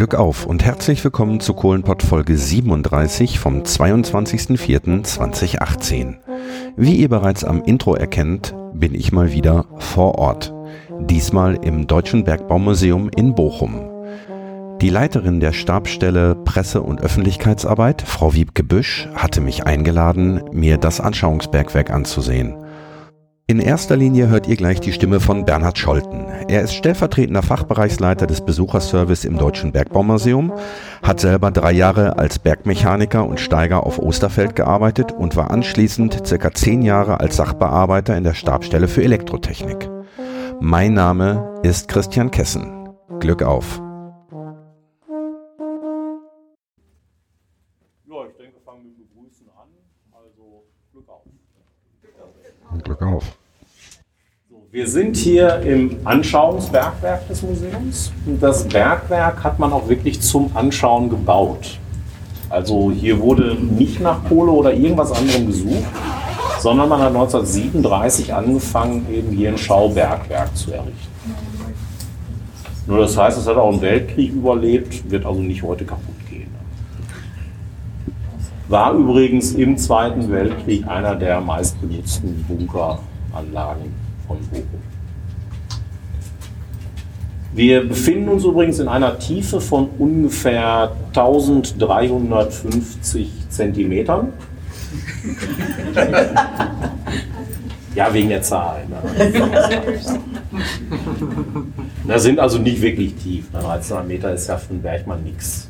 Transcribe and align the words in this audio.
Glück 0.00 0.14
auf 0.14 0.46
und 0.46 0.64
herzlich 0.64 1.04
willkommen 1.04 1.40
zu 1.40 1.52
Kohlenpott 1.52 2.02
Folge 2.02 2.34
37 2.34 3.38
vom 3.38 3.64
22.04.2018. 3.64 6.14
Wie 6.74 6.94
ihr 6.94 7.10
bereits 7.10 7.44
am 7.44 7.62
Intro 7.62 7.96
erkennt, 7.96 8.54
bin 8.72 8.94
ich 8.94 9.12
mal 9.12 9.34
wieder 9.34 9.66
vor 9.76 10.14
Ort. 10.14 10.54
Diesmal 11.00 11.56
im 11.56 11.86
Deutschen 11.86 12.24
Bergbaumuseum 12.24 13.10
in 13.14 13.34
Bochum. 13.34 13.78
Die 14.80 14.88
Leiterin 14.88 15.38
der 15.38 15.52
Stabsstelle 15.52 16.34
Presse- 16.34 16.80
und 16.80 17.02
Öffentlichkeitsarbeit, 17.02 18.00
Frau 18.00 18.32
Wiebke 18.32 18.64
Büsch, 18.64 19.06
hatte 19.14 19.42
mich 19.42 19.66
eingeladen, 19.66 20.40
mir 20.50 20.78
das 20.78 21.02
Anschauungsbergwerk 21.02 21.90
anzusehen. 21.90 22.56
In 23.50 23.58
erster 23.58 23.96
Linie 23.96 24.28
hört 24.28 24.46
ihr 24.46 24.54
gleich 24.54 24.78
die 24.78 24.92
Stimme 24.92 25.18
von 25.18 25.44
Bernhard 25.44 25.76
Scholten. 25.76 26.24
Er 26.46 26.62
ist 26.62 26.72
stellvertretender 26.72 27.42
Fachbereichsleiter 27.42 28.28
des 28.28 28.42
Besucherservice 28.42 29.24
im 29.24 29.38
Deutschen 29.38 29.72
Bergbaumuseum, 29.72 30.52
hat 31.02 31.18
selber 31.18 31.50
drei 31.50 31.72
Jahre 31.72 32.16
als 32.16 32.38
Bergmechaniker 32.38 33.26
und 33.26 33.40
Steiger 33.40 33.84
auf 33.84 33.98
Osterfeld 33.98 34.54
gearbeitet 34.54 35.10
und 35.10 35.34
war 35.34 35.50
anschließend 35.50 36.28
circa 36.28 36.52
zehn 36.52 36.82
Jahre 36.82 37.18
als 37.18 37.38
Sachbearbeiter 37.38 38.16
in 38.16 38.22
der 38.22 38.34
Stabstelle 38.34 38.86
für 38.86 39.02
Elektrotechnik. 39.02 39.90
Mein 40.60 40.94
Name 40.94 41.60
ist 41.64 41.88
Christian 41.88 42.30
Kessen. 42.30 42.88
Glück 43.18 43.42
auf! 43.42 43.82
Ja, 48.06 48.26
ich 48.28 48.36
Wir 54.72 54.86
sind 54.86 55.16
hier 55.16 55.62
im 55.62 55.96
Anschauungsbergwerk 56.04 57.26
des 57.26 57.42
Museums. 57.42 58.12
Das 58.40 58.68
Bergwerk 58.68 59.42
hat 59.42 59.58
man 59.58 59.72
auch 59.72 59.88
wirklich 59.88 60.20
zum 60.20 60.56
Anschauen 60.56 61.10
gebaut. 61.10 61.80
Also 62.48 62.92
hier 62.92 63.18
wurde 63.18 63.56
nicht 63.56 63.98
nach 63.98 64.22
Kohle 64.28 64.52
oder 64.52 64.72
irgendwas 64.72 65.10
anderem 65.10 65.48
gesucht, 65.48 65.90
sondern 66.60 66.88
man 66.88 67.00
hat 67.00 67.08
1937 67.08 68.32
angefangen, 68.32 69.08
eben 69.12 69.32
hier 69.32 69.48
ein 69.48 69.58
Schaubergwerk 69.58 70.56
zu 70.56 70.70
errichten. 70.70 71.34
Nur 72.86 72.98
das 72.98 73.16
heißt, 73.16 73.38
es 73.38 73.48
hat 73.48 73.56
auch 73.56 73.72
einen 73.72 73.82
Weltkrieg 73.82 74.32
überlebt, 74.32 75.10
wird 75.10 75.26
also 75.26 75.40
nicht 75.40 75.64
heute 75.64 75.84
kaputt 75.84 76.14
gehen. 76.28 76.54
War 78.68 78.92
übrigens 78.92 79.50
im 79.50 79.76
Zweiten 79.76 80.30
Weltkrieg 80.30 80.86
einer 80.86 81.16
der 81.16 81.40
meistbenutzten 81.40 82.44
Bunkeranlagen 82.44 83.99
von 84.30 84.38
Bochum. 84.48 84.80
Wir 87.52 87.84
befinden 87.86 88.28
uns 88.28 88.44
übrigens 88.44 88.78
in 88.78 88.86
einer 88.86 89.18
Tiefe 89.18 89.60
von 89.60 89.88
ungefähr 89.98 90.92
1350 91.08 93.28
Zentimetern. 93.48 94.32
Ja, 97.92 98.14
wegen 98.14 98.28
der 98.28 98.40
Zahl. 98.40 98.86
Ne? 98.88 98.98
Das 102.06 102.22
sind 102.22 102.38
also 102.38 102.58
nicht 102.58 102.80
wirklich 102.80 103.16
tief. 103.16 103.46
1300 103.52 104.06
Meter 104.06 104.32
ist 104.32 104.46
ja 104.46 104.58
für 104.58 104.70
einen 104.70 104.80
Bergmann 104.80 105.24
nichts. 105.24 105.68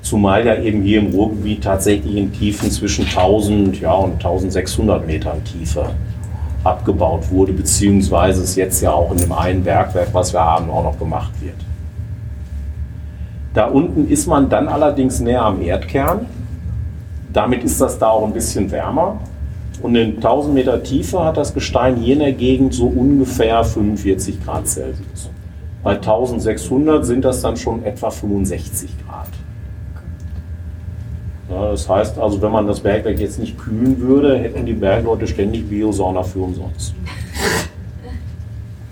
Zumal 0.00 0.46
ja 0.46 0.62
eben 0.62 0.80
hier 0.82 1.00
im 1.00 1.08
Ruhrgebiet 1.08 1.64
tatsächlich 1.64 2.14
in 2.14 2.32
Tiefen 2.32 2.70
zwischen 2.70 3.04
1000 3.04 3.80
ja, 3.80 3.94
und 3.94 4.12
1600 4.12 5.04
Metern 5.08 5.42
Tiefe 5.42 5.90
abgebaut 6.68 7.30
wurde, 7.30 7.52
beziehungsweise 7.52 8.42
es 8.42 8.56
jetzt 8.56 8.80
ja 8.80 8.92
auch 8.92 9.10
in 9.12 9.18
dem 9.18 9.32
einen 9.32 9.64
Bergwerk, 9.64 10.08
was 10.12 10.32
wir 10.32 10.44
haben, 10.44 10.70
auch 10.70 10.84
noch 10.84 10.98
gemacht 10.98 11.32
wird. 11.40 11.56
Da 13.54 13.66
unten 13.66 14.08
ist 14.08 14.26
man 14.26 14.48
dann 14.48 14.68
allerdings 14.68 15.20
näher 15.20 15.42
am 15.42 15.60
Erdkern. 15.62 16.26
Damit 17.32 17.64
ist 17.64 17.80
das 17.80 17.98
da 17.98 18.08
auch 18.10 18.24
ein 18.24 18.32
bisschen 18.32 18.70
wärmer. 18.70 19.18
Und 19.82 19.94
in 19.94 20.16
1000 20.16 20.54
Meter 20.54 20.82
Tiefe 20.82 21.24
hat 21.24 21.36
das 21.36 21.54
Gestein 21.54 21.96
hier 21.96 22.14
in 22.14 22.20
der 22.20 22.32
Gegend 22.32 22.74
so 22.74 22.86
ungefähr 22.86 23.64
45 23.64 24.44
Grad 24.44 24.66
Celsius. 24.66 25.30
Bei 25.82 25.94
1600 25.94 27.06
sind 27.06 27.24
das 27.24 27.40
dann 27.40 27.56
schon 27.56 27.84
etwa 27.84 28.10
65 28.10 28.90
Grad. 29.06 29.07
Das 31.60 31.88
heißt 31.88 32.18
also, 32.18 32.40
wenn 32.42 32.52
man 32.52 32.66
das 32.66 32.80
Bergwerk 32.80 33.18
jetzt 33.18 33.38
nicht 33.38 33.58
kühlen 33.58 34.00
würde, 34.00 34.38
hätten 34.38 34.66
die 34.66 34.72
Bergleute 34.72 35.26
ständig 35.26 35.68
Biosauna 35.68 36.22
für 36.22 36.40
umsonst. 36.40 36.94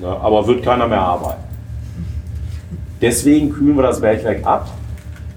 Ja, 0.01 0.17
aber 0.19 0.47
wird 0.47 0.63
keiner 0.63 0.87
mehr 0.87 1.01
arbeiten. 1.01 1.43
Deswegen 3.01 3.53
kühlen 3.53 3.77
wir 3.77 3.83
das 3.83 4.01
Bergwerk 4.01 4.47
ab. 4.47 4.71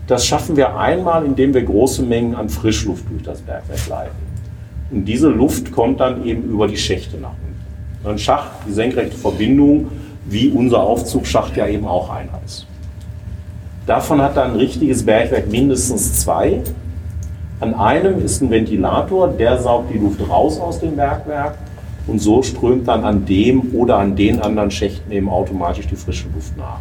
Das 0.08 0.26
schaffen 0.26 0.56
wir 0.56 0.78
einmal, 0.78 1.26
indem 1.26 1.54
wir 1.54 1.64
große 1.64 2.02
Mengen 2.02 2.36
an 2.36 2.50
Frischluft 2.50 3.06
durch 3.10 3.24
das 3.24 3.42
Bergwerk 3.42 3.88
leiten. 3.88 4.30
Und 4.92 5.06
diese 5.06 5.30
Luft 5.30 5.72
kommt 5.72 6.00
dann 6.00 6.26
eben 6.26 6.44
über 6.44 6.68
die 6.68 6.78
Schächte 6.78 7.18
nach 7.18 7.32
unten. 7.32 8.10
Ein 8.10 8.18
Schacht, 8.18 8.50
die 8.68 8.74
senkrechte 8.74 9.18
Verbindung, 9.18 9.90
wie 10.26 10.50
unser 10.50 10.82
Aufzugsschacht 10.82 11.56
ja 11.58 11.68
eben 11.68 11.86
auch 11.86 12.10
einer 12.10 12.40
ist. 12.46 12.66
Davon 13.86 14.22
hat 14.22 14.38
dann 14.38 14.52
ein 14.52 14.58
richtiges 14.58 15.06
Bergwerk 15.06 15.50
mindestens 15.50 16.22
zwei. 16.22 16.62
An 17.60 17.74
einem 17.74 18.24
ist 18.24 18.42
ein 18.42 18.50
Ventilator, 18.50 19.28
der 19.28 19.58
saugt 19.58 19.94
die 19.94 19.98
Luft 19.98 20.22
raus 20.30 20.60
aus 20.60 20.80
dem 20.80 20.96
Bergwerk 20.96 21.58
und 22.08 22.20
so 22.20 22.42
strömt 22.42 22.88
dann 22.88 23.04
an 23.04 23.26
dem 23.26 23.74
oder 23.74 23.98
an 23.98 24.16
den 24.16 24.42
anderen 24.42 24.72
Schächten 24.72 25.12
eben 25.12 25.30
automatisch 25.30 25.88
die 25.88 25.98
frische 25.98 26.28
Luft 26.34 26.56
nach. 26.58 26.80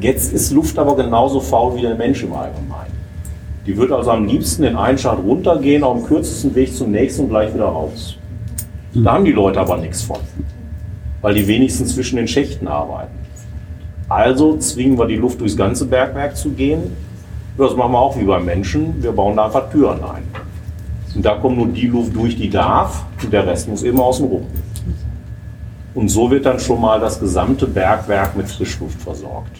Jetzt 0.00 0.32
ist 0.32 0.50
Luft 0.52 0.76
aber 0.78 0.96
genauso 0.96 1.38
faul 1.38 1.76
wie 1.76 1.82
der 1.82 1.94
Mensch 1.94 2.24
im 2.24 2.32
Allgemeinen. 2.32 2.92
Die 3.64 3.76
wird 3.76 3.92
also 3.92 4.10
am 4.10 4.26
liebsten 4.26 4.64
in 4.64 4.76
einen 4.76 4.98
Schacht 4.98 5.22
runtergehen, 5.22 5.84
auf 5.84 5.98
dem 5.98 6.06
kürzesten 6.06 6.54
Weg 6.56 6.74
zum 6.74 6.90
nächsten 6.90 7.22
und 7.22 7.28
gleich 7.28 7.54
wieder 7.54 7.66
raus. 7.66 8.16
Da 8.92 9.12
haben 9.12 9.24
die 9.24 9.32
Leute 9.32 9.60
aber 9.60 9.76
nichts 9.76 10.02
von, 10.02 10.18
weil 11.22 11.34
die 11.34 11.46
wenigstens 11.46 11.94
zwischen 11.94 12.16
den 12.16 12.28
Schächten 12.28 12.66
arbeiten. 12.66 13.14
Also 14.08 14.58
zwingen 14.58 14.98
wir 14.98 15.06
die 15.06 15.16
Luft 15.16 15.40
durchs 15.40 15.56
ganze 15.56 15.86
Bergwerk 15.86 16.36
zu 16.36 16.50
gehen. 16.50 16.82
Das 17.56 17.76
machen 17.76 17.92
wir 17.92 17.98
auch 17.98 18.18
wie 18.18 18.24
beim 18.24 18.44
Menschen. 18.44 19.02
Wir 19.02 19.12
bauen 19.12 19.36
da 19.36 19.46
einfach 19.46 19.70
Türen 19.70 20.02
ein. 20.02 20.24
Und 21.14 21.24
da 21.24 21.36
kommt 21.36 21.56
nur 21.56 21.68
die 21.68 21.86
Luft 21.86 22.14
durch, 22.16 22.36
die 22.36 22.50
darf, 22.50 23.04
und 23.22 23.32
der 23.32 23.46
Rest 23.46 23.68
muss 23.68 23.84
eben 23.84 24.00
außen 24.00 24.26
rum. 24.26 24.46
Und 25.94 26.08
so 26.08 26.28
wird 26.30 26.44
dann 26.44 26.58
schon 26.58 26.80
mal 26.80 26.98
das 26.98 27.20
gesamte 27.20 27.68
Bergwerk 27.68 28.36
mit 28.36 28.50
Frischluft 28.50 29.00
versorgt. 29.00 29.56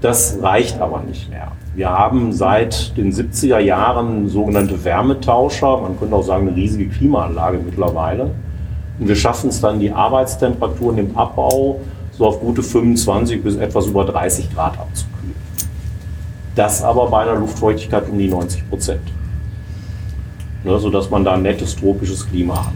Das 0.00 0.38
reicht 0.40 0.80
aber 0.80 1.02
nicht 1.02 1.28
mehr. 1.28 1.52
Wir 1.74 1.90
haben 1.90 2.32
seit 2.32 2.96
den 2.96 3.12
70er 3.12 3.58
Jahren 3.58 4.28
sogenannte 4.28 4.82
Wärmetauscher, 4.84 5.78
man 5.78 5.98
könnte 5.98 6.14
auch 6.14 6.22
sagen 6.22 6.48
eine 6.48 6.56
riesige 6.56 6.88
Klimaanlage 6.88 7.58
mittlerweile. 7.58 8.30
Und 8.98 9.08
wir 9.08 9.16
schaffen 9.16 9.50
es 9.50 9.60
dann, 9.60 9.80
die 9.80 9.90
Arbeitstemperaturen 9.90 10.98
im 10.98 11.16
Abbau 11.16 11.80
so 12.12 12.26
auf 12.26 12.40
gute 12.40 12.62
25 12.62 13.42
bis 13.42 13.56
etwas 13.56 13.86
über 13.86 14.04
30 14.04 14.54
Grad 14.54 14.78
abzukühlen. 14.78 15.13
Das 16.54 16.82
aber 16.82 17.08
bei 17.08 17.22
einer 17.22 17.36
Luftfeuchtigkeit 17.36 18.08
um 18.08 18.18
die 18.18 18.28
90 18.28 18.68
Prozent. 18.68 19.02
Ne, 20.62 20.78
sodass 20.78 21.10
man 21.10 21.24
da 21.24 21.34
ein 21.34 21.42
nettes 21.42 21.76
tropisches 21.76 22.26
Klima 22.26 22.66
hat. 22.66 22.74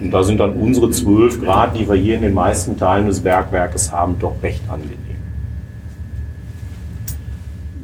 Und 0.00 0.10
da 0.10 0.22
sind 0.22 0.38
dann 0.38 0.54
unsere 0.54 0.90
12 0.90 1.42
Grad, 1.42 1.76
die 1.76 1.88
wir 1.88 1.96
hier 1.96 2.14
in 2.14 2.22
den 2.22 2.34
meisten 2.34 2.78
Teilen 2.78 3.06
des 3.06 3.20
Bergwerkes 3.20 3.90
haben, 3.90 4.16
doch 4.18 4.34
recht 4.42 4.62
angenehm. 4.70 4.98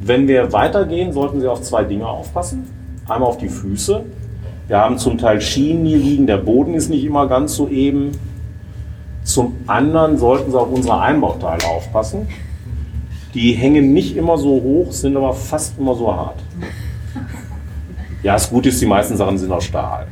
Wenn 0.00 0.28
wir 0.28 0.52
weitergehen, 0.52 1.12
sollten 1.12 1.40
Sie 1.40 1.48
auf 1.48 1.62
zwei 1.62 1.82
Dinge 1.82 2.06
aufpassen. 2.06 2.64
Einmal 3.08 3.28
auf 3.28 3.38
die 3.38 3.48
Füße. 3.48 4.04
Wir 4.68 4.78
haben 4.78 4.98
zum 4.98 5.18
Teil 5.18 5.40
Schienen 5.40 5.84
hier 5.84 5.98
liegen, 5.98 6.26
der 6.26 6.38
Boden 6.38 6.74
ist 6.74 6.88
nicht 6.88 7.04
immer 7.04 7.26
ganz 7.26 7.54
so 7.54 7.68
eben. 7.68 8.12
Zum 9.22 9.56
anderen 9.66 10.18
sollten 10.18 10.50
Sie 10.50 10.58
auf 10.58 10.70
unsere 10.70 11.00
Einbauteile 11.00 11.64
aufpassen. 11.66 12.28
Die 13.34 13.52
hängen 13.52 13.92
nicht 13.92 14.16
immer 14.16 14.38
so 14.38 14.50
hoch, 14.50 14.92
sind 14.92 15.16
aber 15.16 15.34
fast 15.34 15.76
immer 15.78 15.94
so 15.94 16.14
hart. 16.14 16.40
Ja, 18.22 18.34
das 18.34 18.48
Gute 18.48 18.68
ist, 18.68 18.80
die 18.80 18.86
meisten 18.86 19.16
Sachen 19.16 19.36
sind 19.36 19.52
aus 19.52 19.64
Stahl. 19.64 20.06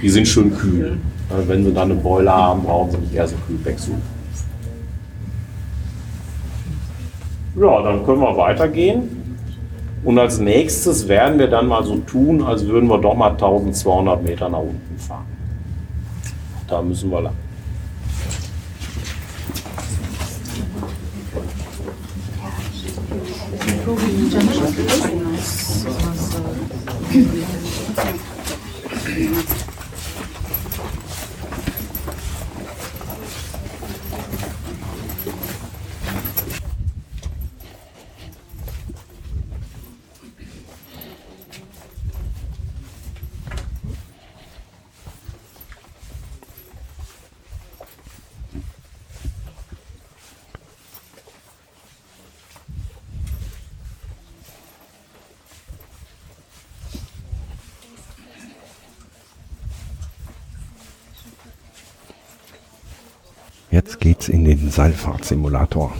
Die 0.00 0.08
sind 0.08 0.26
schön 0.26 0.56
kühl. 0.56 0.98
Wenn 1.46 1.64
Sie 1.64 1.72
dann 1.72 1.90
eine 1.90 2.00
Boiler 2.00 2.32
haben, 2.32 2.62
brauchen 2.62 2.92
Sie 2.92 2.98
nicht 2.98 3.14
erst 3.14 3.34
ein 3.34 3.42
Kühlbeck 3.46 3.78
suchen. 3.78 4.02
Ja, 7.60 7.82
dann 7.82 8.04
können 8.04 8.20
wir 8.20 8.36
weitergehen. 8.36 9.36
Und 10.04 10.18
als 10.18 10.38
nächstes 10.38 11.06
werden 11.08 11.38
wir 11.38 11.48
dann 11.48 11.66
mal 11.66 11.84
so 11.84 11.96
tun, 11.98 12.42
als 12.42 12.66
würden 12.66 12.88
wir 12.88 12.98
doch 12.98 13.14
mal 13.14 13.30
1200 13.30 14.22
Meter 14.22 14.48
nach 14.48 14.60
unten 14.60 14.98
fahren. 14.98 15.26
Da 16.66 16.80
müssen 16.82 17.10
wir 17.10 17.20
lang. 17.20 17.34
Seilfahrtsimulator. 64.72 65.92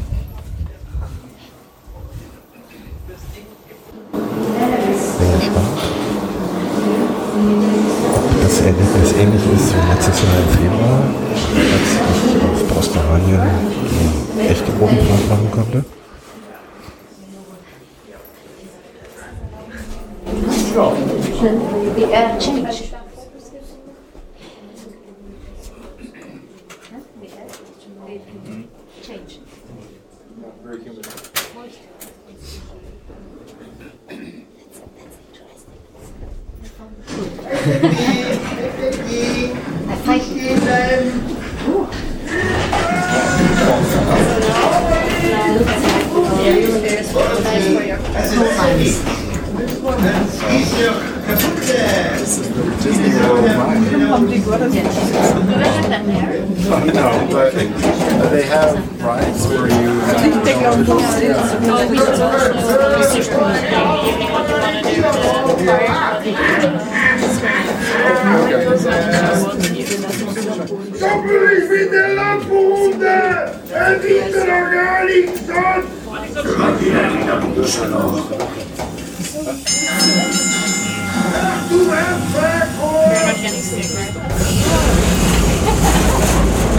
sticker. 83.62 84.12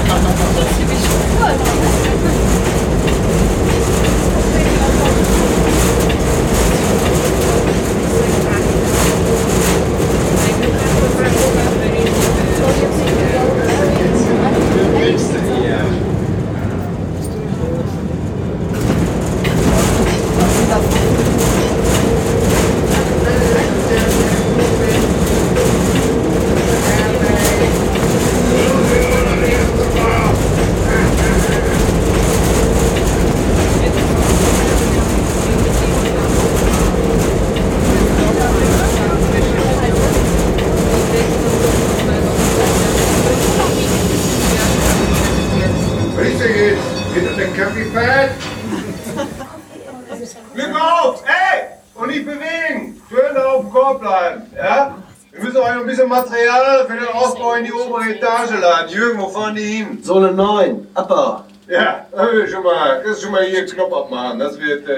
Come 0.07 0.25
on, 0.25 0.35
be 0.89 0.95
sure. 0.95 2.42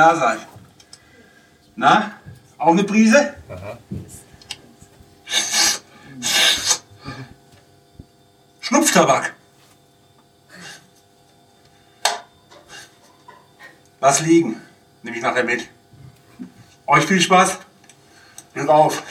da 0.00 0.16
sein. 0.16 0.38
Na, 1.76 2.12
auch 2.56 2.72
eine 2.72 2.84
Prise? 2.84 3.34
Aha. 3.48 3.78
Schnupftabak. 8.60 9.34
Lass 14.00 14.20
liegen. 14.20 14.60
Nehme 15.02 15.16
ich 15.16 15.22
nachher 15.22 15.44
mit. 15.44 15.68
Euch 16.86 17.04
viel 17.04 17.20
Spaß. 17.20 17.58
Glück 18.54 18.68
auf. 18.68 19.02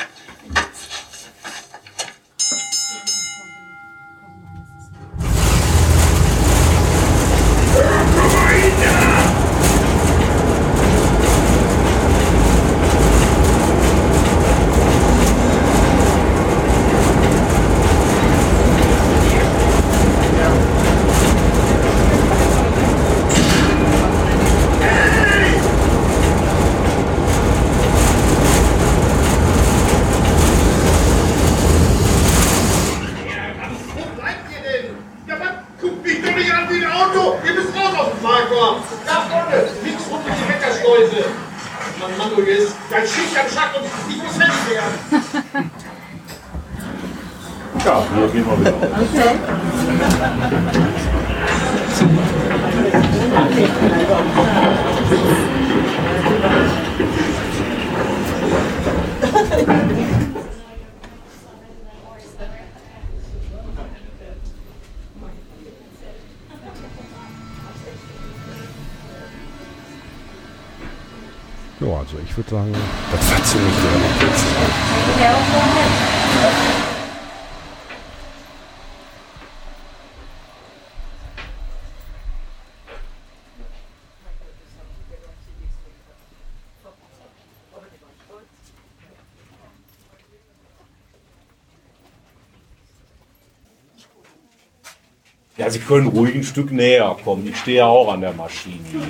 Sie 95.70 95.80
können 95.80 96.08
ruhig 96.08 96.36
ein 96.36 96.44
Stück 96.44 96.72
näher 96.72 97.16
kommen. 97.24 97.48
Ich 97.48 97.58
stehe 97.58 97.78
ja 97.78 97.86
auch 97.86 98.12
an 98.12 98.22
der 98.22 98.34
Maschine 98.34 98.80
hier. 98.92 99.02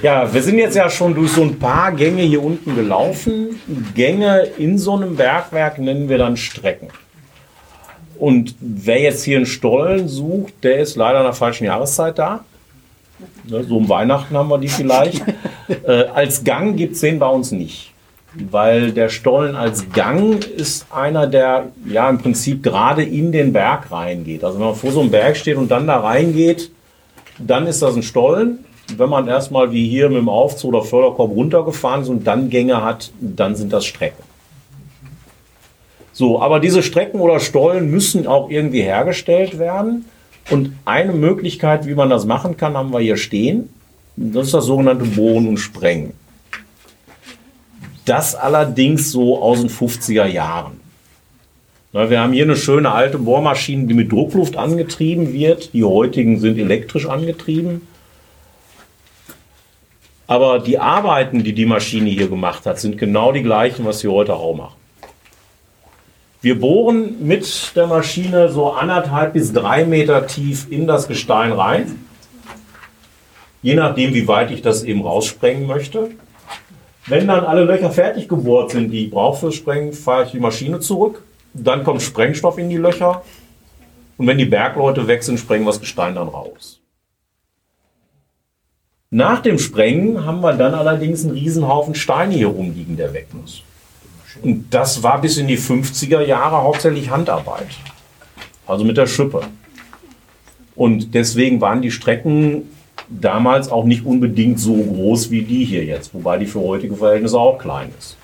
Ja, 0.00 0.32
wir 0.32 0.42
sind 0.42 0.58
jetzt 0.58 0.76
ja 0.76 0.88
schon 0.88 1.14
durch 1.14 1.32
so 1.32 1.42
ein 1.42 1.58
paar 1.58 1.90
Gänge 1.92 2.22
hier 2.22 2.42
unten 2.42 2.76
gelaufen. 2.76 3.60
Gänge 3.94 4.42
in 4.56 4.78
so 4.78 4.94
einem 4.94 5.16
Bergwerk 5.16 5.78
nennen 5.78 6.08
wir 6.08 6.18
dann 6.18 6.36
Strecken. 6.36 6.88
Und 8.18 8.54
wer 8.60 9.00
jetzt 9.00 9.24
hier 9.24 9.36
einen 9.36 9.46
Stollen 9.46 10.08
sucht, 10.08 10.54
der 10.62 10.80
ist 10.80 10.96
leider 10.96 11.20
in 11.20 11.24
der 11.24 11.32
falschen 11.34 11.64
Jahreszeit 11.64 12.18
da. 12.18 12.44
Ne, 13.44 13.64
So 13.64 13.76
um 13.76 13.88
Weihnachten 13.88 14.36
haben 14.36 14.48
wir 14.48 14.58
die 14.58 14.68
vielleicht. 14.68 15.22
äh, 15.86 16.04
als 16.14 16.42
Gang 16.44 16.76
gibt 16.76 16.94
es 16.94 17.00
den 17.00 17.18
bei 17.18 17.28
uns 17.28 17.52
nicht. 17.52 17.92
Weil 18.50 18.92
der 18.92 19.08
Stollen 19.08 19.54
als 19.54 19.90
Gang 19.92 20.44
ist 20.44 20.86
einer, 20.92 21.26
der 21.26 21.68
ja 21.86 22.10
im 22.10 22.18
Prinzip 22.18 22.62
gerade 22.62 23.02
in 23.02 23.32
den 23.32 23.52
Berg 23.52 23.90
reingeht. 23.90 24.44
Also 24.44 24.58
wenn 24.58 24.66
man 24.66 24.74
vor 24.74 24.90
so 24.90 25.00
einem 25.00 25.10
Berg 25.10 25.36
steht 25.36 25.56
und 25.56 25.70
dann 25.70 25.86
da 25.86 26.00
reingeht, 26.00 26.70
dann 27.38 27.66
ist 27.66 27.80
das 27.82 27.96
ein 27.96 28.02
Stollen. 28.02 28.64
Wenn 28.96 29.08
man 29.08 29.28
erstmal 29.28 29.72
wie 29.72 29.88
hier 29.88 30.08
mit 30.08 30.18
dem 30.18 30.28
Aufzug 30.28 30.74
oder 30.74 30.82
Förderkorb 30.82 31.30
runtergefahren 31.30 32.02
ist 32.02 32.08
und 32.08 32.26
dann 32.26 32.50
Gänge 32.50 32.82
hat, 32.82 33.10
dann 33.20 33.54
sind 33.54 33.72
das 33.72 33.86
Strecken. 33.86 34.27
So, 36.18 36.42
aber 36.42 36.58
diese 36.58 36.82
Strecken 36.82 37.20
oder 37.20 37.38
Stollen 37.38 37.92
müssen 37.92 38.26
auch 38.26 38.50
irgendwie 38.50 38.82
hergestellt 38.82 39.60
werden. 39.60 40.04
Und 40.50 40.72
eine 40.84 41.12
Möglichkeit, 41.12 41.86
wie 41.86 41.94
man 41.94 42.10
das 42.10 42.26
machen 42.26 42.56
kann, 42.56 42.76
haben 42.76 42.92
wir 42.92 42.98
hier 42.98 43.16
stehen. 43.16 43.68
Das 44.16 44.46
ist 44.46 44.54
das 44.54 44.64
sogenannte 44.64 45.04
Bohren 45.04 45.46
und 45.46 45.58
Sprengen. 45.58 46.14
Das 48.04 48.34
allerdings 48.34 49.12
so 49.12 49.40
aus 49.40 49.60
den 49.60 49.70
50er 49.70 50.26
Jahren. 50.26 50.80
Wir 51.92 52.18
haben 52.18 52.32
hier 52.32 52.42
eine 52.42 52.56
schöne 52.56 52.90
alte 52.90 53.18
Bohrmaschine, 53.18 53.86
die 53.86 53.94
mit 53.94 54.10
Druckluft 54.10 54.56
angetrieben 54.56 55.32
wird. 55.32 55.72
Die 55.72 55.84
heutigen 55.84 56.40
sind 56.40 56.58
elektrisch 56.58 57.06
angetrieben. 57.06 57.86
Aber 60.26 60.58
die 60.58 60.80
Arbeiten, 60.80 61.44
die 61.44 61.52
die 61.52 61.66
Maschine 61.66 62.10
hier 62.10 62.28
gemacht 62.28 62.66
hat, 62.66 62.80
sind 62.80 62.98
genau 62.98 63.30
die 63.30 63.44
gleichen, 63.44 63.84
was 63.84 64.00
sie 64.00 64.08
heute 64.08 64.34
auch 64.34 64.56
machen. 64.56 64.77
Wir 66.40 66.60
bohren 66.60 67.26
mit 67.26 67.74
der 67.74 67.88
Maschine 67.88 68.48
so 68.48 68.70
anderthalb 68.70 69.32
bis 69.32 69.52
drei 69.52 69.84
Meter 69.84 70.26
tief 70.28 70.70
in 70.70 70.86
das 70.86 71.08
Gestein 71.08 71.50
rein. 71.50 72.04
Je 73.60 73.74
nachdem, 73.74 74.14
wie 74.14 74.28
weit 74.28 74.52
ich 74.52 74.62
das 74.62 74.84
eben 74.84 75.02
raussprengen 75.02 75.66
möchte. 75.66 76.10
Wenn 77.06 77.26
dann 77.26 77.44
alle 77.44 77.64
Löcher 77.64 77.90
fertig 77.90 78.28
gebohrt 78.28 78.70
sind, 78.70 78.90
die 78.90 79.06
ich 79.06 79.10
brauche 79.10 79.40
fürs 79.40 79.56
Sprengen, 79.56 79.92
fahre 79.92 80.26
ich 80.26 80.30
die 80.30 80.38
Maschine 80.38 80.78
zurück. 80.78 81.24
Dann 81.54 81.82
kommt 81.82 82.02
Sprengstoff 82.02 82.56
in 82.58 82.70
die 82.70 82.76
Löcher. 82.76 83.22
Und 84.16 84.28
wenn 84.28 84.38
die 84.38 84.44
Bergleute 84.44 85.08
weg 85.08 85.24
sind, 85.24 85.40
sprengen 85.40 85.64
wir 85.64 85.72
das 85.72 85.80
Gestein 85.80 86.14
dann 86.14 86.28
raus. 86.28 86.80
Nach 89.10 89.40
dem 89.40 89.58
Sprengen 89.58 90.24
haben 90.24 90.40
wir 90.40 90.52
dann 90.52 90.74
allerdings 90.74 91.24
einen 91.24 91.32
Riesenhaufen 91.32 91.96
Steine 91.96 92.34
hier 92.34 92.48
rumliegen, 92.48 92.96
der 92.96 93.12
weg 93.12 93.28
muss. 93.32 93.62
Und 94.42 94.66
das 94.70 95.02
war 95.02 95.20
bis 95.20 95.36
in 95.38 95.46
die 95.46 95.58
50er 95.58 96.20
Jahre 96.20 96.62
hauptsächlich 96.62 97.10
Handarbeit. 97.10 97.68
Also 98.66 98.84
mit 98.84 98.96
der 98.96 99.06
Schippe. 99.06 99.42
Und 100.74 101.14
deswegen 101.14 101.60
waren 101.60 101.82
die 101.82 101.90
Strecken 101.90 102.70
damals 103.08 103.70
auch 103.70 103.84
nicht 103.84 104.04
unbedingt 104.04 104.60
so 104.60 104.74
groß 104.74 105.30
wie 105.30 105.42
die 105.42 105.64
hier 105.64 105.84
jetzt, 105.84 106.14
wobei 106.14 106.38
die 106.38 106.46
für 106.46 106.60
heutige 106.60 106.94
Verhältnisse 106.94 107.38
auch 107.38 107.58
klein 107.58 107.90
ist. 107.98 108.16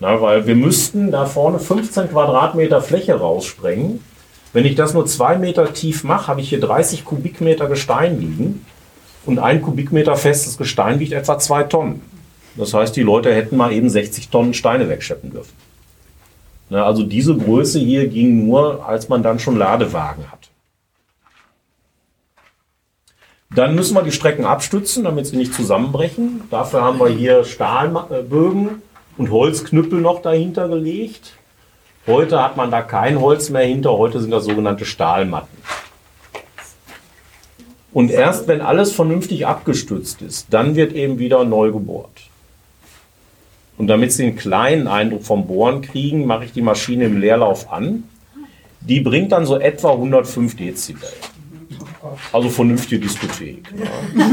Na, 0.00 0.20
weil 0.20 0.46
wir 0.46 0.54
müssten 0.54 1.10
da 1.10 1.26
vorne 1.26 1.58
15 1.58 2.10
Quadratmeter 2.10 2.80
Fläche 2.80 3.14
raussprengen. 3.14 4.00
Wenn 4.52 4.64
ich 4.64 4.76
das 4.76 4.94
nur 4.94 5.06
zwei 5.06 5.36
Meter 5.36 5.72
tief 5.72 6.04
mache, 6.04 6.28
habe 6.28 6.40
ich 6.40 6.48
hier 6.48 6.60
30 6.60 7.04
Kubikmeter 7.04 7.66
Gestein 7.66 8.20
liegen. 8.20 8.64
Und 9.26 9.38
ein 9.38 9.60
Kubikmeter 9.60 10.16
festes 10.16 10.56
Gestein 10.56 11.00
wiegt 11.00 11.12
etwa 11.12 11.38
zwei 11.38 11.64
Tonnen. 11.64 12.00
Das 12.58 12.74
heißt, 12.74 12.96
die 12.96 13.02
Leute 13.02 13.32
hätten 13.32 13.56
mal 13.56 13.72
eben 13.72 13.88
60 13.88 14.28
Tonnen 14.28 14.52
Steine 14.52 14.88
wegschleppen 14.88 15.30
dürfen. 15.30 15.54
Na, 16.70 16.84
also 16.84 17.04
diese 17.04 17.36
Größe 17.36 17.78
hier 17.78 18.08
ging 18.08 18.46
nur, 18.46 18.86
als 18.86 19.08
man 19.08 19.22
dann 19.22 19.38
schon 19.38 19.56
Ladewagen 19.56 20.30
hat. 20.30 20.50
Dann 23.54 23.74
müssen 23.74 23.94
wir 23.94 24.02
die 24.02 24.12
Strecken 24.12 24.44
abstützen, 24.44 25.04
damit 25.04 25.26
sie 25.26 25.36
nicht 25.36 25.54
zusammenbrechen. 25.54 26.42
Dafür 26.50 26.82
haben 26.82 26.98
wir 26.98 27.08
hier 27.08 27.44
Stahlbögen 27.44 28.82
und 29.16 29.30
Holzknüppel 29.30 30.00
noch 30.00 30.20
dahinter 30.20 30.68
gelegt. 30.68 31.34
Heute 32.06 32.42
hat 32.42 32.56
man 32.56 32.70
da 32.70 32.82
kein 32.82 33.20
Holz 33.20 33.50
mehr 33.50 33.64
hinter, 33.64 33.92
heute 33.92 34.20
sind 34.20 34.30
das 34.30 34.44
sogenannte 34.44 34.84
Stahlmatten. 34.84 35.58
Und 37.92 38.10
erst 38.10 38.48
wenn 38.48 38.60
alles 38.60 38.92
vernünftig 38.92 39.46
abgestützt 39.46 40.22
ist, 40.22 40.48
dann 40.50 40.76
wird 40.76 40.92
eben 40.92 41.18
wieder 41.18 41.44
neu 41.44 41.70
gebohrt. 41.70 42.27
Und 43.78 43.86
damit 43.86 44.12
Sie 44.12 44.24
einen 44.24 44.36
kleinen 44.36 44.88
Eindruck 44.88 45.22
vom 45.22 45.46
Bohren 45.46 45.80
kriegen, 45.80 46.26
mache 46.26 46.44
ich 46.44 46.52
die 46.52 46.62
Maschine 46.62 47.04
im 47.04 47.20
Leerlauf 47.20 47.72
an. 47.72 48.04
Die 48.80 49.00
bringt 49.00 49.32
dann 49.32 49.46
so 49.46 49.58
etwa 49.58 49.92
105 49.92 50.56
Dezibel. 50.56 51.08
Also 52.32 52.48
vernünftige 52.48 53.00
Diskothek. 53.00 53.72
Ja. 53.78 54.26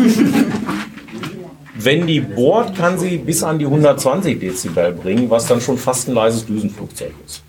Wenn 1.78 2.08
die 2.08 2.22
bohrt, 2.22 2.76
kann 2.76 2.98
sie 2.98 3.18
bis 3.18 3.44
an 3.44 3.60
die 3.60 3.66
120 3.66 4.40
Dezibel 4.40 4.94
bringen, 4.94 5.30
was 5.30 5.48
dann 5.48 5.60
schon 5.60 5.78
fast 5.78 6.08
ein 6.08 6.16
leises 6.16 6.46
Düsenflugzeug 6.46 7.14
ist. 7.26 7.44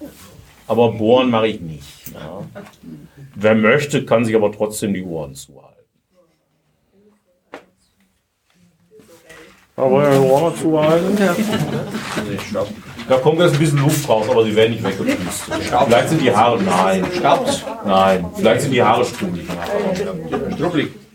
Aber 0.67 0.93
bohren 0.93 1.31
mache 1.31 1.47
ich 1.49 1.61
nicht. 1.61 1.85
Ja. 2.12 2.43
Wer 3.37 3.55
möchte, 3.55 4.05
kann 4.05 4.25
sich 4.25 4.35
aber 4.35 4.50
trotzdem 4.50 4.95
die 4.95 5.05
Ohren 5.05 5.35
zuhalten. 5.35 5.75
Aber 9.76 10.04
ja, 10.04 10.18
die 10.18 10.26
Ohren 10.26 10.56
zuhalten. 10.56 11.18
Da 13.09 13.16
kommt 13.18 13.40
jetzt 13.40 13.52
ein 13.52 13.59
bisschen 13.59 13.78
Luft 13.78 14.09
raus, 14.09 14.26
aber 14.30 14.45
sie 14.45 14.56
werden 14.56 14.73
nicht 14.73 14.83
weggepustet. 14.83 15.54
Vielleicht 15.87 16.09
sind 16.09 16.23
die 16.23 16.35
Haare. 16.35 16.62
Nein. 16.62 17.04
Nein. 17.85 18.25
Vielleicht 18.35 18.62
sind 18.62 18.73
die 18.73 18.83
Haare 18.83 19.04
strubbelig. 19.04 19.47
Struppelig. 20.54 21.06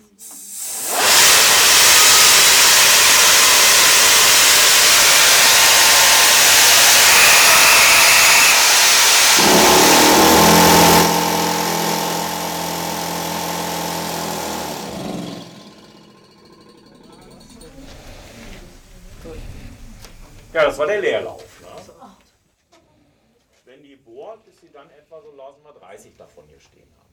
Ja, 20.62 20.68
das 20.68 20.78
war 20.78 20.86
der 20.86 21.02
Leerlauf. 21.02 21.62
Ne? 21.62 21.68
Wenn 23.66 23.82
die 23.82 23.96
bohrt, 23.96 24.46
ist 24.46 24.62
sie 24.62 24.70
dann 24.72 24.88
etwa 24.92 25.20
so, 25.20 25.36
lassen 25.36 25.64
wir 25.64 25.74
30 25.74 26.16
davon 26.16 26.44
hier 26.48 26.60
stehen 26.60 26.88
haben. 27.00 27.10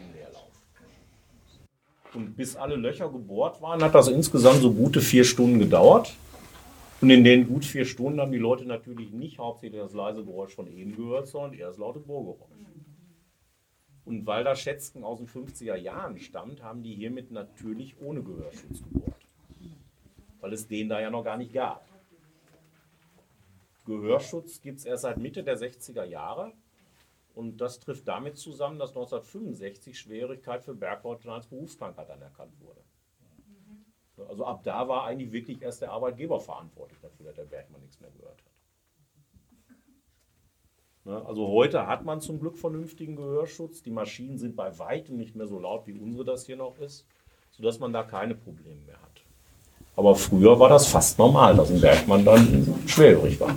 Im 0.00 0.14
Leerlauf. 0.14 0.52
Und 2.14 2.36
bis 2.36 2.54
alle 2.54 2.76
Löcher 2.76 3.10
gebohrt 3.10 3.60
waren, 3.60 3.82
hat 3.82 3.96
das 3.96 4.06
insgesamt 4.06 4.60
so 4.60 4.72
gute 4.72 5.00
vier 5.00 5.24
Stunden 5.24 5.58
gedauert. 5.58 6.14
Und 7.00 7.10
in 7.10 7.24
den 7.24 7.48
gut 7.48 7.64
vier 7.64 7.84
Stunden 7.84 8.20
haben 8.20 8.30
die 8.30 8.38
Leute 8.38 8.64
natürlich 8.64 9.10
nicht 9.10 9.40
hauptsächlich 9.40 9.80
das 9.80 9.92
leise 9.92 10.24
Geräusch 10.24 10.54
von 10.54 10.68
eben 10.68 10.94
gehört, 10.94 11.26
sondern 11.26 11.54
eher 11.54 11.66
das 11.66 11.78
laute 11.78 11.98
Bohrgeräusch. 11.98 12.46
Und 14.04 14.24
weil 14.24 14.44
das 14.44 14.60
Schätzchen 14.60 15.02
aus 15.02 15.18
den 15.18 15.26
50er 15.26 15.74
Jahren 15.74 16.16
stammt, 16.20 16.62
haben 16.62 16.84
die 16.84 16.94
hiermit 16.94 17.32
natürlich 17.32 17.96
ohne 18.00 18.22
Gehörschutz 18.22 18.84
gebohrt. 18.84 19.26
Weil 20.40 20.52
es 20.52 20.68
den 20.68 20.88
da 20.88 21.00
ja 21.00 21.10
noch 21.10 21.24
gar 21.24 21.36
nicht 21.36 21.52
gab. 21.52 21.91
Gehörschutz 23.84 24.60
gibt 24.60 24.78
es 24.78 24.84
erst 24.84 25.02
seit 25.02 25.16
Mitte 25.16 25.42
der 25.42 25.58
60er 25.58 26.04
Jahre. 26.04 26.52
Und 27.34 27.60
das 27.60 27.80
trifft 27.80 28.06
damit 28.06 28.36
zusammen, 28.36 28.78
dass 28.78 28.90
1965 28.90 29.98
Schwierigkeit 29.98 30.62
für 30.62 30.74
Bergleute 30.74 31.32
als 31.32 31.46
Berufskrankheit 31.46 32.10
anerkannt 32.10 32.52
wurde. 32.60 32.80
Also 34.28 34.44
ab 34.44 34.62
da 34.62 34.86
war 34.88 35.04
eigentlich 35.04 35.32
wirklich 35.32 35.62
erst 35.62 35.82
der 35.82 35.92
Arbeitgeber 35.92 36.38
verantwortlich 36.38 37.00
dafür, 37.00 37.26
dass 37.26 37.34
der 37.34 37.44
Bergmann 37.44 37.80
nichts 37.80 38.00
mehr 38.00 38.10
gehört 38.10 38.38
hat. 38.44 38.52
Ne, 41.04 41.24
Also 41.26 41.48
heute 41.48 41.86
hat 41.86 42.04
man 42.04 42.20
zum 42.20 42.38
Glück 42.38 42.58
vernünftigen 42.58 43.16
Gehörschutz. 43.16 43.82
Die 43.82 43.90
Maschinen 43.90 44.38
sind 44.38 44.54
bei 44.54 44.78
weitem 44.78 45.16
nicht 45.16 45.34
mehr 45.34 45.46
so 45.46 45.58
laut, 45.58 45.86
wie 45.86 45.98
unsere 45.98 46.24
das 46.24 46.46
hier 46.46 46.56
noch 46.56 46.78
ist, 46.78 47.06
sodass 47.50 47.80
man 47.80 47.92
da 47.92 48.04
keine 48.04 48.34
Probleme 48.34 48.82
mehr 48.82 49.01
hat. 49.01 49.01
Aber 49.96 50.14
früher 50.14 50.58
war 50.58 50.68
das 50.68 50.86
fast 50.86 51.18
normal, 51.18 51.56
dass 51.56 51.70
ein 51.70 51.80
Bergmann 51.80 52.24
dann 52.24 52.74
schwerhörig 52.86 53.38
war. 53.38 53.54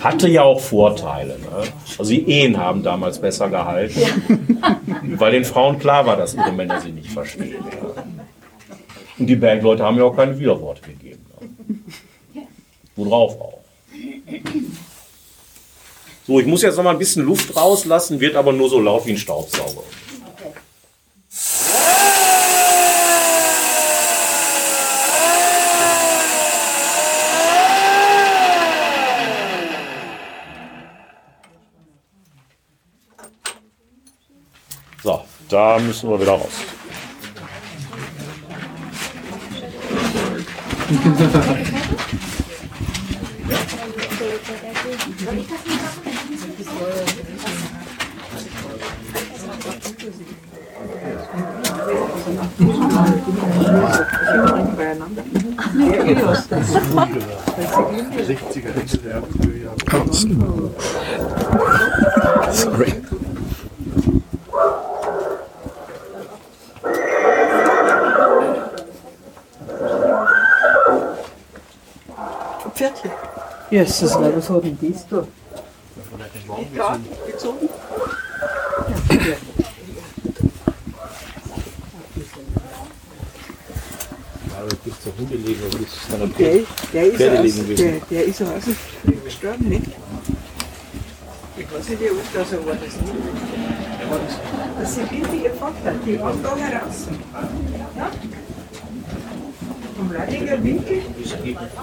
Hatte 0.00 0.28
ja 0.28 0.42
auch 0.42 0.60
Vorteile. 0.60 1.38
Ne? 1.38 1.62
Also 1.98 2.10
die 2.10 2.28
Ehen 2.28 2.56
haben 2.58 2.82
damals 2.82 3.18
besser 3.18 3.48
gehalten, 3.48 4.60
weil 5.16 5.32
den 5.32 5.44
Frauen 5.44 5.78
klar 5.78 6.04
war, 6.06 6.16
dass 6.16 6.34
ihre 6.34 6.52
Männer 6.52 6.80
sie 6.80 6.92
nicht 6.92 7.10
verstehen. 7.10 7.64
Ja. 7.70 8.02
Und 9.18 9.26
die 9.26 9.36
Bergleute 9.36 9.82
haben 9.82 9.96
ja 9.96 10.04
auch 10.04 10.14
keine 10.14 10.38
Widerworte 10.38 10.82
gegeben. 10.82 11.24
Ne? 12.34 12.42
Worauf 12.96 13.40
auch. 13.40 13.58
So, 16.26 16.40
ich 16.40 16.46
muss 16.46 16.62
jetzt 16.62 16.76
noch 16.76 16.84
mal 16.84 16.90
ein 16.90 16.98
bisschen 16.98 17.24
Luft 17.24 17.56
rauslassen, 17.56 18.20
wird 18.20 18.34
aber 18.34 18.52
nur 18.52 18.68
so 18.68 18.80
laut 18.80 19.06
wie 19.06 19.12
ein 19.12 19.16
Staubsauger. 19.16 19.82
So, 35.02 35.22
da 35.56 35.78
müssen 35.78 36.10
wir 36.10 36.20
wieder 36.20 36.32
raus. 36.32 36.50
Sorry. 62.52 63.15
Jesus, 73.76 74.14
was 74.14 74.48
hat 74.48 74.64
denn 74.64 74.78
das 74.80 75.06
da? 75.06 75.26
Der, 86.38 86.60
der 86.92 87.06
ist 87.06 87.20
ja 87.20 87.32
aus, 87.34 87.76
der, 87.76 88.00
der 88.10 88.24
ist 88.24 88.40
ja 88.40 88.46
aus 88.46 88.62
gestorben, 89.24 89.68
nicht? 89.68 89.86
Ich 91.58 91.72
weiß 91.72 91.88
nicht, 91.88 92.00
wie 92.00 92.08
alt 92.08 92.18
das 92.34 92.52
er 92.52 92.66
war. 92.66 92.74
Das, 92.74 92.82
nicht. 92.82 93.14
das 94.80 94.94
sind 94.94 95.12
ihr 95.12 95.50
Vater, 95.52 95.94
die 96.06 96.18
waren 96.18 96.42
da 96.42 96.56
heraus. 96.56 97.08
Ja? 97.96 98.10
Vom 99.96 100.12
Lallinger 100.12 100.64
Winkel, 100.64 101.02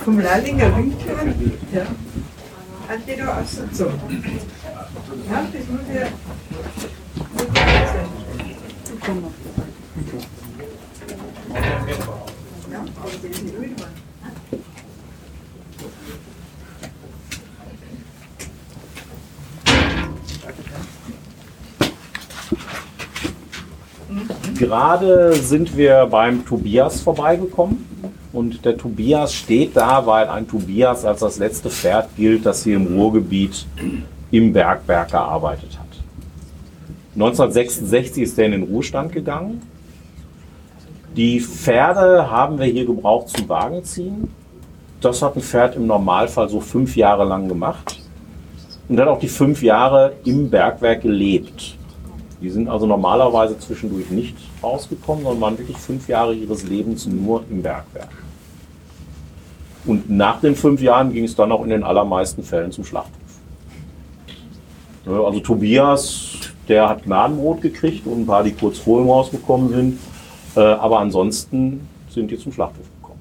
vom 0.04 0.20
Lallinger 0.20 0.78
Winkel 0.78 1.34
ja, 1.74 1.86
da 2.88 3.40
ausgezogen. 3.40 4.00
Ja, 5.30 5.48
das 5.52 5.68
muss 5.68 5.82
ja. 5.94 6.08
Gerade 24.60 25.34
sind 25.34 25.76
wir 25.76 26.06
beim 26.06 26.46
Tobias 26.46 27.02
vorbeigekommen. 27.02 27.93
Der 28.62 28.78
Tobias 28.78 29.34
steht 29.34 29.76
da, 29.76 30.06
weil 30.06 30.28
ein 30.28 30.48
Tobias 30.48 31.06
als 31.06 31.22
das 31.22 31.38
letzte 31.38 31.70
Pferd 31.70 32.16
gilt, 32.16 32.46
das 32.46 32.64
hier 32.64 32.76
im 32.76 32.88
Ruhrgebiet 32.88 33.66
im 34.32 34.54
Bergwerk 34.54 35.12
gearbeitet 35.12 35.78
hat. 35.78 35.84
1966 37.16 38.24
ist 38.24 38.40
er 38.40 38.46
in 38.46 38.52
den 38.54 38.64
Ruhestand 38.64 39.12
gegangen. 39.12 39.62
Die 41.16 41.40
Pferde 41.40 42.32
haben 42.32 42.58
wir 42.58 42.66
hier 42.66 42.86
gebraucht 42.86 43.30
zum 43.30 43.48
Wagenziehen. 43.48 44.30
Das 45.00 45.22
hat 45.22 45.36
ein 45.36 45.42
Pferd 45.42 45.76
im 45.76 45.86
Normalfall 45.86 46.50
so 46.50 46.60
fünf 46.60 46.96
Jahre 46.96 47.24
lang 47.24 47.48
gemacht. 47.48 48.00
Und 48.90 49.00
hat 49.00 49.08
auch 49.08 49.20
die 49.20 49.28
fünf 49.28 49.62
Jahre 49.62 50.14
im 50.26 50.50
Bergwerk 50.50 51.04
gelebt. 51.04 51.78
Die 52.42 52.50
sind 52.50 52.68
also 52.68 52.88
normalerweise 52.88 53.58
zwischendurch 53.60 54.10
nicht 54.10 54.36
rausgekommen, 54.62 55.24
sondern 55.24 55.42
waren 55.42 55.58
wirklich 55.58 55.78
fünf 55.78 56.08
Jahre 56.08 56.34
ihres 56.34 56.64
Lebens 56.64 57.06
nur 57.06 57.44
im 57.50 57.62
Bergwerk. 57.62 58.10
Und 59.86 60.10
nach 60.10 60.40
den 60.40 60.56
fünf 60.56 60.82
Jahren 60.82 61.12
ging 61.12 61.26
es 61.26 61.36
dann 61.36 61.52
auch 61.52 61.64
in 61.64 61.70
den 61.70 61.84
allermeisten 61.84 62.44
Fällen 62.44 62.72
zum 62.72 62.86
Schlachthof. 62.86 63.14
Also 65.06 65.40
Tobias, 65.42 66.32
der 66.68 66.88
hat 66.88 67.04
Gnadenbrot 67.04 67.62
gekriegt 67.62 68.08
und 68.08 68.22
ein 68.22 68.26
paar, 68.26 68.44
die 68.44 68.54
kurz 68.54 68.78
vor 68.78 69.02
ihm 69.02 69.10
rausgekommen 69.10 69.70
sind. 69.70 70.00
Äh, 70.56 70.62
Aber 70.62 71.00
ansonsten 71.00 71.88
sind 72.10 72.32
die 72.32 72.38
zum 72.38 72.54
Schlachthof 72.54 72.86
gekommen. 73.02 73.20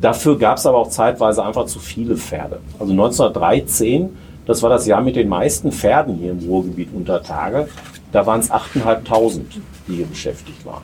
Dafür 0.00 0.38
gab 0.38 0.58
es 0.58 0.66
aber 0.66 0.78
auch 0.78 0.90
zeitweise 0.90 1.44
einfach 1.44 1.66
zu 1.66 1.80
viele 1.80 2.16
Pferde. 2.16 2.60
Also 2.78 2.92
1913, 2.92 4.10
das 4.46 4.62
war 4.62 4.70
das 4.70 4.86
Jahr 4.86 5.02
mit 5.02 5.16
den 5.16 5.28
meisten 5.28 5.72
Pferden 5.72 6.16
hier 6.16 6.30
im 6.30 6.38
Ruhrgebiet 6.38 6.90
unter 6.94 7.22
Tage. 7.22 7.68
Da 8.12 8.24
waren 8.24 8.40
es 8.40 8.50
8.500, 8.50 9.40
die 9.88 9.96
hier 9.96 10.06
beschäftigt 10.06 10.64
waren. 10.64 10.82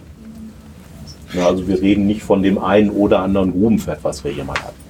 Ja, 1.34 1.48
also 1.48 1.66
wir 1.66 1.80
reden 1.80 2.06
nicht 2.06 2.22
von 2.22 2.42
dem 2.42 2.58
einen 2.58 2.90
oder 2.90 3.20
anderen 3.20 3.52
Grubenpferd, 3.52 3.98
was 4.02 4.22
wir 4.22 4.30
hier 4.30 4.44
mal 4.44 4.56
hatten. 4.56 4.84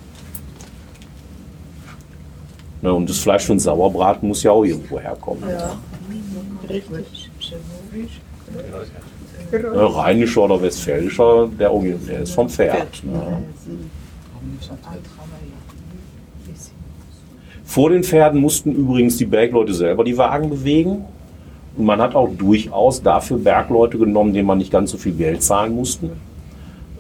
Ja, 2.83 2.91
und 2.91 3.09
das 3.09 3.19
Fleisch 3.19 3.49
einen 3.49 3.59
Sauerbraten 3.59 4.29
muss 4.29 4.43
ja 4.43 4.51
auch 4.51 4.63
irgendwo 4.63 5.01
herkommen. 5.01 5.43
Ja, 5.49 5.77
rheinischer 9.87 10.43
oder 10.43 10.61
westfälischer, 10.61 11.49
der 11.59 11.73
ist 12.23 12.35
vom 12.35 12.49
Pferd. 12.49 13.03
Ne? 13.05 13.43
Vor 17.65 17.91
den 17.91 18.05
Pferden 18.05 18.41
mussten 18.41 18.73
übrigens 18.73 19.17
die 19.17 19.25
Bergleute 19.25 19.73
selber 19.73 20.05
die 20.05 20.17
Wagen 20.19 20.51
bewegen. 20.51 21.05
Und 21.77 21.87
man 21.87 22.01
hat 22.01 22.15
auch 22.15 22.29
durchaus 22.37 23.03
dafür 23.03 23.39
Bergleute 23.39 23.99
genommen, 23.99 24.33
denen 24.33 24.47
man 24.47 24.59
nicht 24.59 24.71
ganz 24.71 24.91
so 24.91 24.99
viel 24.99 25.15
Geld 25.15 25.43
zahlen 25.43 25.75
musste. 25.75 26.11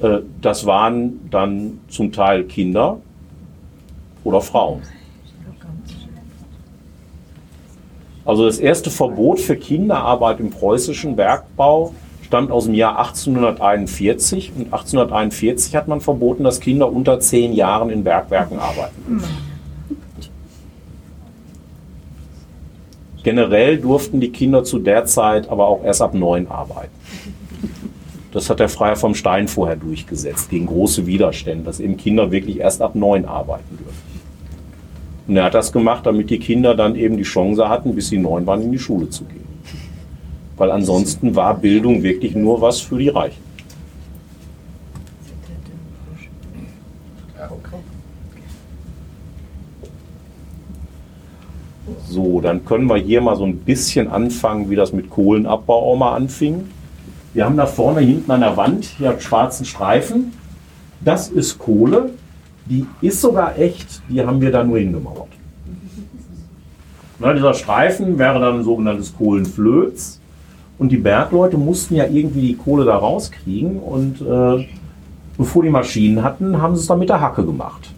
Äh, 0.02 0.18
Das 0.40 0.66
waren 0.66 1.28
dann 1.30 1.80
zum 1.88 2.12
Teil 2.12 2.44
Kinder 2.44 2.98
oder 4.24 4.40
Frauen. 4.40 4.83
Also 8.24 8.46
das 8.46 8.59
erste 8.59 8.90
Verbot 8.90 9.38
für 9.38 9.57
Kinderarbeit 9.57 10.40
im 10.40 10.50
preußischen 10.50 11.14
Bergbau 11.14 11.92
stammt 12.22 12.50
aus 12.50 12.64
dem 12.64 12.74
Jahr 12.74 12.98
1841. 12.98 14.52
Und 14.57 14.64
1841 14.72 15.76
hat 15.76 15.88
man 15.88 16.00
verboten, 16.00 16.42
dass 16.42 16.59
Kinder 16.59 16.90
unter 16.90 17.20
zehn 17.20 17.52
Jahren 17.52 17.90
in 17.90 18.02
Bergwerken 18.02 18.59
arbeiten. 18.59 19.22
Generell 23.22 23.78
durften 23.78 24.20
die 24.20 24.30
Kinder 24.30 24.64
zu 24.64 24.78
der 24.78 25.04
Zeit 25.04 25.48
aber 25.48 25.66
auch 25.66 25.85
erst 25.85 26.02
ab 26.02 26.14
neun 26.14 26.46
arbeiten. 26.48 26.93
Das 28.34 28.50
hat 28.50 28.58
der 28.58 28.68
Freier 28.68 28.96
vom 28.96 29.14
Stein 29.14 29.46
vorher 29.46 29.76
durchgesetzt, 29.76 30.50
gegen 30.50 30.66
große 30.66 31.06
Widerstände, 31.06 31.64
dass 31.64 31.78
eben 31.78 31.96
Kinder 31.96 32.32
wirklich 32.32 32.58
erst 32.58 32.82
ab 32.82 32.96
neun 32.96 33.26
arbeiten 33.26 33.78
dürfen. 33.78 34.02
Und 35.28 35.36
er 35.36 35.44
hat 35.44 35.54
das 35.54 35.70
gemacht, 35.70 36.04
damit 36.04 36.30
die 36.30 36.40
Kinder 36.40 36.74
dann 36.74 36.96
eben 36.96 37.16
die 37.16 37.22
Chance 37.22 37.68
hatten, 37.68 37.94
bis 37.94 38.08
sie 38.08 38.18
neun 38.18 38.44
waren, 38.44 38.60
in 38.60 38.72
die 38.72 38.78
Schule 38.80 39.08
zu 39.08 39.24
gehen. 39.24 39.46
Weil 40.56 40.72
ansonsten 40.72 41.36
war 41.36 41.54
Bildung 41.54 42.02
wirklich 42.02 42.34
nur 42.34 42.60
was 42.60 42.80
für 42.80 42.98
die 42.98 43.08
Reichen. 43.08 43.40
So, 52.08 52.40
dann 52.40 52.64
können 52.64 52.86
wir 52.86 52.96
hier 52.96 53.20
mal 53.20 53.36
so 53.36 53.44
ein 53.44 53.58
bisschen 53.58 54.08
anfangen, 54.08 54.70
wie 54.70 54.76
das 54.76 54.92
mit 54.92 55.08
Kohlenabbau 55.08 55.92
auch 55.92 55.96
mal 55.96 56.16
anfing. 56.16 56.64
Wir 57.34 57.44
haben 57.44 57.56
da 57.56 57.66
vorne 57.66 58.00
hinten 58.00 58.30
an 58.30 58.40
der 58.40 58.56
Wand 58.56 58.84
hier 58.84 59.10
einen 59.10 59.20
schwarzen 59.20 59.66
Streifen. 59.66 60.32
Das 61.00 61.28
ist 61.28 61.58
Kohle. 61.58 62.10
Die 62.66 62.86
ist 63.00 63.20
sogar 63.20 63.58
echt. 63.58 64.02
Die 64.08 64.24
haben 64.24 64.40
wir 64.40 64.52
da 64.52 64.62
nur 64.62 64.78
hingemauert. 64.78 65.28
Na, 67.18 67.32
dieser 67.32 67.52
Streifen 67.54 68.18
wäre 68.20 68.38
dann 68.38 68.60
ein 68.60 68.64
sogenanntes 68.64 69.16
Kohlenflöz. 69.16 70.20
Und 70.78 70.92
die 70.92 70.96
Bergleute 70.96 71.58
mussten 71.58 71.96
ja 71.96 72.04
irgendwie 72.06 72.40
die 72.40 72.56
Kohle 72.56 72.84
da 72.84 72.96
rauskriegen. 72.96 73.80
Und 73.80 74.20
äh, 74.20 74.68
bevor 75.36 75.64
die 75.64 75.70
Maschinen 75.70 76.22
hatten, 76.22 76.62
haben 76.62 76.76
sie 76.76 76.82
es 76.82 76.86
dann 76.86 77.00
mit 77.00 77.08
der 77.08 77.20
Hacke 77.20 77.44
gemacht. 77.44 77.90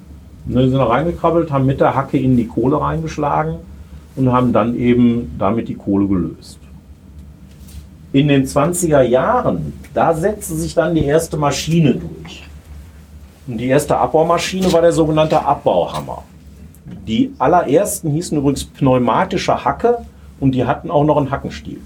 Und 0.46 0.54
dann 0.54 0.70
sind 0.70 0.78
da 0.78 0.84
reingekrabbelt, 0.84 1.52
haben 1.52 1.66
mit 1.66 1.80
der 1.80 1.94
Hacke 1.94 2.18
in 2.18 2.38
die 2.38 2.46
Kohle 2.46 2.80
reingeschlagen 2.80 3.56
und 4.16 4.32
haben 4.32 4.54
dann 4.54 4.76
eben 4.76 5.34
damit 5.38 5.68
die 5.68 5.74
Kohle 5.74 6.06
gelöst. 6.06 6.58
In 8.16 8.28
den 8.28 8.46
20er 8.46 9.02
Jahren, 9.02 9.74
da 9.92 10.14
setzte 10.14 10.54
sich 10.54 10.74
dann 10.74 10.94
die 10.94 11.04
erste 11.04 11.36
Maschine 11.36 11.92
durch. 11.92 12.44
Und 13.46 13.58
die 13.58 13.66
erste 13.66 13.98
Abbaumaschine 13.98 14.72
war 14.72 14.80
der 14.80 14.92
sogenannte 14.92 15.44
Abbauhammer. 15.44 16.22
Die 17.06 17.34
allerersten 17.38 18.10
hießen 18.10 18.38
übrigens 18.38 18.64
pneumatische 18.64 19.62
Hacke 19.62 19.98
und 20.40 20.52
die 20.52 20.64
hatten 20.64 20.90
auch 20.90 21.04
noch 21.04 21.18
einen 21.18 21.30
Hackenstiel. 21.30 21.78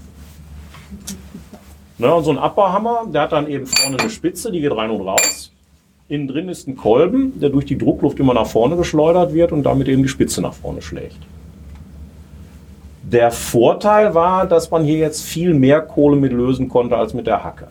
Ne, 1.97 2.15
und 2.15 2.23
so 2.23 2.31
ein 2.31 2.37
Abbauhammer, 2.37 3.07
der 3.13 3.23
hat 3.23 3.33
dann 3.33 3.49
eben 3.49 3.67
vorne 3.67 3.99
eine 3.99 4.09
Spitze, 4.09 4.53
die 4.53 4.61
geht 4.61 4.71
rein 4.71 4.89
und 4.89 5.05
raus. 5.05 5.51
Innen 6.07 6.29
drin 6.29 6.47
ist 6.47 6.65
ein 6.65 6.77
Kolben, 6.77 7.41
der 7.41 7.49
durch 7.49 7.65
die 7.65 7.77
Druckluft 7.77 8.21
immer 8.21 8.33
nach 8.33 8.47
vorne 8.47 8.77
geschleudert 8.77 9.33
wird 9.33 9.51
und 9.51 9.63
damit 9.63 9.89
eben 9.89 10.01
die 10.01 10.07
Spitze 10.07 10.41
nach 10.41 10.53
vorne 10.53 10.81
schlägt. 10.81 11.17
Der 13.11 13.29
Vorteil 13.29 14.13
war, 14.15 14.47
dass 14.47 14.71
man 14.71 14.85
hier 14.85 14.97
jetzt 14.97 15.23
viel 15.23 15.53
mehr 15.53 15.81
Kohle 15.81 16.15
mit 16.15 16.31
lösen 16.31 16.69
konnte 16.69 16.95
als 16.95 17.13
mit 17.13 17.27
der 17.27 17.43
Hacke. 17.43 17.67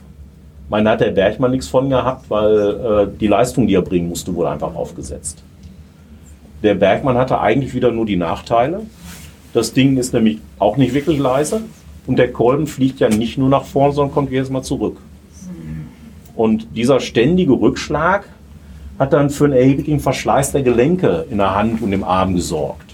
Man 0.69 0.87
hat 0.87 1.01
der 1.01 1.13
Bergmann 1.13 1.53
nichts 1.53 1.67
von 1.67 1.89
gehabt, 1.89 2.29
weil 2.29 2.59
äh, 2.59 3.19
die 3.19 3.27
Leistung, 3.27 3.67
die 3.67 3.75
er 3.75 3.81
bringen 3.81 4.11
musste, 4.11 4.35
wurde 4.35 4.51
einfach 4.51 4.75
aufgesetzt. 4.75 5.43
Der 6.63 6.75
Bergmann 6.75 7.17
hatte 7.17 7.41
eigentlich 7.41 7.73
wieder 7.73 7.91
nur 7.91 8.05
die 8.05 8.17
Nachteile. 8.17 8.83
Das 9.55 9.73
Ding 9.73 9.97
ist 9.97 10.13
nämlich 10.13 10.41
auch 10.59 10.77
nicht 10.77 10.93
wirklich 10.93 11.19
leise 11.19 11.63
und 12.07 12.19
der 12.19 12.31
Kolben 12.31 12.67
fliegt 12.67 13.01
ja 13.01 13.09
nicht 13.09 13.39
nur 13.39 13.49
nach 13.49 13.65
vorne, 13.65 13.95
sondern 13.95 14.13
kommt 14.13 14.31
jedes 14.31 14.51
Mal 14.51 14.63
zurück. 14.63 14.99
Und 16.37 16.77
dieser 16.77 17.01
ständige 17.01 17.53
Rückschlag 17.53 18.29
hat 18.99 19.15
dann 19.15 19.31
für 19.31 19.47
einen 19.47 19.55
erheblichen 19.55 20.01
Verschleiß 20.01 20.53
der 20.53 20.63
Gelenke 20.63 21.25
in 21.31 21.39
der 21.39 21.55
Hand 21.55 21.81
und 21.81 21.95
im 21.95 22.05
Arm 22.05 22.35
gesorgt. 22.35 22.90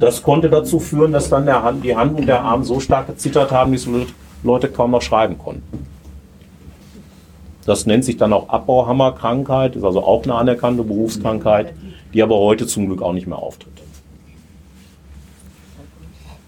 Das 0.00 0.22
konnte 0.22 0.48
dazu 0.48 0.80
führen, 0.80 1.12
dass 1.12 1.28
dann 1.28 1.46
Hand, 1.62 1.84
die 1.84 1.94
Hand 1.94 2.18
und 2.18 2.26
der 2.26 2.42
Arm 2.42 2.64
so 2.64 2.80
stark 2.80 3.06
gezittert 3.06 3.52
haben, 3.52 3.72
dass 3.72 3.84
die 3.84 4.06
Leute 4.42 4.68
kaum 4.68 4.92
noch 4.92 5.02
schreiben 5.02 5.36
konnten. 5.36 5.86
Das 7.66 7.84
nennt 7.84 8.06
sich 8.06 8.16
dann 8.16 8.32
auch 8.32 8.48
Abbauhammerkrankheit, 8.48 9.76
ist 9.76 9.84
also 9.84 10.02
auch 10.02 10.24
eine 10.24 10.34
anerkannte 10.34 10.82
Berufskrankheit, 10.82 11.74
die 12.14 12.22
aber 12.22 12.38
heute 12.38 12.66
zum 12.66 12.86
Glück 12.86 13.02
auch 13.02 13.12
nicht 13.12 13.26
mehr 13.26 13.38
auftritt. 13.38 13.74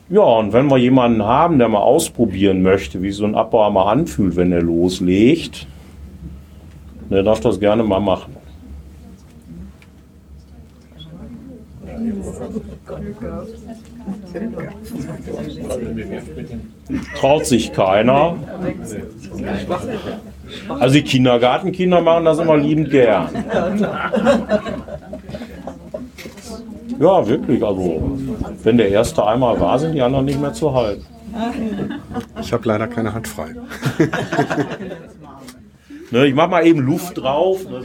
Ja, 0.09 0.23
und 0.23 0.55
wenn 0.55 0.69
wir 0.69 0.79
jemanden 0.79 1.23
haben, 1.23 1.59
der 1.59 1.69
mal 1.69 1.81
ausprobieren 1.81 2.63
möchte, 2.63 3.03
wie 3.03 3.13
so 3.13 3.25
ein 3.25 3.35
Abbauhammer 3.35 3.87
anfühlt, 3.87 4.35
wenn 4.37 4.51
er 4.53 4.63
loslegt, 4.63 5.67
der 7.11 7.23
darf 7.23 7.41
das 7.41 7.61
gerne 7.61 7.83
mal 7.83 8.01
machen. 8.01 8.42
Traut 17.19 17.47
sich 17.47 17.73
keiner. 17.73 18.37
Also 20.69 20.95
die 20.95 21.03
Kindergartenkinder 21.03 22.01
machen 22.01 22.25
das 22.25 22.39
immer 22.39 22.57
liebend 22.57 22.91
gern. 22.91 23.29
Ja, 26.99 27.27
wirklich. 27.27 27.65
Also 27.65 28.19
wenn 28.63 28.77
der 28.77 28.89
erste 28.91 29.27
einmal 29.27 29.59
war, 29.61 29.79
sind 29.79 29.95
die 29.95 30.03
anderen 30.03 30.25
nicht 30.25 30.41
mehr 30.41 30.53
zu 30.53 30.75
halten. 30.75 31.05
Ich 32.41 32.53
habe 32.53 32.69
leider 32.69 32.87
keine 32.87 33.15
Hand 33.15 33.27
frei. 33.27 33.55
Ne, 36.11 36.27
ich 36.27 36.35
mach 36.35 36.49
mal 36.49 36.67
eben 36.67 36.81
Luft 36.81 37.17
drauf. 37.17 37.61
Ne, 37.65 37.81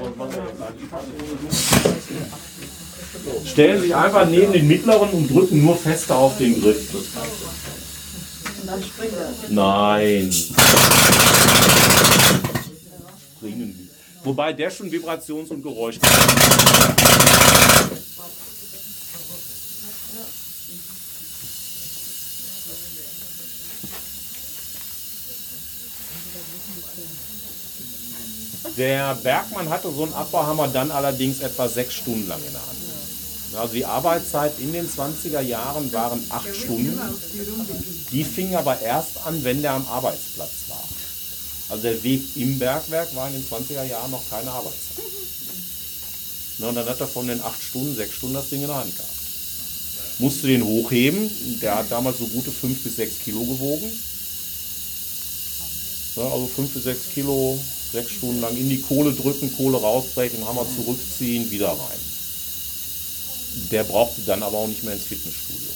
Stellen 3.46 3.82
sich 3.82 3.96
einfach 3.96 4.28
neben 4.28 4.54
den 4.54 4.68
mittleren 4.68 5.10
und 5.10 5.30
drücken 5.30 5.64
nur 5.64 5.76
fester 5.76 6.16
auf 6.16 6.38
den 6.38 6.62
Griff. 6.62 6.88
Nein. 9.50 10.32
Springen. 13.38 13.90
Wobei 14.24 14.54
der 14.54 14.70
schon 14.70 14.92
Vibrations- 14.92 15.50
und 15.50 15.64
Geräusch 15.64 16.00
Der 28.78 29.16
Bergmann 29.16 29.70
hatte 29.70 29.92
so 29.92 30.04
einen 30.04 30.14
Abbauhammer 30.14 30.68
dann 30.68 30.92
allerdings 30.92 31.40
etwa 31.40 31.68
sechs 31.68 31.96
Stunden 31.96 32.28
lang 32.28 32.40
in 32.46 32.52
der 32.52 32.62
Hand. 32.62 32.87
Also 33.58 33.74
die 33.74 33.86
Arbeitszeit 33.86 34.60
in 34.60 34.72
den 34.72 34.88
20er 34.88 35.42
Jahren 35.42 35.92
waren 35.92 36.24
acht 36.30 36.56
Stunden. 36.56 37.00
Die 38.12 38.24
fing 38.24 38.56
aber 38.56 38.80
erst 38.82 39.26
an, 39.26 39.44
wenn 39.44 39.62
der 39.62 39.74
am 39.74 39.88
Arbeitsplatz 39.88 40.52
war. 40.68 40.84
Also 41.70 41.84
der 41.84 42.04
Weg 42.04 42.24
im 42.36 42.60
Bergwerk 42.60 43.14
war 43.16 43.28
in 43.28 43.34
den 43.34 43.46
20er 43.46 43.84
Jahren 43.84 44.12
noch 44.12 44.24
keine 44.30 44.52
Arbeitszeit. 44.52 45.04
Na, 46.60 46.70
und 46.70 46.76
dann 46.76 46.88
hat 46.88 47.00
er 47.00 47.08
von 47.08 47.28
den 47.28 47.42
acht 47.42 47.62
Stunden, 47.62 47.96
sechs 47.96 48.16
Stunden 48.16 48.36
das 48.36 48.50
Ding 48.50 48.62
in 48.62 48.68
der 48.68 48.78
Hand 48.78 48.96
gehabt. 48.96 49.12
Musste 50.20 50.48
den 50.48 50.64
hochheben. 50.64 51.30
Der 51.62 51.76
hat 51.76 51.92
damals 51.92 52.18
so 52.18 52.26
gute 52.26 52.52
fünf 52.52 52.84
bis 52.84 52.96
sechs 52.96 53.20
Kilo 53.24 53.42
gewogen. 53.42 53.92
Ja, 56.16 56.24
also 56.24 56.48
fünf 56.48 56.74
bis 56.74 56.84
sechs 56.84 57.02
Kilo, 57.14 57.60
sechs 57.92 58.12
Stunden 58.12 58.42
lang 58.42 58.58
in 58.58 58.70
die 58.70 58.82
Kohle 58.82 59.14
drücken, 59.14 59.56
Kohle 59.56 59.78
rausbrechen, 59.78 60.44
Hammer 60.48 60.66
zurückziehen, 60.76 61.52
wieder 61.52 61.70
rein. 61.70 62.07
Der 63.72 63.84
brauchte 63.84 64.22
dann 64.22 64.44
aber 64.44 64.58
auch 64.58 64.68
nicht 64.68 64.84
mehr 64.84 64.94
ins 64.94 65.06
Fitnessstudio. 65.06 65.70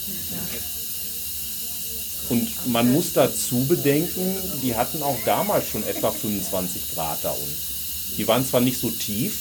Und 2.30 2.72
man 2.72 2.92
muss 2.92 3.14
dazu 3.14 3.66
bedenken, 3.66 4.36
die 4.64 4.76
hatten 4.76 5.04
auch 5.04 5.18
damals 5.26 5.68
schon 5.68 5.86
etwa 5.86 6.12
25 6.12 6.94
Grad 6.94 7.20
da 7.24 7.32
unten. 7.32 7.58
Die 8.18 8.28
waren 8.28 8.48
zwar 8.48 8.62
nicht 8.62 8.80
so 8.80 8.90
tief, 8.90 9.34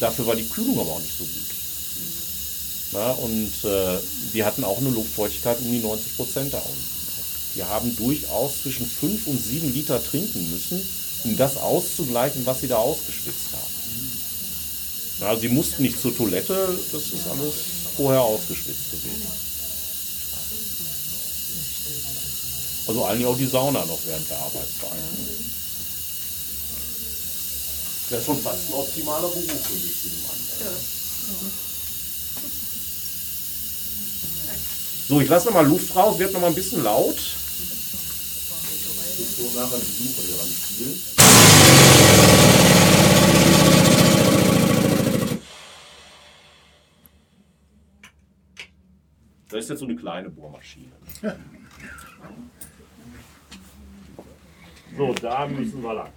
dafür 0.00 0.26
war 0.26 0.36
die 0.36 0.48
Kühlung 0.48 0.78
aber 0.80 0.92
auch 0.92 1.00
nicht 1.00 1.18
so 1.18 1.24
gut. 1.24 1.50
Na, 2.92 3.10
und 3.12 3.52
äh, 3.64 3.98
die 4.32 4.42
hatten 4.42 4.64
auch 4.64 4.78
eine 4.78 4.90
Luftfeuchtigkeit 4.90 5.58
um 5.60 5.70
die 5.70 5.78
90 5.80 6.16
Prozent 6.16 6.54
da 6.54 6.58
unten. 6.58 6.84
Die 7.56 7.64
haben 7.64 7.94
durchaus 7.96 8.62
zwischen 8.62 8.86
5 8.86 9.26
und 9.26 9.44
7 9.44 9.74
Liter 9.74 10.02
trinken 10.02 10.50
müssen, 10.50 10.80
um 11.24 11.36
das 11.36 11.56
auszugleichen, 11.56 12.46
was 12.46 12.60
sie 12.60 12.68
da 12.68 12.76
ausgeschwitzt 12.76 13.52
haben. 13.52 13.74
Ja, 15.20 15.36
sie 15.38 15.48
mussten 15.48 15.82
nicht 15.82 16.00
zur 16.00 16.16
Toilette, 16.16 16.78
das 16.92 17.02
ist 17.02 17.26
alles 17.28 17.52
vorher 18.00 18.22
ausgeschwitzt 18.22 18.92
gewesen. 18.92 19.26
Also 22.88 23.04
eigentlich 23.04 23.26
auch 23.26 23.36
die 23.36 23.46
Sauna 23.46 23.84
noch 23.84 23.98
während 24.06 24.30
der 24.30 24.38
Arbeitszeit. 24.38 24.90
Das 28.08 28.20
ist 28.20 28.26
schon 28.26 28.42
fast 28.42 28.68
ein 28.68 28.72
optimaler 28.72 29.28
Beruf 29.28 29.44
für 29.44 29.78
sich, 29.78 30.02
den 30.02 30.22
Mann. 30.22 30.38
So, 35.08 35.20
ich 35.20 35.28
lasse 35.28 35.46
noch 35.46 35.54
mal 35.54 35.66
Luft 35.66 35.94
raus, 35.94 36.18
wird 36.18 36.32
noch 36.32 36.40
mal 36.40 36.46
ein 36.46 36.54
bisschen 36.54 36.82
laut. 36.82 37.18
So 39.36 39.50
nachher 39.54 39.78
die 39.78 40.08
Suche 40.08 40.22
hier 40.26 40.38
spielen. 40.64 42.59
Das 49.50 49.64
ist 49.64 49.70
jetzt 49.70 49.80
so 49.80 49.84
eine 49.84 49.96
kleine 49.96 50.30
Bohrmaschine. 50.30 50.92
So, 54.96 55.12
da 55.14 55.46
müssen 55.48 55.82
wir 55.82 55.94
lang. 55.94 56.08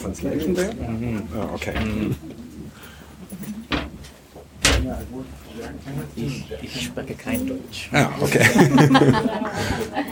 Translation 0.00 0.54
there? 0.54 0.72
Oh, 1.34 1.54
okay. 1.54 1.74
Ich, 6.16 6.44
ich 6.62 6.84
spreche 6.84 7.14
kein 7.14 7.46
Deutsch. 7.46 7.88
Ah, 7.92 8.10
okay. 8.20 8.44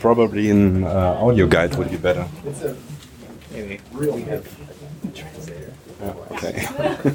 Probably 0.00 0.50
an 0.50 0.84
uh, 0.84 1.18
audio 1.20 1.46
guide 1.46 1.74
would 1.76 1.90
be 1.90 1.96
better. 1.96 2.26
Maybe 3.52 3.80
we 3.92 4.22
have 4.22 4.46
a 5.04 5.08
translator. 5.08 5.72
Yeah, 6.00 6.14
okay. 6.30 6.52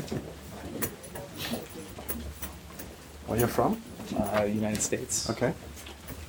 Where 3.27 3.39
you 3.39 3.47
from? 3.47 3.81
Uh, 4.15 4.43
United 4.43 4.81
States, 4.81 5.29
Okay. 5.29 5.53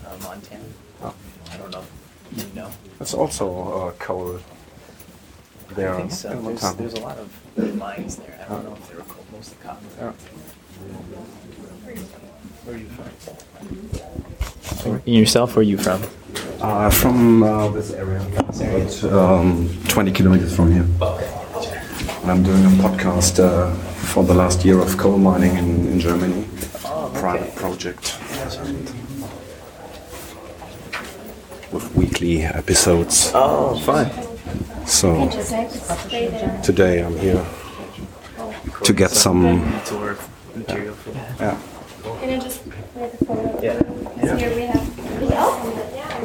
uh, 0.06 0.16
Montana. 0.22 0.64
Oh. 1.02 1.14
I 1.52 1.56
don't 1.58 1.70
know. 1.70 1.84
You 2.34 2.44
know. 2.54 2.70
That's 2.98 3.12
also 3.14 3.88
uh, 3.88 3.92
coal. 3.98 4.38
there 5.74 5.94
I 5.94 5.98
think 5.98 6.12
so. 6.12 6.28
There's, 6.40 6.74
there's 6.76 6.94
a 6.94 7.00
lot 7.00 7.18
of 7.18 7.30
mines 7.76 8.16
there. 8.16 8.38
I 8.44 8.48
don't 8.48 8.64
know 8.64 8.72
if 8.74 8.88
they 8.88 8.94
were 8.96 9.02
called 9.02 9.26
mostly 9.32 9.58
cotton. 9.62 9.86
Yeah. 9.98 10.12
Where 12.64 12.74
are 12.74 12.78
you 12.78 12.88
from? 12.88 14.22
And 14.84 15.06
yourself, 15.06 15.56
where 15.56 15.60
are 15.60 15.62
you 15.62 15.78
from? 15.78 16.02
Uh, 16.60 16.90
from 16.90 17.42
uh, 17.42 17.68
this 17.68 17.92
area, 17.92 18.20
about 18.26 19.04
um, 19.04 19.68
20 19.88 20.12
kilometers 20.12 20.54
from 20.54 20.72
here. 20.72 20.86
And 22.22 22.30
I'm 22.30 22.42
doing 22.42 22.64
a 22.64 22.68
podcast 22.82 23.38
uh, 23.42 23.72
for 23.74 24.24
the 24.24 24.34
last 24.34 24.64
year 24.64 24.80
of 24.80 24.96
coal 24.98 25.18
mining 25.18 25.56
in, 25.56 25.86
in 25.88 26.00
Germany. 26.00 26.46
Private 27.14 27.54
project. 27.54 28.18
And 28.58 28.86
with 31.72 31.94
weekly 31.94 32.42
episodes. 32.42 33.30
Oh, 33.34 33.78
fun. 33.80 34.10
So 34.86 35.28
today 36.62 37.02
I'm 37.02 37.18
here 37.18 37.44
to 38.84 38.92
get 38.92 39.10
some. 39.10 39.72
tour 39.84 40.16
material 40.54 40.94
for 40.94 41.10
that. 41.10 41.40
Yeah. 41.40 41.75
Can 42.14 42.30
I 42.30 42.38
just 42.38 42.62
play 42.94 43.10
the 43.10 43.24
photo? 43.24 43.60
Yeah. 43.60 43.82
Because 43.82 44.40
Here 44.40 44.54
we 44.54 44.62
have. 44.62 44.86
Nur 45.20 46.15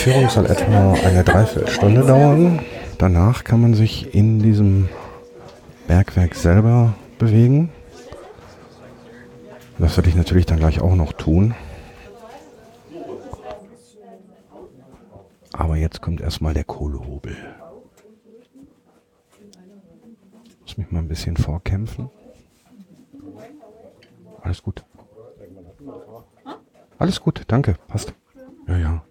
Führung 0.00 0.30
soll 0.30 0.46
etwa 0.46 0.94
eine 0.94 1.22
Dreiviertelstunde 1.22 2.06
dauern. 2.06 2.60
Danach 2.96 3.44
kann 3.44 3.60
man 3.60 3.74
sich 3.74 4.14
in 4.14 4.38
diesem 4.38 4.88
Bergwerk 5.88 6.34
selber 6.34 6.94
bewegen. 7.18 7.70
Das 9.78 9.98
werde 9.98 10.08
ich 10.08 10.14
natürlich 10.14 10.46
dann 10.46 10.58
gleich 10.58 10.80
auch 10.80 10.94
noch 10.94 11.12
tun. 11.12 11.54
Aber 15.52 15.76
jetzt 15.76 16.00
kommt 16.00 16.22
erstmal 16.22 16.54
der 16.54 16.64
Kohlehobel. 16.64 17.36
Muss 20.62 20.78
mich 20.78 20.90
mal 20.90 21.00
ein 21.00 21.08
bisschen 21.08 21.36
vorkämpfen. 21.36 22.08
Alles 24.40 24.62
gut. 24.62 24.82
Alles 26.98 27.20
gut, 27.20 27.42
danke, 27.48 27.76
passt. 27.86 28.14
Ja, 28.66 28.78
ja. 28.78 29.02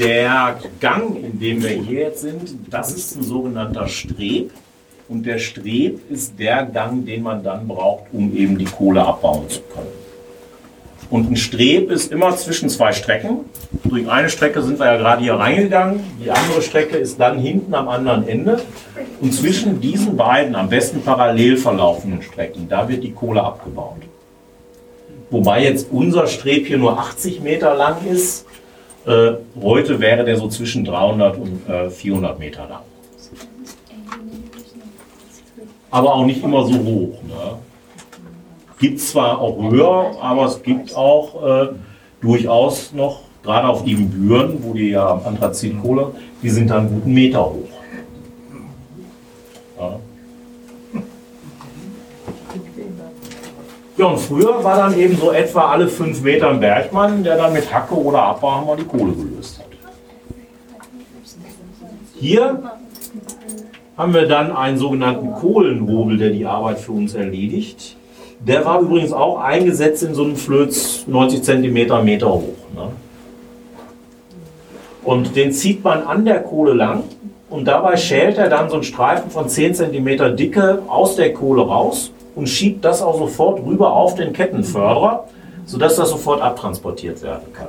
Der 0.00 0.58
Gang, 0.80 1.14
in 1.14 1.38
dem 1.38 1.62
wir 1.62 1.68
hier 1.68 2.00
jetzt 2.00 2.22
sind, 2.22 2.56
das 2.70 2.94
ist 2.94 3.16
ein 3.16 3.22
sogenannter 3.22 3.86
Streb. 3.86 4.50
Und 5.08 5.26
der 5.26 5.38
Streb 5.38 6.10
ist 6.10 6.38
der 6.38 6.64
Gang, 6.64 7.04
den 7.04 7.22
man 7.22 7.42
dann 7.42 7.68
braucht, 7.68 8.04
um 8.12 8.34
eben 8.34 8.56
die 8.56 8.64
Kohle 8.64 9.04
abbauen 9.04 9.46
zu 9.50 9.60
können. 9.60 10.00
Und 11.10 11.30
ein 11.30 11.36
Streb 11.36 11.90
ist 11.90 12.12
immer 12.12 12.34
zwischen 12.36 12.70
zwei 12.70 12.92
Strecken. 12.92 13.40
Durch 13.84 14.08
eine 14.08 14.30
Strecke 14.30 14.62
sind 14.62 14.78
wir 14.78 14.86
ja 14.86 14.96
gerade 14.96 15.22
hier 15.22 15.34
reingegangen. 15.34 16.00
Die 16.24 16.30
andere 16.30 16.62
Strecke 16.62 16.96
ist 16.96 17.20
dann 17.20 17.38
hinten 17.38 17.74
am 17.74 17.88
anderen 17.88 18.26
Ende. 18.26 18.62
Und 19.20 19.34
zwischen 19.34 19.82
diesen 19.82 20.16
beiden, 20.16 20.54
am 20.54 20.70
besten 20.70 21.02
parallel 21.02 21.58
verlaufenden 21.58 22.22
Strecken, 22.22 22.68
da 22.70 22.88
wird 22.88 23.04
die 23.04 23.12
Kohle 23.12 23.42
abgebaut. 23.42 24.00
Wobei 25.30 25.64
jetzt 25.64 25.88
unser 25.90 26.26
Streb 26.26 26.66
hier 26.68 26.78
nur 26.78 26.98
80 26.98 27.42
Meter 27.42 27.74
lang 27.74 27.96
ist. 28.10 28.46
Äh, 29.06 29.32
heute 29.60 29.98
wäre 29.98 30.24
der 30.24 30.36
so 30.36 30.48
zwischen 30.48 30.84
300 30.84 31.38
und 31.38 31.68
äh, 31.68 31.90
400 31.90 32.38
Meter 32.38 32.68
lang. 32.68 32.82
Aber 35.90 36.14
auch 36.14 36.24
nicht 36.24 36.44
immer 36.44 36.64
so 36.66 36.74
hoch. 36.74 37.22
Ne? 37.22 37.58
Gibt 38.78 39.00
zwar 39.00 39.40
auch 39.40 39.70
höher, 39.70 40.12
aber 40.20 40.46
es 40.46 40.62
gibt 40.62 40.94
auch 40.94 41.42
äh, 41.44 41.68
durchaus 42.20 42.92
noch, 42.92 43.22
gerade 43.42 43.68
auf 43.68 43.84
die 43.84 43.94
Büren, 43.94 44.62
wo 44.62 44.74
die 44.74 44.90
ja 44.90 45.20
Anthrazitkohle, 45.24 46.12
die 46.42 46.50
sind 46.50 46.70
dann 46.70 46.88
guten 46.88 47.12
Meter 47.12 47.44
hoch. 47.44 47.79
Ja, 54.00 54.06
und 54.06 54.18
früher 54.18 54.64
war 54.64 54.78
dann 54.78 54.98
eben 54.98 55.14
so 55.14 55.30
etwa 55.30 55.72
alle 55.72 55.86
fünf 55.86 56.22
Meter 56.22 56.48
ein 56.48 56.58
Bergmann, 56.58 57.22
der 57.22 57.36
dann 57.36 57.52
mit 57.52 57.70
Hacke 57.70 57.94
oder 57.94 58.22
Abbauhammer 58.22 58.74
die 58.74 58.84
Kohle 58.84 59.12
gelöst 59.12 59.58
hat. 59.58 59.66
Hier 62.14 62.62
haben 63.98 64.14
wir 64.14 64.26
dann 64.26 64.56
einen 64.56 64.78
sogenannten 64.78 65.34
Kohlenhobel, 65.34 66.16
der 66.16 66.30
die 66.30 66.46
Arbeit 66.46 66.78
für 66.78 66.92
uns 66.92 67.14
erledigt. 67.14 67.98
Der 68.38 68.64
war 68.64 68.80
übrigens 68.80 69.12
auch 69.12 69.38
eingesetzt 69.38 70.02
in 70.02 70.14
so 70.14 70.24
einem 70.24 70.36
Flöz 70.36 71.04
90 71.06 71.42
cm 71.42 72.02
Meter 72.02 72.32
hoch. 72.32 72.56
Ne? 72.74 72.92
Und 75.04 75.36
den 75.36 75.52
zieht 75.52 75.84
man 75.84 76.04
an 76.04 76.24
der 76.24 76.42
Kohle 76.42 76.72
lang 76.72 77.02
und 77.50 77.66
dabei 77.68 77.98
schält 77.98 78.38
er 78.38 78.48
dann 78.48 78.70
so 78.70 78.76
einen 78.76 78.82
Streifen 78.82 79.30
von 79.30 79.46
10 79.46 79.74
cm 79.74 80.36
Dicke 80.36 80.84
aus 80.88 81.16
der 81.16 81.34
Kohle 81.34 81.60
raus 81.60 82.12
und 82.34 82.48
schiebt 82.48 82.84
das 82.84 83.02
auch 83.02 83.18
sofort 83.18 83.64
rüber 83.64 83.92
auf 83.92 84.14
den 84.14 84.32
Kettenförderer, 84.32 85.24
sodass 85.66 85.96
das 85.96 86.10
sofort 86.10 86.40
abtransportiert 86.40 87.22
werden 87.22 87.52
kann. 87.52 87.68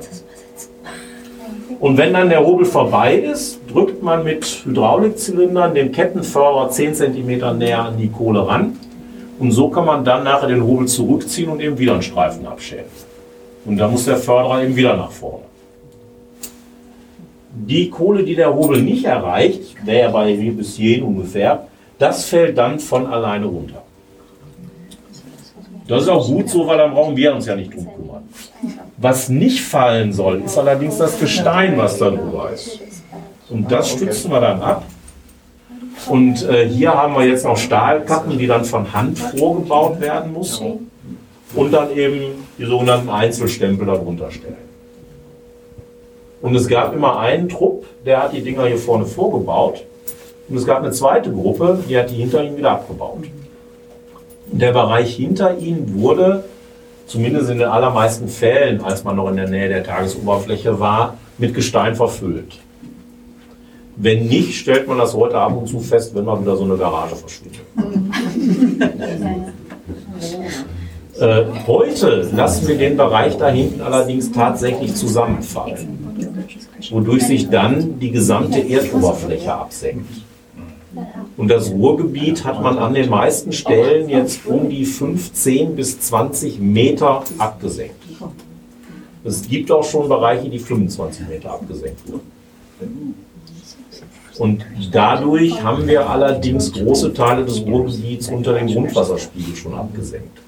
Und 1.80 1.96
wenn 1.96 2.12
dann 2.12 2.28
der 2.28 2.44
Hobel 2.44 2.64
vorbei 2.64 3.16
ist, 3.16 3.60
drückt 3.72 4.02
man 4.02 4.24
mit 4.24 4.44
Hydraulikzylindern 4.64 5.74
den 5.74 5.92
Kettenförderer 5.92 6.70
10 6.70 6.94
cm 6.94 7.58
näher 7.58 7.84
an 7.84 7.96
die 7.98 8.08
Kohle 8.08 8.46
ran. 8.46 8.78
Und 9.38 9.50
so 9.50 9.68
kann 9.68 9.86
man 9.86 10.04
dann 10.04 10.24
nachher 10.24 10.48
den 10.48 10.62
Hobel 10.64 10.86
zurückziehen 10.86 11.50
und 11.50 11.60
eben 11.60 11.78
wieder 11.78 11.94
einen 11.94 12.02
Streifen 12.02 12.46
abschälen. 12.46 12.84
Und 13.64 13.76
dann 13.78 13.90
muss 13.90 14.04
der 14.04 14.16
Förderer 14.16 14.62
eben 14.62 14.76
wieder 14.76 14.96
nach 14.96 15.10
vorne. 15.10 15.44
Die 17.54 17.90
Kohle, 17.90 18.24
die 18.24 18.34
der 18.34 18.54
Hobel 18.54 18.80
nicht 18.82 19.04
erreicht, 19.04 19.84
wäre 19.84 20.12
bei 20.12 20.32
hier 20.32 20.52
bis 20.52 20.76
hierhin 20.76 21.04
ungefähr, 21.04 21.66
das 21.98 22.24
fällt 22.24 22.56
dann 22.56 22.78
von 22.78 23.06
alleine 23.06 23.46
runter. 23.46 23.82
Das 25.88 26.02
ist 26.02 26.08
auch 26.08 26.26
gut 26.26 26.48
so, 26.48 26.66
weil 26.66 26.78
dann 26.78 26.92
brauchen 26.92 27.16
wir 27.16 27.34
uns 27.34 27.46
ja 27.46 27.56
nicht 27.56 27.74
drum 27.74 27.88
kümmern. 27.94 28.28
Was 28.96 29.28
nicht 29.28 29.62
fallen 29.62 30.12
soll, 30.12 30.42
ist 30.42 30.56
allerdings 30.56 30.98
das 30.98 31.18
Gestein, 31.18 31.76
was 31.76 31.98
da 31.98 32.10
drüber 32.10 32.50
ist. 32.52 32.80
Und 33.48 33.70
das 33.70 33.90
stützen 33.90 34.30
wir 34.30 34.40
dann 34.40 34.62
ab. 34.62 34.84
Und 36.08 36.48
äh, 36.48 36.68
hier 36.68 36.94
haben 36.94 37.14
wir 37.14 37.26
jetzt 37.26 37.44
noch 37.44 37.56
Stahlkappen, 37.56 38.38
die 38.38 38.46
dann 38.46 38.64
von 38.64 38.92
Hand 38.92 39.18
vorgebaut 39.18 40.00
werden 40.00 40.32
mussten. 40.32 40.90
Und 41.54 41.70
dann 41.72 41.94
eben 41.94 42.46
die 42.58 42.64
sogenannten 42.64 43.10
Einzelstempel 43.10 43.86
darunter 43.86 44.30
stellen. 44.30 44.56
Und 46.40 46.56
es 46.56 46.66
gab 46.66 46.94
immer 46.94 47.18
einen 47.18 47.48
Trupp, 47.48 47.84
der 48.04 48.22
hat 48.22 48.32
die 48.32 48.40
Dinger 48.40 48.66
hier 48.66 48.78
vorne 48.78 49.04
vorgebaut. 49.04 49.84
Und 50.48 50.56
es 50.56 50.66
gab 50.66 50.78
eine 50.78 50.90
zweite 50.90 51.30
Gruppe, 51.30 51.78
die 51.88 51.96
hat 51.96 52.10
die 52.10 52.16
hinter 52.16 52.42
ihm 52.42 52.56
wieder 52.56 52.72
abgebaut. 52.72 53.24
Der 54.52 54.72
Bereich 54.72 55.16
hinter 55.16 55.58
ihnen 55.58 56.00
wurde, 56.00 56.44
zumindest 57.06 57.50
in 57.50 57.58
den 57.58 57.68
allermeisten 57.68 58.28
Fällen, 58.28 58.82
als 58.82 59.02
man 59.02 59.16
noch 59.16 59.28
in 59.28 59.36
der 59.36 59.48
Nähe 59.48 59.68
der 59.68 59.82
Tagesoberfläche 59.82 60.78
war, 60.78 61.16
mit 61.38 61.54
Gestein 61.54 61.96
verfüllt. 61.96 62.58
Wenn 63.96 64.26
nicht, 64.26 64.54
stellt 64.54 64.86
man 64.88 64.98
das 64.98 65.14
heute 65.14 65.36
ab 65.36 65.56
und 65.56 65.66
zu 65.66 65.80
fest, 65.80 66.14
wenn 66.14 66.24
mal 66.24 66.40
wieder 66.40 66.56
so 66.56 66.64
eine 66.64 66.76
Garage 66.76 67.16
verschwindet. 67.16 67.60
Äh, 71.20 71.44
heute 71.66 72.28
lassen 72.34 72.66
wir 72.66 72.78
den 72.78 72.96
Bereich 72.96 73.36
da 73.36 73.48
hinten 73.50 73.82
allerdings 73.82 74.32
tatsächlich 74.32 74.94
zusammenfallen, 74.94 76.26
wodurch 76.90 77.26
sich 77.26 77.50
dann 77.50 78.00
die 78.00 78.10
gesamte 78.10 78.58
Erdoberfläche 78.58 79.52
absenkt. 79.52 80.10
Und 81.36 81.48
das 81.48 81.70
Ruhrgebiet 81.70 82.44
hat 82.44 82.62
man 82.62 82.78
an 82.78 82.94
den 82.94 83.08
meisten 83.08 83.52
Stellen 83.52 84.08
jetzt 84.08 84.46
um 84.46 84.68
die 84.68 84.84
15 84.84 85.74
bis 85.74 86.00
20 86.00 86.60
Meter 86.60 87.24
abgesenkt. 87.38 87.94
Es 89.24 89.48
gibt 89.48 89.70
auch 89.70 89.84
schon 89.84 90.08
Bereiche, 90.08 90.48
die 90.48 90.58
25 90.58 91.28
Meter 91.28 91.52
abgesenkt 91.52 92.00
wurden. 92.06 93.14
Und 94.38 94.64
dadurch 94.90 95.62
haben 95.62 95.86
wir 95.86 96.08
allerdings 96.08 96.72
große 96.72 97.12
Teile 97.12 97.44
des 97.44 97.64
Ruhrgebiets 97.64 98.28
unter 98.28 98.54
dem 98.54 98.66
Grundwasserspiegel 98.66 99.54
schon 99.54 99.74
abgesenkt. 99.74 100.38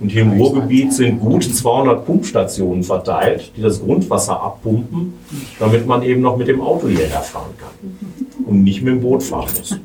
Und 0.00 0.10
hier 0.10 0.22
im 0.22 0.32
Ruhrgebiet 0.32 0.92
sind 0.92 1.20
gute 1.20 1.52
200 1.52 2.06
Pumpstationen 2.06 2.82
verteilt, 2.82 3.52
die 3.56 3.62
das 3.62 3.80
Grundwasser 3.80 4.40
abpumpen, 4.40 5.14
damit 5.58 5.86
man 5.86 6.02
eben 6.02 6.20
noch 6.20 6.36
mit 6.36 6.48
dem 6.48 6.60
Auto 6.60 6.88
hierher 6.88 7.20
fahren 7.20 7.54
kann 7.58 8.27
und 8.48 8.64
nicht 8.64 8.82
mit 8.82 8.94
dem 8.94 9.00
Boot 9.00 9.22
fahren 9.22 9.48
muss. 9.58 9.78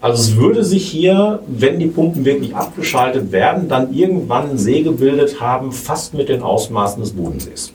Also 0.00 0.22
es 0.22 0.36
würde 0.36 0.64
sich 0.64 0.86
hier, 0.86 1.40
wenn 1.46 1.78
die 1.78 1.86
Pumpen 1.86 2.24
wirklich 2.24 2.56
abgeschaltet 2.56 3.32
werden, 3.32 3.68
dann 3.68 3.92
irgendwann 3.92 4.50
ein 4.50 4.58
See 4.58 4.82
gebildet 4.82 5.40
haben, 5.40 5.72
fast 5.72 6.14
mit 6.14 6.30
den 6.30 6.40
Ausmaßen 6.40 7.02
des 7.02 7.12
Bodensees. 7.12 7.74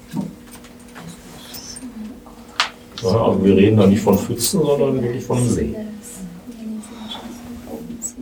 Ja, 3.04 3.26
also 3.26 3.46
wir 3.46 3.56
reden 3.56 3.78
da 3.78 3.86
nicht 3.86 4.02
von 4.02 4.18
Pfützen, 4.18 4.62
sondern 4.62 5.04
wirklich 5.04 5.24
von 5.24 5.38
einem 5.38 5.50
See. 5.50 5.76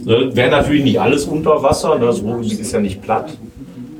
Ne, 0.04 0.36
Wäre 0.36 0.52
natürlich 0.52 0.84
nicht 0.84 1.00
alles 1.00 1.24
unter 1.24 1.64
Wasser, 1.64 1.98
ne, 1.98 2.08
das 2.08 2.20
ist 2.20 2.74
ja 2.74 2.82
nicht 2.82 3.02
platt. 3.02 3.38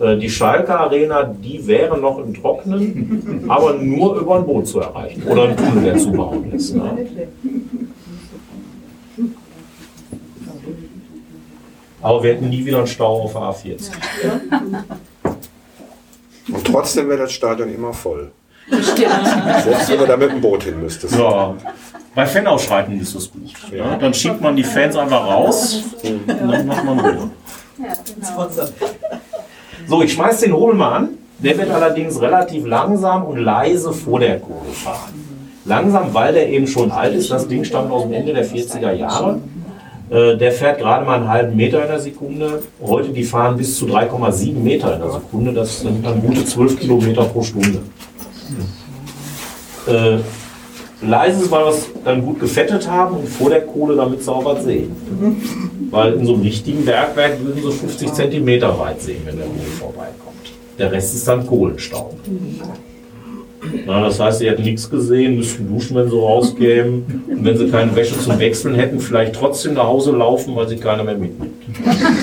Äh, 0.04 0.18
Die 0.18 0.30
Schalke 0.30 0.78
Arena, 0.78 1.24
die 1.24 1.66
wäre 1.66 1.98
noch 1.98 2.18
im 2.20 2.34
Trockenen, 2.34 3.46
aber 3.48 3.74
nur 3.74 4.20
über 4.20 4.36
ein 4.36 4.46
Boot 4.46 4.68
zu 4.68 4.80
erreichen 4.80 5.24
oder 5.24 5.50
ein 5.50 5.56
Tunnel, 5.58 5.84
der 5.84 5.98
zu 5.98 6.12
bauen 6.12 6.52
ist. 6.52 6.76
Ne? 6.76 7.08
Aber 12.02 12.22
wir 12.22 12.32
hätten 12.34 12.50
nie 12.50 12.66
wieder 12.66 12.80
einen 12.80 12.88
Stau 12.88 13.22
auf 13.22 13.32
der 13.32 13.42
A40. 13.42 13.92
Und 16.50 16.68
trotzdem 16.68 17.08
wäre 17.08 17.20
das 17.20 17.32
Stadion 17.32 17.74
immer 17.74 17.94
voll. 17.94 18.32
Selbst 18.70 19.90
wenn 19.90 20.00
wir 20.00 20.08
da 20.08 20.18
mit 20.18 20.32
dem 20.32 20.42
Boot 20.42 20.64
hin 20.64 20.82
müsstest. 20.82 21.16
Ja, 21.16 21.56
bei 22.14 22.26
Fanausschreiten 22.26 23.00
ist 23.00 23.16
das 23.16 23.32
gut. 23.32 23.54
Ja, 23.72 23.96
dann 23.96 24.14
schiebt 24.14 24.42
man 24.42 24.56
die 24.56 24.64
Fans 24.66 24.98
einfach 24.98 25.26
raus 25.26 25.82
und 26.04 26.28
dann 26.28 26.68
macht 26.68 26.84
man 26.84 27.00
Ruhe. 27.00 27.30
So, 29.88 30.02
ich 30.02 30.14
schmeiß 30.14 30.42
den 30.42 30.54
Hobel 30.54 30.76
mal 30.76 30.94
an. 30.94 31.10
Der 31.40 31.58
wird 31.58 31.70
allerdings 31.72 32.22
relativ 32.22 32.66
langsam 32.66 33.26
und 33.26 33.38
leise 33.38 33.92
vor 33.92 34.20
der 34.20 34.40
Kohle 34.40 34.72
fahren. 34.72 35.14
Langsam, 35.66 36.14
weil 36.14 36.34
der 36.34 36.50
eben 36.50 36.68
schon 36.68 36.92
alt 36.92 37.16
ist. 37.16 37.32
Das 37.32 37.48
Ding 37.48 37.64
stammt 37.64 37.92
aus 37.92 38.04
dem 38.04 38.14
Ende 38.14 38.34
der 38.34 38.46
40er 38.46 38.94
Jahre. 38.94 39.40
Äh, 40.10 40.38
Der 40.38 40.52
fährt 40.52 40.80
gerade 40.80 41.06
mal 41.06 41.16
einen 41.16 41.30
halben 41.30 41.56
Meter 41.56 41.82
in 41.82 41.88
der 41.88 42.00
Sekunde. 42.00 42.64
Heute, 42.86 43.10
die 43.10 43.24
fahren 43.24 43.58
bis 43.58 43.78
zu 43.78 43.86
3,7 43.86 44.54
Meter 44.54 44.96
in 44.96 45.02
der 45.02 45.12
Sekunde. 45.12 45.54
Das 45.54 45.82
sind 45.82 46.06
dann 46.06 46.22
gute 46.22 46.46
12 46.46 46.80
Kilometer 46.80 47.24
pro 47.26 47.42
Stunde. 47.42 47.80
Leise 51.08 51.44
ist, 51.44 51.52
weil 51.52 51.66
wir 51.66 51.72
es 51.72 51.88
dann 52.04 52.24
gut 52.24 52.40
gefettet 52.40 52.90
haben 52.90 53.18
und 53.18 53.28
vor 53.28 53.50
der 53.50 53.62
Kohle 53.62 53.96
damit 53.96 54.24
sauber 54.24 54.60
sehen. 54.62 54.96
Weil 55.92 56.14
in 56.14 56.26
so 56.26 56.34
einem 56.34 56.44
richtigen 56.44 56.86
Bergwerk 56.86 57.44
würden 57.44 57.62
so 57.62 57.72
50 57.72 58.14
Zentimeter 58.14 58.78
weit 58.80 59.02
sehen, 59.02 59.22
wenn 59.26 59.38
der 59.38 59.46
Kohle 59.46 59.60
vorbeikommt. 59.80 60.54
Der 60.80 60.92
Rest 60.92 61.16
ist 61.16 61.28
dann 61.28 61.46
Kohlenstaub. 61.46 62.16
Na, 63.86 64.02
das 64.02 64.20
heißt, 64.20 64.40
sie 64.40 64.50
hätten 64.50 64.64
nichts 64.64 64.90
gesehen, 64.90 65.38
müssten 65.38 65.68
duschen, 65.68 65.96
wenn 65.96 66.10
sie 66.10 66.18
rauskämen. 66.18 67.24
Und 67.30 67.46
wenn 67.46 67.58
sie 67.58 67.70
keine 67.70 67.96
Wäsche 67.96 68.20
zum 68.20 68.38
Wechseln 68.40 68.76
hätten, 68.76 69.00
vielleicht 69.00 69.36
trotzdem 69.36 69.76
nach 69.76 69.86
Hause 69.86 70.12
laufen, 70.12 70.56
weil 70.56 70.68
sie 70.68 70.78
keiner 70.78 71.04
mehr 71.04 71.18
mitnimmt. 71.18 71.54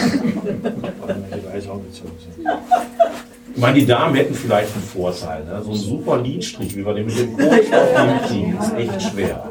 Ich 3.60 3.66
meine, 3.66 3.78
die 3.78 3.84
Damen 3.84 4.14
hätten 4.14 4.32
vielleicht 4.32 4.72
einen 4.72 4.82
Vorteil. 4.82 5.44
Ne? 5.44 5.60
So 5.62 5.72
ein 5.72 5.76
super 5.76 6.16
Lidstrich, 6.16 6.74
wie 6.74 6.82
wir 6.82 6.94
den 6.94 7.04
mit 7.04 7.18
dem 7.18 7.36
Kohlenstoff 7.36 7.88
hinkriegen, 7.94 8.58
ist 8.58 8.74
echt 8.74 9.02
schwer. 9.02 9.50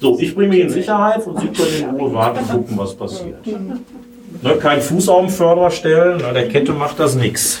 So, 0.00 0.16
ich 0.20 0.32
bringe 0.32 0.50
mich 0.50 0.60
in 0.60 0.70
Sicherheit 0.70 1.26
und 1.26 1.40
Sie 1.40 1.48
können 1.48 1.90
in 1.90 2.00
Ruhe 2.00 2.14
warten 2.14 2.38
und 2.38 2.48
gucken, 2.48 2.78
was 2.78 2.94
passiert. 2.94 3.44
Ne, 3.44 4.56
kein 4.60 4.80
Fuß 4.80 5.08
auf 5.08 5.22
den 5.22 5.30
Förderer 5.30 5.72
stellen, 5.72 6.20
na, 6.22 6.32
der 6.32 6.48
Kette 6.48 6.70
macht 6.72 7.00
das 7.00 7.16
nix. 7.16 7.60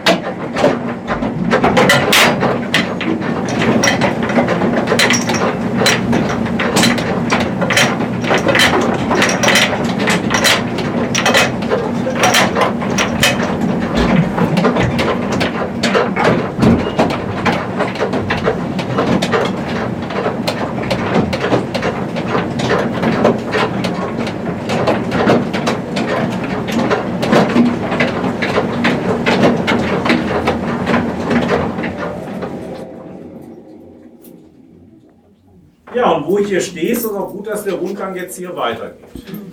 Ja, 35.93 36.11
und 36.11 36.25
wo 36.25 36.37
ich 36.37 36.40
hier 36.51 36.59
stehe, 36.59 36.91
ist 36.91 37.05
es 37.05 37.11
auch 37.11 37.31
gut, 37.31 37.47
dass 37.47 37.63
der 37.63 37.75
Rundgang 37.75 38.13
jetzt 38.15 38.37
hier 38.37 38.55
weitergeht. 38.55 39.07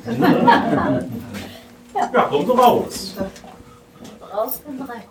Ja, 2.15 2.23
kommen 2.23 2.47
Sie 2.47 2.53
raus. 2.53 3.17
Raus 4.33 4.61
und 4.65 4.81
rein. 4.89 5.03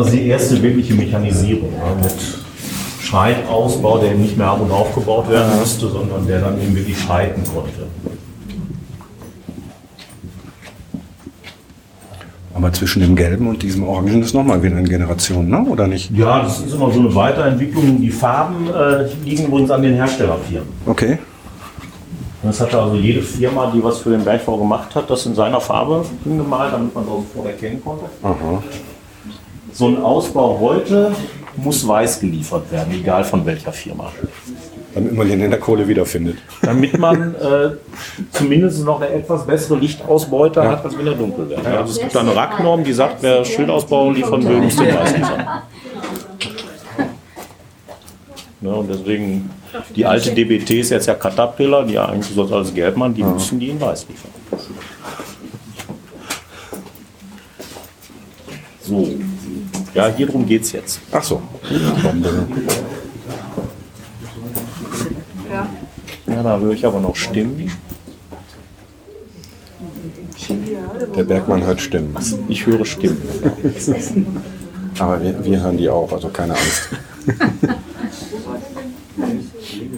Also 0.00 0.12
die 0.12 0.28
erste 0.28 0.62
wirkliche 0.62 0.94
Mechanisierung 0.94 1.68
ja, 1.76 1.94
mit 2.02 2.14
Schreitausbau, 3.02 3.98
der 3.98 4.14
nicht 4.14 4.34
mehr 4.38 4.46
ab 4.46 4.62
und 4.62 4.70
aufgebaut 4.70 5.28
werden 5.28 5.60
musste, 5.60 5.88
sondern 5.88 6.26
der 6.26 6.40
dann 6.40 6.58
eben 6.58 6.74
wirklich 6.74 6.98
schreiten 6.98 7.42
konnte. 7.44 7.86
Aber 12.54 12.72
zwischen 12.72 13.02
dem 13.02 13.14
Gelben 13.14 13.46
und 13.46 13.62
diesem 13.62 13.86
Orangen 13.86 14.22
ist 14.22 14.32
nochmal 14.32 14.62
wieder 14.62 14.78
eine 14.78 14.88
Generation, 14.88 15.50
ne? 15.50 15.66
Oder 15.68 15.86
nicht? 15.86 16.10
Ja, 16.16 16.44
das 16.44 16.60
ist 16.60 16.72
immer 16.72 16.90
so 16.90 17.00
eine 17.00 17.14
Weiterentwicklung. 17.14 18.00
Die 18.00 18.10
Farben 18.10 18.68
äh, 18.68 19.04
liegen 19.22 19.48
übrigens 19.48 19.70
an 19.70 19.82
den 19.82 19.96
Herstellerfirmen. 19.96 20.68
Okay. 20.86 21.18
Das 22.42 22.58
hatte 22.58 22.80
also 22.80 22.96
jede 22.96 23.20
Firma, 23.20 23.70
die 23.74 23.84
was 23.84 23.98
für 23.98 24.12
den 24.12 24.24
Bergbau 24.24 24.56
gemacht 24.56 24.94
hat, 24.94 25.10
das 25.10 25.26
in 25.26 25.34
seiner 25.34 25.60
Farbe 25.60 26.06
hingemalt, 26.24 26.72
damit 26.72 26.94
man 26.94 27.04
das 27.04 27.12
sofort 27.12 27.48
erkennen 27.48 27.82
konnte. 27.84 28.06
Aha. 28.22 28.62
So 29.72 29.86
ein 29.88 30.02
Ausbau 30.02 30.58
heute 30.60 31.12
muss 31.56 31.86
weiß 31.86 32.20
geliefert 32.20 32.70
werden, 32.70 32.92
egal 32.94 33.24
von 33.24 33.44
welcher 33.46 33.72
Firma. 33.72 34.12
Damit 34.94 35.14
man 35.14 35.28
den 35.28 35.40
in 35.40 35.50
der 35.50 35.60
Kohle 35.60 35.86
wiederfindet. 35.86 36.38
damit 36.62 36.98
man 36.98 37.34
äh, 37.36 37.70
zumindest 38.32 38.84
noch 38.84 39.00
eine 39.00 39.10
etwas 39.10 39.46
bessere 39.46 39.78
Lichtausbeute 39.78 40.68
hat, 40.68 40.84
als 40.84 40.98
wenn 40.98 41.06
er 41.06 41.14
dunkel 41.14 41.48
wird. 41.48 41.64
Also 41.64 41.92
es 41.92 42.00
gibt 42.00 42.14
da 42.14 42.20
eine 42.20 42.34
RAK-Norm, 42.34 42.82
die 42.82 42.92
sagt, 42.92 43.22
wer 43.22 43.44
Schildausbau 43.44 44.10
liefern 44.10 44.46
will, 44.46 44.56
muss 44.56 44.76
den 44.76 44.94
Weiß 44.94 45.16
liefern. 45.16 45.46
Ne, 48.62 48.74
und 48.74 48.90
deswegen, 48.90 49.48
die 49.94 50.04
alte 50.04 50.32
DBT 50.32 50.70
ist 50.70 50.90
jetzt 50.90 51.06
ja 51.06 51.14
Caterpillar, 51.14 51.84
die 51.86 51.94
ja 51.94 52.06
eigentlich 52.06 52.34
sonst 52.34 52.52
alles 52.52 52.74
gelb 52.74 52.96
machen, 52.96 53.14
die 53.14 53.22
müssen 53.22 53.58
die 53.58 53.70
in 53.70 53.80
weiß 53.80 54.06
liefern. 54.08 54.30
So, 58.82 59.08
ja, 59.94 60.08
hier 60.16 60.26
drum 60.26 60.46
geht 60.46 60.62
es 60.62 60.72
jetzt. 60.72 61.00
Ach 61.12 61.22
so. 61.22 61.42
Ja, 66.26 66.42
da 66.42 66.58
höre 66.58 66.72
ich 66.72 66.86
aber 66.86 67.00
noch 67.00 67.16
Stimmen. 67.16 67.70
Der 71.16 71.24
Bergmann 71.24 71.64
hört 71.64 71.80
Stimmen. 71.80 72.16
Ich 72.48 72.66
höre 72.66 72.84
Stimmen. 72.84 73.20
Aber 74.98 75.22
wir, 75.22 75.44
wir 75.44 75.62
hören 75.62 75.76
die 75.76 75.88
auch, 75.88 76.12
also 76.12 76.28
keine 76.28 76.54
Angst. 76.54 76.90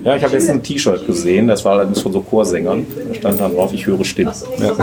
Ja, 0.05 0.17
ich 0.17 0.25
habe 0.25 0.35
jetzt 0.35 0.51
ein 0.51 0.63
T-Shirt 0.63 1.07
gesehen, 1.07 1.47
das 1.47 1.65
war 1.65 1.73
allerdings 1.73 2.01
von 2.01 2.13
so 2.13 2.21
Chorsängern. 2.23 2.87
Da 3.09 3.15
stand 3.15 3.41
dann 3.41 3.55
drauf, 3.55 3.73
ich 3.73 3.87
höre 3.87 4.05
Stimmen. 4.05 4.33
Ja. 4.59 4.75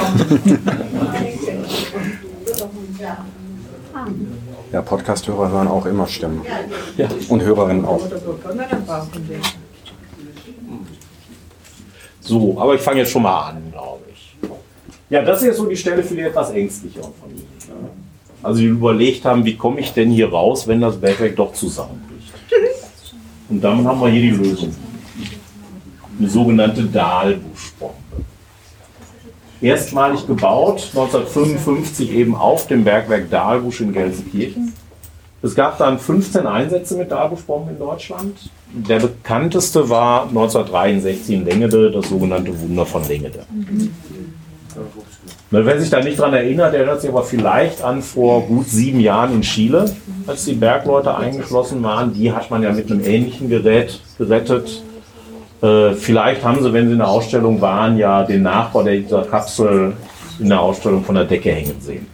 Ja, 4.72 4.82
Podcast-Hörer 4.84 5.50
hören 5.52 5.68
auch 5.68 5.86
immer 5.86 6.06
Stimmen. 6.06 6.46
Ja. 6.96 7.08
Und 7.28 7.42
Hörerinnen 7.42 7.86
auch. 7.86 8.02
So, 12.22 12.60
aber 12.60 12.76
ich 12.76 12.82
fange 12.82 13.00
jetzt 13.00 13.12
schon 13.12 13.24
mal 13.24 13.50
an, 13.50 13.72
glaube 13.72 14.02
ich. 14.14 14.36
Ja, 15.10 15.24
das 15.24 15.40
ist 15.42 15.48
jetzt 15.48 15.58
so 15.58 15.66
die 15.66 15.76
Stelle 15.76 16.04
für 16.04 16.14
die 16.14 16.22
etwas 16.22 16.52
ängstlicheren 16.52 17.12
von 17.20 17.32
Ihnen. 17.32 17.48
ja. 17.68 17.90
Also 18.44 18.60
die 18.60 18.68
überlegt 18.68 19.26
haben, 19.26 19.44
wie 19.44 19.58
komme 19.58 19.80
ich 19.80 19.92
denn 19.94 20.12
hier 20.12 20.30
raus, 20.30 20.68
wenn 20.68 20.80
das 20.82 20.98
Bergwerk 20.98 21.36
doch 21.36 21.52
zusammenbricht. 21.54 22.32
Und 23.50 23.62
damit 23.62 23.86
haben 23.86 24.00
wir 24.00 24.10
hier 24.10 24.22
die 24.22 24.38
Lösung. 24.38 24.76
Eine 26.20 26.30
sogenannte 26.30 26.84
Dahlbuschbombe. 26.84 27.96
Erstmalig 29.62 30.26
gebaut, 30.26 30.90
1955 30.94 32.12
eben 32.12 32.36
auf 32.36 32.68
dem 32.68 32.84
Bergwerk 32.84 33.30
Dahlbusch 33.30 33.82
in 33.82 33.92
Gelsenkirchen. 33.92 34.74
Es 35.42 35.56
gab 35.56 35.78
dann 35.78 36.00
15 36.00 36.46
Einsätze 36.48 36.98
mit 36.98 37.12
Dahlbuschbomben 37.12 37.74
in 37.74 37.80
Deutschland. 37.80 38.50
Der 38.74 39.00
bekannteste 39.00 39.90
war 39.90 40.24
1963 40.24 41.36
in 41.36 41.46
Lengede, 41.46 41.92
das 41.92 42.10
sogenannte 42.10 42.60
Wunder 42.60 42.86
von 42.86 43.08
Lengede. 43.08 43.46
Na, 45.52 45.66
Wer 45.66 45.80
sich 45.80 45.90
da 45.90 46.02
nicht 46.02 46.20
dran 46.20 46.34
erinnert, 46.34 46.74
erinnert 46.74 47.02
sich 47.02 47.10
aber 47.10 47.24
vielleicht 47.24 47.82
an 47.82 48.02
vor 48.02 48.42
gut 48.44 48.68
sieben 48.68 49.00
Jahren 49.00 49.34
in 49.34 49.42
Chile, 49.42 49.92
als 50.28 50.46
die 50.46 50.54
Bergleute 50.54 51.16
eingeschlossen 51.16 51.82
waren. 51.84 52.14
Die 52.14 52.32
hat 52.32 52.52
man 52.52 52.62
ja 52.62 52.72
mit 52.72 52.92
einem 52.92 53.04
ähnlichen 53.04 53.50
Gerät 53.50 54.00
gerettet. 54.18 54.84
Äh, 55.62 55.94
vielleicht 55.94 56.44
haben 56.44 56.64
sie, 56.64 56.72
wenn 56.72 56.88
sie 56.88 56.94
in 56.94 57.00
der 57.00 57.08
Ausstellung 57.10 57.60
waren, 57.60 57.98
ja 57.98 58.24
den 58.24 58.44
Nachbau 58.44 58.84
der- 58.84 58.98
dieser 58.98 59.24
Kapsel 59.24 59.94
in 60.40 60.50
der 60.50 60.62
Ausstellung 60.62 61.04
von 61.04 61.16
der 61.16 61.26
Decke 61.26 61.52
hängen 61.52 61.82
sehen. 61.82 62.08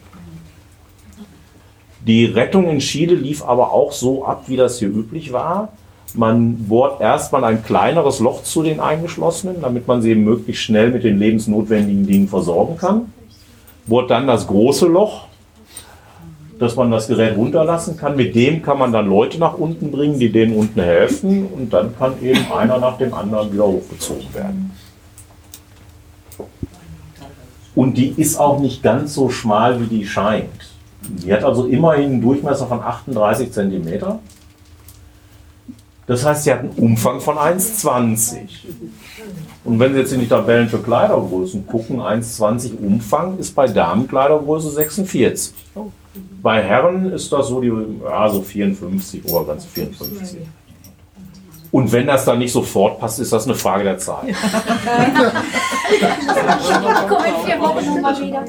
Die 2.06 2.26
Rettung 2.26 2.70
in 2.70 2.80
Chile 2.80 3.16
lief 3.16 3.43
aber 3.43 3.72
auch 3.72 3.91
so 3.91 4.26
ab, 4.26 4.43
wie 4.48 4.56
das 4.56 4.80
hier 4.80 4.89
üblich 4.89 5.34
war. 5.34 5.70
Man 6.14 6.68
bohrt 6.68 7.02
erstmal 7.02 7.43
ein 7.43 7.64
kleineres 7.64 8.20
Loch 8.20 8.43
zu 8.43 8.64
den 8.64 8.80
Eingeschlossenen, 8.80 9.62
damit 9.62 9.88
man 9.88 10.02
sie 10.02 10.16
möglichst 10.16 10.64
schnell 10.64 10.91
mit 10.91 11.04
den 11.04 11.20
lebensnotwendigen 11.20 12.06
Dingen 12.08 12.28
versorgen 12.28 12.78
kann. 12.78 13.12
Bohrt 13.86 14.10
dann 14.12 14.28
das 14.28 14.48
große 14.48 14.88
Loch, 14.88 15.26
dass 16.60 16.76
man 16.76 16.91
das 16.91 17.08
Gerät 17.08 17.38
runterlassen 17.38 17.97
kann. 17.97 18.16
Mit 18.16 18.36
dem 18.36 18.62
kann 18.62 18.78
man 18.80 18.91
dann 18.91 19.08
Leute 19.08 19.38
nach 19.39 19.58
unten 19.58 19.91
bringen, 19.91 20.20
die 20.20 20.32
denen 20.32 20.56
unten 20.56 20.82
helfen. 20.82 21.47
Und 21.47 21.74
dann 21.74 21.97
kann 21.97 22.14
eben 22.22 22.51
einer 22.51 22.78
nach 22.78 22.97
dem 22.97 23.14
anderen 23.14 23.51
wieder 23.51 23.66
hochgezogen 23.66 24.34
werden. 24.34 24.72
Und 27.76 27.97
die 27.97 28.14
ist 28.16 28.39
auch 28.39 28.60
nicht 28.60 28.82
ganz 28.82 29.14
so 29.14 29.30
schmal, 29.30 29.82
wie 29.82 29.88
die 29.88 30.06
scheint. 30.08 30.49
Die 31.01 31.34
hat 31.34 31.43
also 31.43 31.66
immerhin 31.66 32.06
einen 32.06 32.22
Durchmesser 32.22 32.68
von 32.68 32.82
38 32.82 33.51
cm. 33.51 34.20
Das 36.08 36.24
heißt, 36.24 36.43
sie 36.43 36.51
hat 36.51 36.60
einen 36.60 36.70
Umfang 36.70 37.20
von 37.20 37.36
1,20. 37.36 38.38
Und 39.64 39.80
wenn 39.80 39.93
Sie 39.93 39.99
jetzt 39.99 40.14
in 40.14 40.20
die 40.20 40.28
Tabellen 40.28 40.70
für 40.70 40.78
Kleidergrößen 40.78 41.66
gucken, 41.66 41.99
1,20 41.99 42.78
Umfang 42.78 43.39
ist 43.39 43.56
bei 43.56 43.68
Damenkleidergröße 43.68 44.70
46. 44.70 45.53
Bei 46.41 46.61
Herren 46.61 47.11
ist 47.11 47.32
das 47.32 47.47
so 47.47 47.61
die 47.61 47.72
ja, 48.03 48.30
so 48.30 48.41
54, 48.41 49.26
Obergrenze 49.26 49.68
54. 49.68 50.39
Und 51.72 51.91
wenn 51.91 52.07
das 52.07 52.24
dann 52.24 52.39
nicht 52.39 52.53
sofort 52.53 52.99
passt, 52.99 53.20
ist 53.20 53.34
das 53.34 53.45
eine 53.45 53.55
Frage 53.55 53.84
der 53.84 53.97
Zeit. 53.97 54.30
Ich 54.30 54.36
komme 57.09 57.28
in 57.28 57.45
vier 57.45 57.59
Wochen 57.59 57.86
nochmal 57.86 58.22
wieder. 58.22 58.45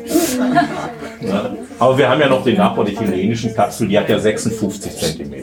Ja. 1.20 1.50
Aber 1.78 1.98
wir 1.98 2.08
haben 2.08 2.20
ja 2.20 2.28
noch 2.28 2.44
den 2.44 2.56
Nachbau 2.56 2.84
der 2.84 2.94
chilenischen 2.94 3.52
Kapsel, 3.52 3.88
die 3.88 3.98
hat 3.98 4.08
ja 4.08 4.18
56 4.18 4.96
cm. 4.96 5.34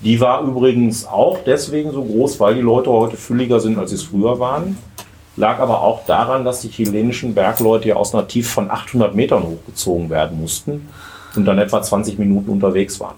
Die 0.00 0.20
war 0.20 0.42
übrigens 0.42 1.06
auch 1.06 1.38
deswegen 1.46 1.90
so 1.90 2.04
groß, 2.04 2.38
weil 2.40 2.56
die 2.56 2.60
Leute 2.60 2.90
heute 2.90 3.16
fülliger 3.16 3.60
sind, 3.60 3.78
als 3.78 3.88
sie 3.88 3.96
es 3.96 4.02
früher 4.02 4.38
waren. 4.38 4.76
Lag 5.36 5.58
aber 5.58 5.82
auch 5.82 6.06
daran, 6.06 6.44
dass 6.44 6.60
die 6.60 6.68
chilenischen 6.68 7.34
Bergleute 7.34 7.88
ja 7.88 7.96
aus 7.96 8.14
einer 8.14 8.28
Tiefe 8.28 8.50
von 8.50 8.70
800 8.70 9.14
Metern 9.14 9.42
hochgezogen 9.42 10.08
werden 10.08 10.40
mussten 10.40 10.88
und 11.34 11.44
dann 11.44 11.58
etwa 11.58 11.82
20 11.82 12.18
Minuten 12.18 12.50
unterwegs 12.50 13.00
waren. 13.00 13.16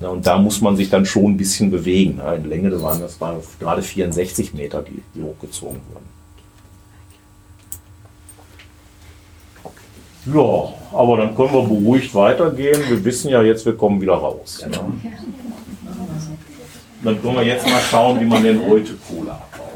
Ja, 0.00 0.08
und 0.08 0.26
da 0.26 0.38
muss 0.38 0.60
man 0.60 0.76
sich 0.76 0.90
dann 0.90 1.06
schon 1.06 1.32
ein 1.32 1.36
bisschen 1.36 1.70
bewegen. 1.70 2.18
Ja, 2.18 2.34
in 2.34 2.48
Länge 2.48 2.82
waren 2.82 3.00
das 3.00 3.20
waren 3.20 3.38
gerade 3.58 3.82
64 3.82 4.54
Meter, 4.54 4.82
die, 4.82 5.02
die 5.14 5.22
hochgezogen 5.22 5.80
wurden. 5.92 6.16
Ja, 10.34 10.98
aber 10.98 11.18
dann 11.18 11.36
können 11.36 11.52
wir 11.52 11.62
beruhigt 11.62 12.14
weitergehen. 12.14 12.82
Wir 12.88 13.04
wissen 13.04 13.30
ja 13.30 13.42
jetzt, 13.42 13.64
wir 13.64 13.76
kommen 13.76 14.00
wieder 14.00 14.14
raus. 14.14 14.66
Ne? 14.68 14.78
Dann 17.04 17.22
können 17.22 17.36
wir 17.36 17.44
jetzt 17.44 17.64
mal 17.66 17.80
schauen, 17.80 18.20
wie 18.20 18.24
man 18.24 18.42
den 18.42 18.60
heute 18.66 18.94
Kohle 19.08 19.32
abbaut. 19.32 19.68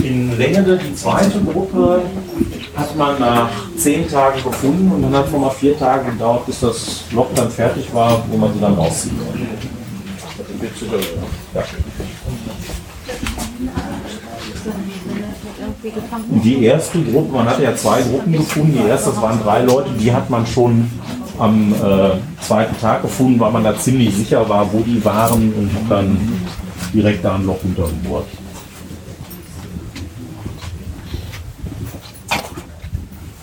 In 0.00 0.38
Lengede, 0.38 0.78
die 0.78 0.94
zweite 0.94 1.40
Gruppe, 1.40 2.02
hat 2.76 2.96
man 2.96 3.18
nach 3.18 3.50
zehn 3.76 4.08
Tagen 4.08 4.42
gefunden 4.42 4.90
und 4.92 5.02
dann 5.02 5.12
hat 5.12 5.26
es 5.26 5.32
nochmal 5.32 5.50
vier 5.50 5.78
Tage 5.78 6.10
gedauert, 6.10 6.46
bis 6.46 6.60
das 6.60 7.04
Loch 7.12 7.28
dann 7.34 7.50
fertig 7.50 7.92
war, 7.92 8.22
wo 8.30 8.36
man 8.36 8.52
sie 8.52 8.60
dann 8.60 8.74
rausziehen 8.74 9.16
konnte. 9.18 9.46
Ja. 11.54 11.62
Die 16.44 16.64
erste 16.64 17.02
Gruppe, 17.02 17.32
man 17.32 17.46
hatte 17.48 17.62
ja 17.62 17.74
zwei 17.74 18.02
Gruppen 18.02 18.32
gefunden. 18.32 18.78
Die 18.82 18.88
erste, 18.88 19.10
das 19.10 19.22
waren 19.22 19.40
drei 19.42 19.62
Leute, 19.62 19.90
die 19.98 20.12
hat 20.12 20.28
man 20.30 20.46
schon 20.46 20.90
am 21.38 21.72
äh, 21.72 22.42
zweiten 22.42 22.78
Tag 22.80 23.02
gefunden, 23.02 23.38
weil 23.40 23.52
man 23.52 23.64
da 23.64 23.76
ziemlich 23.76 24.14
sicher 24.14 24.48
war, 24.48 24.72
wo 24.72 24.80
die 24.80 25.04
waren 25.04 25.52
und 25.52 25.70
hat 25.72 25.90
dann 25.90 26.18
direkt 26.92 27.24
da 27.24 27.34
ein 27.34 27.46
Loch 27.46 27.58
runtergebohrt. 27.62 28.26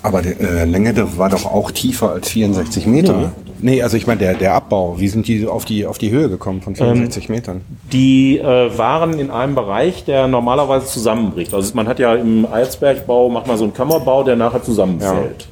Aber 0.03 0.21
die 0.21 0.29
äh, 0.29 0.65
Länge 0.65 0.93
der 0.93 1.17
war 1.17 1.29
doch 1.29 1.45
auch 1.45 1.71
tiefer 1.71 2.11
als 2.11 2.29
64 2.29 2.85
Meter. 2.85 3.21
Ja. 3.21 3.31
Nee, 3.59 3.81
also 3.81 3.97
ich 3.97 4.05
meine, 4.05 4.19
der, 4.19 4.35
der 4.35 4.53
Abbau, 4.53 4.99
wie 4.99 5.07
sind 5.07 5.27
die 5.27 5.47
auf 5.47 5.65
die, 5.65 5.87
auf 5.87 5.97
die 5.97 6.11
Höhe 6.11 6.29
gekommen 6.29 6.61
von 6.61 6.75
64 6.75 7.29
Metern? 7.29 7.61
Die 7.91 8.37
äh, 8.37 8.77
waren 8.77 9.17
in 9.17 9.31
einem 9.31 9.55
Bereich, 9.55 10.05
der 10.05 10.27
normalerweise 10.27 10.85
zusammenbricht. 10.85 11.53
Also 11.53 11.73
man 11.73 11.87
hat 11.87 11.97
ja 11.97 12.13
im 12.13 12.45
Erzbergbau, 12.45 13.29
macht 13.29 13.47
man 13.47 13.57
so 13.57 13.63
einen 13.63 13.73
Kammerbau, 13.73 14.23
der 14.23 14.35
nachher 14.35 14.61
zusammenfällt. 14.61 15.47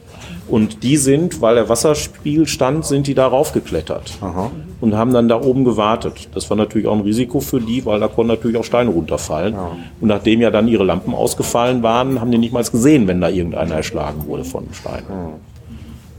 Und 0.48 0.84
die 0.84 0.98
sind, 0.98 1.41
weil 1.41 1.56
der 1.56 1.70
Wasserspiegel 1.70 2.48
stand, 2.48 2.86
sind 2.86 3.08
die 3.08 3.14
da 3.14 3.28
raufgeklettert 3.28 4.18
Aha. 4.22 4.52
und 4.82 4.96
haben 4.96 5.14
dann 5.14 5.30
da 5.30 5.41
oben 5.41 5.64
gewartet. 5.64 6.28
Das 6.34 6.50
war 6.50 6.58
natürlich 6.58 6.86
auch 6.88 6.94
ein 6.94 7.02
Risiko 7.02 7.39
für 7.39 7.62
die, 7.62 7.86
weil 7.86 8.00
da 8.02 8.08
konnten 8.10 8.32
natürlich 8.34 8.58
auch 8.58 8.66
Steine 8.66 8.89
runterfallen. 8.89 9.56
Und 10.02 10.08
nachdem 10.08 10.41
ja 10.41 10.52
dann 10.52 10.68
ihre 10.68 10.84
Lampen 10.84 11.16
ausgefallen 11.16 11.82
waren, 11.82 12.20
haben 12.20 12.30
die 12.32 12.38
nicht 12.38 12.52
mal 12.54 12.64
gesehen, 12.64 13.08
wenn 13.08 13.22
da 13.22 13.30
irgendeiner 13.30 13.76
erschlagen 13.76 14.28
wurde 14.28 14.44
von 14.44 14.66
dem 14.66 14.74
Stein. 14.74 15.04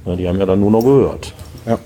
Ja, 0.07 0.17
die 0.17 0.27
haben 0.29 0.39
ja 0.39 0.47
dann 0.47 0.61
nur 0.61 0.71
noch 0.71 0.83
gehört. 0.83 1.33
Ja. 1.67 1.79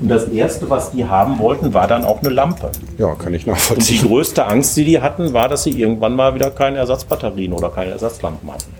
Und 0.00 0.08
das 0.08 0.28
Erste, 0.28 0.70
was 0.70 0.92
die 0.92 1.04
haben 1.04 1.40
wollten, 1.40 1.74
war 1.74 1.88
dann 1.88 2.04
auch 2.04 2.20
eine 2.20 2.30
Lampe. 2.30 2.70
Ja, 2.98 3.14
kann 3.16 3.34
ich 3.34 3.42
Und 3.42 3.46
die 3.46 3.50
nachvollziehen. 3.50 4.06
größte 4.06 4.46
Angst, 4.46 4.76
die 4.76 4.84
die 4.84 5.00
hatten, 5.00 5.32
war, 5.32 5.48
dass 5.48 5.64
sie 5.64 5.70
irgendwann 5.70 6.14
mal 6.14 6.34
wieder 6.36 6.50
keine 6.50 6.78
Ersatzbatterien 6.78 7.52
oder 7.52 7.68
keine 7.70 7.90
Ersatzlampen 7.90 8.48
hatten. 8.50 8.72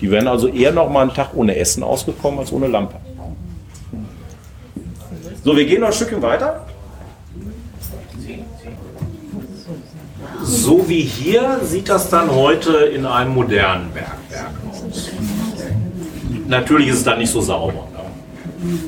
Die 0.00 0.10
wären 0.10 0.28
also 0.28 0.48
eher 0.48 0.72
noch 0.72 0.90
mal 0.90 1.02
einen 1.02 1.14
Tag 1.14 1.30
ohne 1.34 1.56
Essen 1.56 1.82
ausgekommen 1.82 2.40
als 2.40 2.52
ohne 2.52 2.66
Lampe. 2.66 2.96
So, 5.42 5.56
wir 5.56 5.64
gehen 5.64 5.80
noch 5.80 5.88
ein 5.88 5.92
Stückchen 5.92 6.20
weiter. 6.22 6.66
So 10.42 10.88
wie 10.88 11.00
hier 11.00 11.60
sieht 11.62 11.88
das 11.88 12.10
dann 12.10 12.30
heute 12.30 12.72
in 12.72 13.06
einem 13.06 13.34
modernen 13.34 13.90
Bergwerk 13.92 14.50
aus. 14.68 15.10
Natürlich 16.46 16.88
ist 16.88 16.98
es 16.98 17.04
dann 17.04 17.18
nicht 17.18 17.30
so 17.30 17.40
sauber. 17.40 17.86
Ne? 17.92 18.78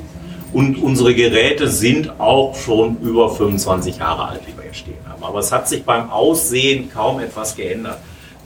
Und 0.53 0.83
unsere 0.83 1.15
Geräte 1.15 1.69
sind 1.69 2.19
auch 2.19 2.55
schon 2.55 2.99
über 3.01 3.31
25 3.31 3.99
Jahre 3.99 4.29
alt, 4.29 4.41
die 4.47 4.57
wir 4.57 4.65
hier 4.65 4.75
stehen 4.75 4.99
haben. 5.09 5.23
Aber 5.23 5.41
es 5.41 5.53
hat 5.53 5.69
sich 5.69 5.85
beim 5.85 6.11
Aussehen 6.11 6.91
kaum 6.93 7.21
etwas 7.21 7.55
geändert. 7.55 7.99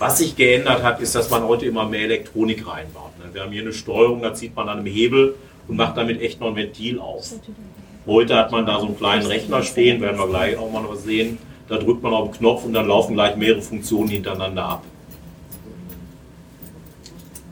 Was 0.02 0.18
sich 0.18 0.34
geändert 0.34 0.82
hat, 0.82 1.00
ist, 1.00 1.14
dass 1.14 1.30
man 1.30 1.44
heute 1.44 1.64
immer 1.66 1.88
mehr 1.88 2.00
Elektronik 2.00 2.66
reinbaut. 2.66 3.16
ne? 3.20 3.32
Wir 3.32 3.42
haben 3.42 3.52
hier 3.52 3.62
eine 3.62 3.72
Steuerung, 3.72 4.20
da 4.20 4.34
zieht 4.34 4.56
man 4.56 4.68
an 4.68 4.78
einem 4.78 4.86
Hebel 4.88 5.36
und 5.68 5.76
macht 5.76 5.96
damit 5.96 6.20
echt 6.20 6.40
noch 6.40 6.48
ein 6.48 6.56
Ventil 6.56 6.98
auf. 6.98 7.32
Heute 8.04 8.34
hat 8.34 8.50
man 8.50 8.66
da 8.66 8.80
so 8.80 8.86
einen 8.86 8.98
kleinen 8.98 9.24
Rechner 9.26 9.62
stehen, 9.62 10.00
werden 10.00 10.18
wir 10.18 10.26
gleich 10.26 10.56
auch 10.56 10.72
mal 10.72 10.82
was 10.88 11.04
sehen. 11.04 11.38
Da 11.68 11.76
drückt 11.76 12.02
man 12.02 12.12
auf 12.14 12.30
den 12.30 12.36
Knopf 12.36 12.64
und 12.64 12.72
dann 12.72 12.88
laufen 12.88 13.14
gleich 13.14 13.36
mehrere 13.36 13.62
Funktionen 13.62 14.08
hintereinander 14.08 14.64
ab. 14.64 14.82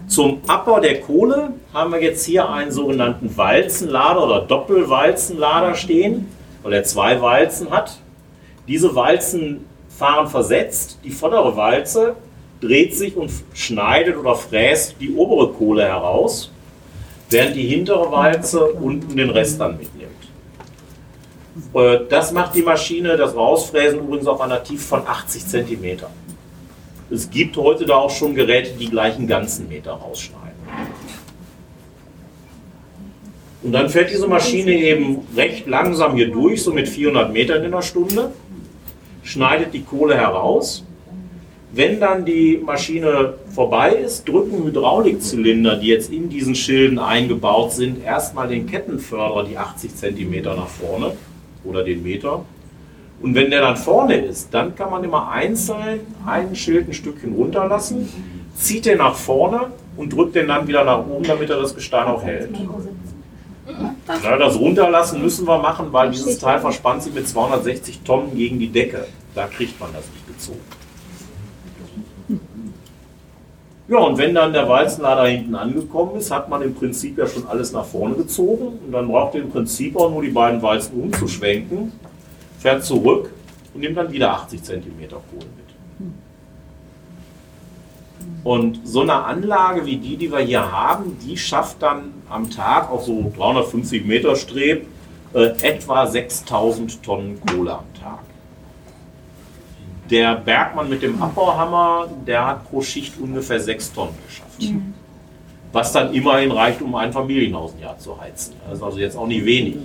Zum 0.08 0.40
Abbau 0.48 0.80
der 0.80 1.02
Kohle 1.02 1.52
haben 1.72 1.92
wir 1.92 2.02
jetzt 2.02 2.26
hier 2.26 2.50
einen 2.50 2.72
sogenannten 2.72 3.36
Walzenlader 3.36 4.24
oder 4.24 4.40
Doppelwalzenlader 4.40 5.76
stehen, 5.76 6.26
weil 6.64 6.72
er 6.72 6.82
zwei 6.82 7.22
Walzen 7.22 7.70
hat. 7.70 8.00
Diese 8.66 8.96
Walzen 8.96 9.66
fahren 9.88 10.26
versetzt. 10.26 10.98
Die 11.04 11.10
vordere 11.10 11.56
Walze 11.56 12.16
dreht 12.60 12.94
sich 12.94 13.16
und 13.16 13.30
schneidet 13.54 14.16
oder 14.16 14.34
fräst 14.34 14.96
die 15.00 15.14
obere 15.14 15.52
Kohle 15.52 15.84
heraus, 15.84 16.50
während 17.30 17.56
die 17.56 17.66
hintere 17.66 18.10
Walze 18.10 18.64
unten 18.64 19.16
den 19.16 19.30
Rest 19.30 19.60
dann 19.60 19.78
mitnimmt. 19.78 20.10
Äh, 21.74 22.00
Das 22.08 22.32
macht 22.32 22.54
die 22.54 22.62
Maschine, 22.62 23.16
das 23.16 23.34
Rausfräsen 23.34 24.00
übrigens 24.00 24.26
auf 24.26 24.40
einer 24.40 24.62
Tiefe 24.62 24.86
von 24.86 25.06
80 25.06 25.46
cm. 25.46 25.98
Es 27.10 27.28
gibt 27.28 27.56
heute 27.56 27.86
da 27.86 27.96
auch 27.96 28.10
schon 28.10 28.34
Geräte, 28.34 28.70
die 28.78 28.88
gleich 28.88 29.16
einen 29.16 29.26
ganzen 29.26 29.68
Meter 29.68 29.92
rausschneiden. 29.92 30.50
Und 33.62 33.72
dann 33.72 33.90
fährt 33.90 34.10
diese 34.10 34.26
Maschine 34.26 34.72
eben 34.72 35.26
recht 35.36 35.66
langsam 35.66 36.14
hier 36.14 36.30
durch, 36.30 36.62
so 36.62 36.72
mit 36.72 36.88
400 36.88 37.32
Metern 37.32 37.62
in 37.64 37.72
der 37.72 37.82
Stunde, 37.82 38.32
schneidet 39.22 39.74
die 39.74 39.82
Kohle 39.82 40.16
heraus. 40.16 40.84
Wenn 41.72 42.00
dann 42.00 42.24
die 42.24 42.60
Maschine 42.64 43.34
vorbei 43.54 43.92
ist, 43.92 44.28
drücken 44.28 44.64
Hydraulikzylinder, 44.64 45.76
die 45.76 45.86
jetzt 45.86 46.12
in 46.12 46.28
diesen 46.28 46.56
Schilden 46.56 46.98
eingebaut 46.98 47.72
sind, 47.72 48.04
erstmal 48.04 48.48
den 48.48 48.66
Kettenförderer 48.66 49.44
die 49.44 49.56
80 49.56 49.94
cm 49.94 50.42
nach 50.42 50.66
vorne 50.66 51.12
oder 51.62 51.84
den 51.84 52.02
Meter. 52.02 52.44
Und 53.22 53.36
wenn 53.36 53.50
der 53.50 53.60
dann 53.60 53.76
vorne 53.76 54.16
ist, 54.16 54.52
dann 54.52 54.74
kann 54.74 54.90
man 54.90 55.04
immer 55.04 55.30
einzeln 55.30 56.00
einen 56.26 56.56
Schild 56.56 56.88
ein 56.88 56.92
Stückchen 56.92 57.34
runterlassen, 57.34 58.08
zieht 58.56 58.86
den 58.86 58.98
nach 58.98 59.14
vorne 59.14 59.66
und 59.96 60.12
drückt 60.12 60.34
den 60.34 60.48
dann 60.48 60.66
wieder 60.66 60.84
nach 60.84 61.06
oben, 61.06 61.22
damit 61.22 61.50
er 61.50 61.60
das 61.60 61.74
Gestein 61.74 62.06
auch 62.06 62.24
hält. 62.24 62.50
Ja, 64.24 64.36
das 64.36 64.58
runterlassen 64.58 65.22
müssen 65.22 65.46
wir 65.46 65.58
machen, 65.58 65.88
weil 65.92 66.10
dieses 66.10 66.38
Teil 66.38 66.58
verspannt 66.58 67.04
sich 67.04 67.14
mit 67.14 67.28
260 67.28 68.00
Tonnen 68.00 68.34
gegen 68.34 68.58
die 68.58 68.68
Decke. 68.68 69.06
Da 69.36 69.46
kriegt 69.46 69.78
man 69.78 69.90
das 69.92 70.04
nicht 70.12 70.26
gezogen. 70.26 70.79
Ja, 73.90 73.98
und 73.98 74.18
wenn 74.18 74.36
dann 74.36 74.52
der 74.52 74.68
Walzenlader 74.68 75.26
hinten 75.26 75.56
angekommen 75.56 76.14
ist, 76.14 76.30
hat 76.30 76.48
man 76.48 76.62
im 76.62 76.76
Prinzip 76.76 77.18
ja 77.18 77.26
schon 77.26 77.48
alles 77.48 77.72
nach 77.72 77.84
vorne 77.84 78.14
gezogen. 78.14 78.78
Und 78.86 78.92
dann 78.92 79.08
braucht 79.08 79.34
ihr 79.34 79.42
im 79.42 79.50
Prinzip 79.50 79.96
auch 79.96 80.12
nur 80.12 80.22
die 80.22 80.30
beiden 80.30 80.62
Walzen 80.62 81.02
umzuschwenken, 81.02 81.90
fährt 82.60 82.84
zurück 82.84 83.32
und 83.74 83.80
nimmt 83.80 83.96
dann 83.96 84.12
wieder 84.12 84.30
80 84.30 84.62
cm 84.62 84.84
Kohle 85.08 85.46
mit. 85.56 86.12
Und 88.44 88.78
so 88.84 89.00
eine 89.00 89.24
Anlage 89.24 89.84
wie 89.84 89.96
die, 89.96 90.16
die 90.16 90.30
wir 90.30 90.38
hier 90.38 90.70
haben, 90.70 91.18
die 91.26 91.36
schafft 91.36 91.82
dann 91.82 92.14
am 92.28 92.48
Tag 92.48 92.92
auf 92.92 93.04
so 93.04 93.32
350 93.36 94.06
Meter 94.06 94.36
Streb 94.36 94.86
äh, 95.34 95.46
etwa 95.62 96.06
6000 96.06 97.02
Tonnen 97.02 97.40
Kohle 97.40 97.72
am 97.72 97.92
Tag. 98.00 98.29
Der 100.10 100.34
Bergmann 100.34 100.88
mit 100.88 101.02
dem 101.02 101.22
Abbauhammer, 101.22 102.08
der 102.26 102.46
hat 102.46 102.68
pro 102.68 102.82
Schicht 102.82 103.14
ungefähr 103.20 103.60
6 103.60 103.92
Tonnen 103.92 104.18
geschafft. 104.26 104.74
Was 105.72 105.92
dann 105.92 106.12
immerhin 106.12 106.50
reicht, 106.50 106.82
um 106.82 106.94
ein 106.96 107.12
Familienhaus 107.12 107.74
ein 107.74 107.82
Jahr 107.82 107.96
zu 107.96 108.20
heizen. 108.20 108.54
Das 108.66 108.78
ist 108.78 108.82
also 108.82 108.98
jetzt 108.98 109.16
auch 109.16 109.28
nicht 109.28 109.44
wenig. 109.44 109.76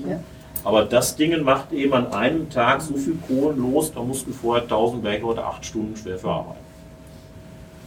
Aber 0.64 0.84
das 0.84 1.16
Ding 1.16 1.44
macht 1.44 1.72
eben 1.74 1.94
an 1.94 2.12
einem 2.12 2.50
Tag 2.50 2.82
so 2.82 2.96
viel 2.96 3.18
Kohlen 3.28 3.60
los, 3.60 3.94
da 3.94 4.02
mussten 4.02 4.34
vorher 4.34 4.64
1000 4.64 5.04
Bergleute 5.04 5.44
8 5.44 5.64
Stunden 5.64 5.96
schwer 5.96 6.18
für 6.18 6.30
arbeiten. 6.30 6.66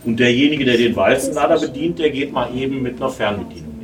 Und 0.04 0.20
derjenige, 0.20 0.64
der 0.64 0.76
den 0.76 0.94
Walzenlader 0.94 1.58
bedient, 1.58 1.98
der 1.98 2.10
geht 2.10 2.32
mal 2.32 2.54
eben 2.54 2.80
mit 2.80 3.02
einer 3.02 3.10
Fernbedienung 3.10 3.77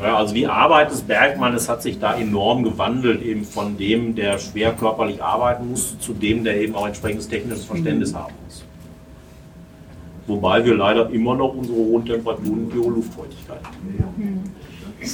Ja, 0.00 0.18
also 0.18 0.34
die 0.34 0.46
Arbeit 0.46 0.90
des 0.90 1.00
Bergmannes 1.00 1.68
hat 1.68 1.82
sich 1.82 1.98
da 1.98 2.14
enorm 2.16 2.64
gewandelt, 2.64 3.22
eben 3.22 3.44
von 3.44 3.78
dem, 3.78 4.14
der 4.14 4.38
schwer 4.38 4.72
körperlich 4.72 5.22
arbeiten 5.22 5.70
muss, 5.70 5.98
zu 5.98 6.12
dem, 6.12 6.44
der 6.44 6.60
eben 6.60 6.74
auch 6.74 6.86
entsprechendes 6.86 7.28
technisches 7.28 7.64
Verständnis 7.64 8.14
haben 8.14 8.34
muss. 8.44 8.64
Wobei 10.26 10.64
wir 10.64 10.74
leider 10.74 11.08
immer 11.10 11.34
noch 11.34 11.54
unsere 11.54 11.78
hohen 11.78 12.04
Temperaturen 12.04 12.64
und 12.64 12.74
die 12.74 12.78
hohe 12.78 12.90
Luftfeuchtigkeit 12.92 13.60
haben. 13.64 14.52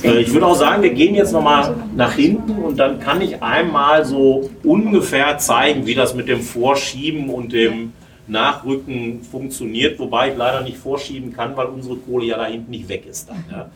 Äh, 0.03 0.21
Ich 0.23 0.33
würde 0.33 0.47
auch 0.47 0.57
sagen, 0.57 0.83
wir 0.83 0.93
gehen 0.95 1.15
jetzt 1.15 1.33
nochmal 1.33 1.75
nach 1.95 2.15
hinten 2.15 2.53
und 2.53 2.77
dann 2.79 2.99
kann 2.99 3.21
ich 3.21 3.41
einmal 3.43 4.05
so 4.05 4.51
ungefähr 4.65 5.39
zeigen, 5.39 5.87
wie 5.87 5.95
das 5.95 6.15
mit 6.15 6.29
dem 6.29 6.41
Vorschieben 6.41 7.29
und 7.31 7.53
dem 7.53 7.93
Nachrücken 8.27 9.23
funktioniert, 9.23 9.99
wobei 9.99 10.31
ich 10.31 10.37
leider 10.37 10.63
nicht 10.63 10.79
vorschieben 10.79 11.33
kann, 11.33 11.57
weil 11.57 11.67
unsere 11.67 11.97
Kohle 11.97 12.25
ja 12.25 12.39
da 12.39 12.47
hinten 12.47 12.71
nicht 12.71 12.89
weg 12.89 13.05
ist. 13.07 13.29
Dann, 13.29 13.45
ja. 13.51 13.69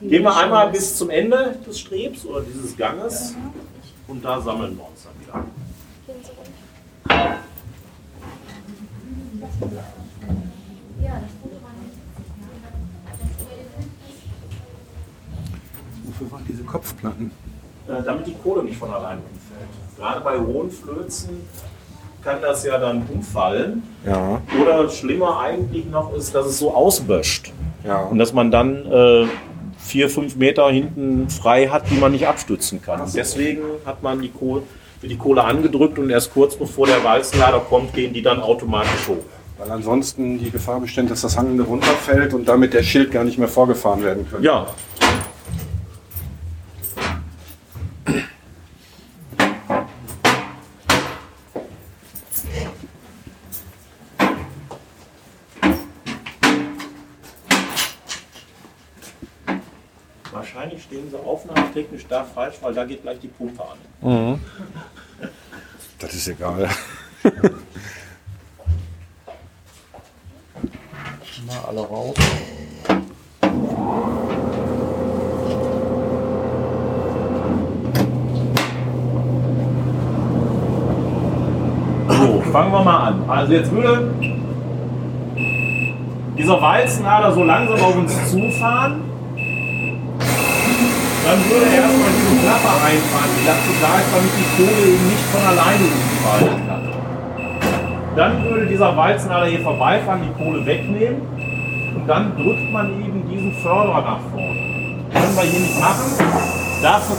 Gehen 0.00 0.22
wir 0.22 0.36
einmal 0.36 0.70
bis 0.70 0.96
zum 0.96 1.08
Ende 1.08 1.56
des 1.66 1.80
Strebs 1.80 2.26
oder 2.26 2.42
dieses 2.42 2.76
Ganges 2.76 3.34
und 4.06 4.22
da 4.22 4.40
sammeln 4.40 4.76
wir 4.76 4.86
uns 4.86 5.04
dann 5.04 5.20
wieder. 5.20 5.44
Wofür 16.04 16.32
waren 16.32 16.44
diese 16.46 16.62
Kopfplatten? 16.64 17.30
Äh, 17.88 18.02
damit 18.04 18.26
die 18.26 18.34
Kohle 18.34 18.64
nicht 18.64 18.76
von 18.76 18.92
alleine 18.92 19.20
umfällt. 19.20 19.96
Gerade 19.96 20.20
bei 20.20 20.38
hohen 20.38 20.70
Flözen 20.70 21.48
kann 22.22 22.42
das 22.42 22.64
ja 22.64 22.78
dann 22.78 23.06
umfallen. 23.12 23.82
Ja. 24.04 24.42
Oder 24.60 24.90
schlimmer 24.90 25.40
eigentlich 25.40 25.86
noch 25.86 26.12
ist, 26.14 26.34
dass 26.34 26.46
es 26.46 26.58
so 26.58 26.74
ausböscht. 26.74 27.52
Ja. 27.84 28.00
Und 28.02 28.18
dass 28.18 28.32
man 28.32 28.50
dann 28.50 28.84
äh, 28.90 29.26
vier, 29.86 30.10
fünf 30.10 30.36
Meter 30.36 30.68
hinten 30.70 31.30
frei 31.30 31.68
hat, 31.68 31.90
die 31.90 31.96
man 31.96 32.12
nicht 32.12 32.26
abstützen 32.26 32.82
kann. 32.82 33.00
Und 33.00 33.14
deswegen 33.14 33.62
hat 33.84 34.02
man 34.02 34.20
die 34.20 34.30
Kohle, 34.30 34.62
wird 35.00 35.12
die 35.12 35.16
Kohle 35.16 35.44
angedrückt 35.44 35.98
und 35.98 36.10
erst 36.10 36.32
kurz 36.32 36.56
bevor 36.56 36.86
der 36.86 37.02
Walzenlader 37.04 37.60
kommt, 37.60 37.94
gehen 37.94 38.12
die 38.12 38.22
dann 38.22 38.40
automatisch 38.40 39.08
hoch. 39.08 39.24
Weil 39.58 39.70
ansonsten 39.70 40.38
die 40.38 40.50
Gefahr 40.50 40.80
besteht, 40.80 41.10
dass 41.10 41.22
das 41.22 41.38
Hangende 41.38 41.62
runterfällt 41.62 42.34
und 42.34 42.46
damit 42.46 42.74
der 42.74 42.82
Schild 42.82 43.10
gar 43.10 43.24
nicht 43.24 43.38
mehr 43.38 43.48
vorgefahren 43.48 44.02
werden 44.02 44.26
könnte. 44.28 44.44
Ja. 44.44 44.66
Wahrscheinlich 60.32 60.82
stehen 60.82 61.10
aufnahmetechnisch 61.76 62.06
da 62.08 62.24
falsch, 62.24 62.56
weil 62.62 62.74
da 62.74 62.84
geht 62.84 63.02
gleich 63.02 63.18
die 63.20 63.28
Pumpe 63.28 63.62
an. 63.62 63.78
Mhm. 64.00 64.40
Das 65.98 66.14
ist 66.14 66.28
egal. 66.28 66.68
Mal 71.46 71.60
alle 71.68 71.80
raus. 71.80 72.14
So, 82.08 82.42
fangen 82.52 82.72
wir 82.72 82.82
mal 82.84 83.08
an. 83.08 83.30
Also 83.30 83.52
jetzt 83.52 83.70
würde 83.70 84.14
dieser 86.36 86.60
Walzenader 86.60 87.32
so 87.32 87.44
langsam 87.44 87.80
auf 87.80 87.96
uns 87.96 88.30
zufahren. 88.30 89.15
Dann 91.26 91.42
würde 91.50 91.66
er 91.66 91.82
erstmal 91.82 92.12
diese 92.14 92.38
Klappe 92.38 92.70
reinfahren, 92.86 93.30
die 93.34 93.46
dazu 93.50 93.72
da 93.82 93.98
ist, 93.98 94.10
damit 94.14 94.30
die 94.38 94.46
Kohle 94.54 94.94
eben 94.94 95.06
nicht 95.10 95.26
von 95.34 95.42
alleine 95.42 95.84
umfallen 95.90 96.62
kann. 96.68 96.82
Dann 98.14 98.44
würde 98.44 98.66
dieser 98.66 98.96
Walzenader 98.96 99.46
hier 99.46 99.60
vorbeifahren, 99.60 100.22
die 100.22 100.34
Kohle 100.40 100.64
wegnehmen 100.64 101.22
und 101.96 102.06
dann 102.06 102.30
drückt 102.36 102.70
man 102.70 102.86
eben 103.02 103.28
diesen 103.28 103.52
Förderer 103.60 104.02
nach 104.02 104.20
vorne. 104.30 104.54
Können 105.12 105.34
wir 105.34 105.42
hier 105.42 105.60
nicht 105.66 105.80
machen. 105.80 106.06
Dafür 106.80 107.16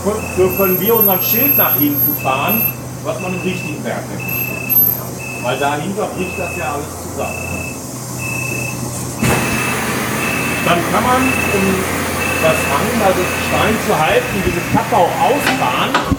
können- 0.56 0.80
wir 0.80 0.96
unseren 0.96 1.22
Schild 1.22 1.58
nach 1.58 1.76
hinten 1.76 2.16
fahren, 2.24 2.62
was 3.04 3.20
man 3.20 3.34
im 3.34 3.42
richtigen 3.42 3.84
Werk 3.84 4.04
nennt. 4.08 5.44
Weil 5.44 5.60
dahinter 5.60 6.08
bricht 6.16 6.40
das 6.40 6.56
ja 6.56 6.76
alles 6.76 7.12
zusammen. 7.12 7.36
Dann 10.66 10.80
kann 10.94 11.04
man, 11.04 11.22
um 11.54 11.97
das 12.48 12.60
Fangen, 12.72 13.02
also 13.06 13.22
Stein 13.48 13.76
zu 13.86 13.94
halten, 14.00 14.36
diese 14.46 14.62
Kappe 14.74 14.96
auch 14.96 15.16
ausfahren. 15.30 16.18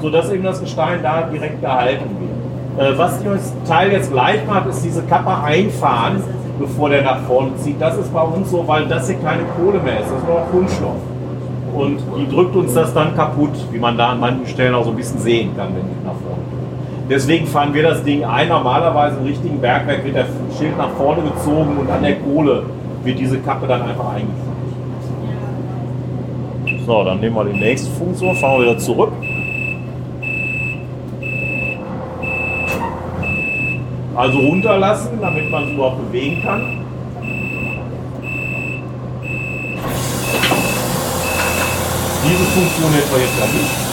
sodass 0.00 0.32
eben 0.32 0.44
das 0.44 0.58
Gestein 0.60 1.00
da 1.02 1.22
direkt 1.22 1.60
gehalten 1.60 2.16
wird. 2.18 2.94
Äh, 2.94 2.96
was 2.96 3.22
das 3.22 3.52
Teil 3.68 3.92
jetzt 3.92 4.10
gleich 4.10 4.46
macht, 4.46 4.66
ist 4.68 4.82
diese 4.82 5.02
Kappe 5.02 5.44
einfahren, 5.44 6.22
bevor 6.58 6.88
der 6.88 7.02
nach 7.02 7.20
vorne 7.24 7.54
zieht. 7.58 7.78
Das 7.78 7.98
ist 7.98 8.10
bei 8.10 8.22
uns 8.22 8.50
so, 8.50 8.66
weil 8.66 8.86
das 8.86 9.08
hier 9.08 9.18
keine 9.18 9.42
Kohle 9.58 9.78
mehr 9.78 10.00
ist, 10.00 10.10
das 10.10 10.18
ist 10.18 10.26
nur 10.26 10.40
noch 10.40 10.50
Kunststoff. 10.50 10.96
Und 11.74 11.98
die 12.16 12.34
drückt 12.34 12.56
uns 12.56 12.72
das 12.72 12.94
dann 12.94 13.14
kaputt, 13.14 13.52
wie 13.70 13.78
man 13.78 13.98
da 13.98 14.12
an 14.12 14.20
manchen 14.20 14.46
Stellen 14.46 14.74
auch 14.74 14.84
so 14.84 14.90
ein 14.90 14.96
bisschen 14.96 15.20
sehen 15.20 15.54
kann, 15.54 15.68
wenn 15.68 15.82
die 15.82 16.06
nach 16.06 16.14
vorne. 16.14 16.44
Deswegen 17.10 17.46
fahren 17.46 17.74
wir 17.74 17.82
das 17.82 18.02
Ding 18.02 18.24
ein. 18.24 18.48
Normalerweise 18.48 19.18
im 19.18 19.26
richtigen 19.26 19.60
Bergwerk 19.60 20.02
wird 20.02 20.16
der 20.16 20.26
Schild 20.60 20.76
nach 20.76 20.90
vorne 20.90 21.22
gezogen 21.22 21.78
und 21.78 21.90
an 21.90 22.02
der 22.02 22.16
Kohle 22.20 22.64
wird 23.02 23.18
diese 23.18 23.38
Kappe 23.38 23.66
dann 23.66 23.80
einfach 23.80 24.12
eingeführt. 24.12 24.36
So, 26.84 27.02
dann 27.02 27.18
nehmen 27.18 27.34
wir 27.34 27.44
die 27.44 27.58
nächste 27.58 27.90
Funktion, 27.92 28.36
fahren 28.36 28.60
wir 28.60 28.66
wieder 28.66 28.78
zurück. 28.78 29.10
Also 34.14 34.38
runterlassen, 34.38 35.18
damit 35.18 35.50
man 35.50 35.64
es 35.64 35.70
überhaupt 35.70 36.06
bewegen 36.06 36.42
kann. 36.42 36.60
Diese 42.22 42.44
Funktion 42.44 42.92
hätten 42.92 43.12
wir 43.14 43.20
jetzt 43.22 43.40
ja 43.40 43.46
nicht. 43.46 43.89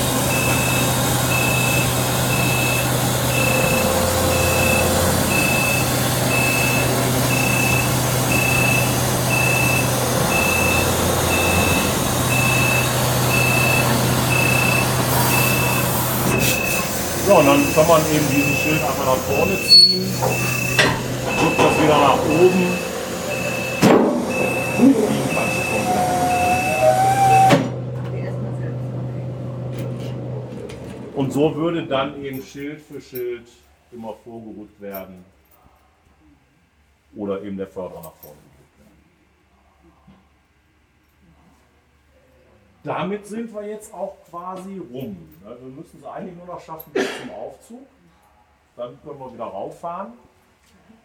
So, 17.28 17.36
und 17.36 17.46
dann 17.46 17.60
kann 17.76 17.88
man 17.90 18.00
eben 18.10 18.26
diesen 18.30 18.56
Schild 18.56 18.82
einmal 18.82 19.06
nach 19.06 19.18
vorne 19.24 19.58
ziehen, 19.58 20.14
drückt 21.38 21.60
das 21.60 21.84
wieder 21.84 21.98
nach 21.98 22.24
oben. 22.24 22.68
Und 31.16 31.34
so 31.34 31.54
würde 31.54 31.86
dann 31.86 32.24
eben 32.24 32.42
Schild 32.42 32.80
für 32.80 33.02
Schild 33.02 33.50
immer 33.92 34.14
vorgerückt 34.24 34.80
werden. 34.80 35.26
Oder 37.14 37.44
eben 37.44 37.58
der 37.58 37.68
Förderer 37.68 38.04
nach 38.04 38.14
vorne 38.22 38.40
gerückt 38.56 38.80
werden. 38.80 38.98
Damit 42.84 43.26
sind 43.26 43.54
wir 43.54 43.68
jetzt 43.68 43.94
auch 43.94 44.16
quasi 44.30 44.78
rum. 44.78 45.18
ne? 45.44 45.58
Wir 45.60 45.70
müssen 45.70 46.00
es 46.00 46.06
eigentlich 46.06 46.38
nur 46.38 46.46
noch 46.46 46.62
schaffen 46.62 46.92
bis 46.94 47.08
zum 47.22 47.32
Aufzug. 47.32 47.86
Dann 48.76 48.98
können 49.04 49.20
wir 49.20 49.34
wieder 49.34 49.46
rauffahren. 49.46 50.14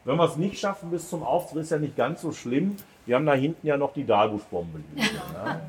Wenn 0.05 0.16
wir 0.16 0.25
es 0.25 0.37
nicht 0.37 0.59
schaffen 0.59 0.91
bis 0.91 1.09
zum 1.09 1.23
Aufzug, 1.23 1.59
ist 1.59 1.70
ja 1.70 1.79
nicht 1.79 1.97
ganz 1.97 2.23
so 2.23 2.33
schlimm. 2.33 2.77
Wir 3.07 3.16
haben 3.16 3.27
da 3.27 3.35
hinten 3.35 3.66
ja 3.66 3.77
noch 3.77 3.93
die 3.93 4.05
Dalbuschbombe 4.05 4.79
liegen. 4.79 5.14
Ne? 5.14 5.61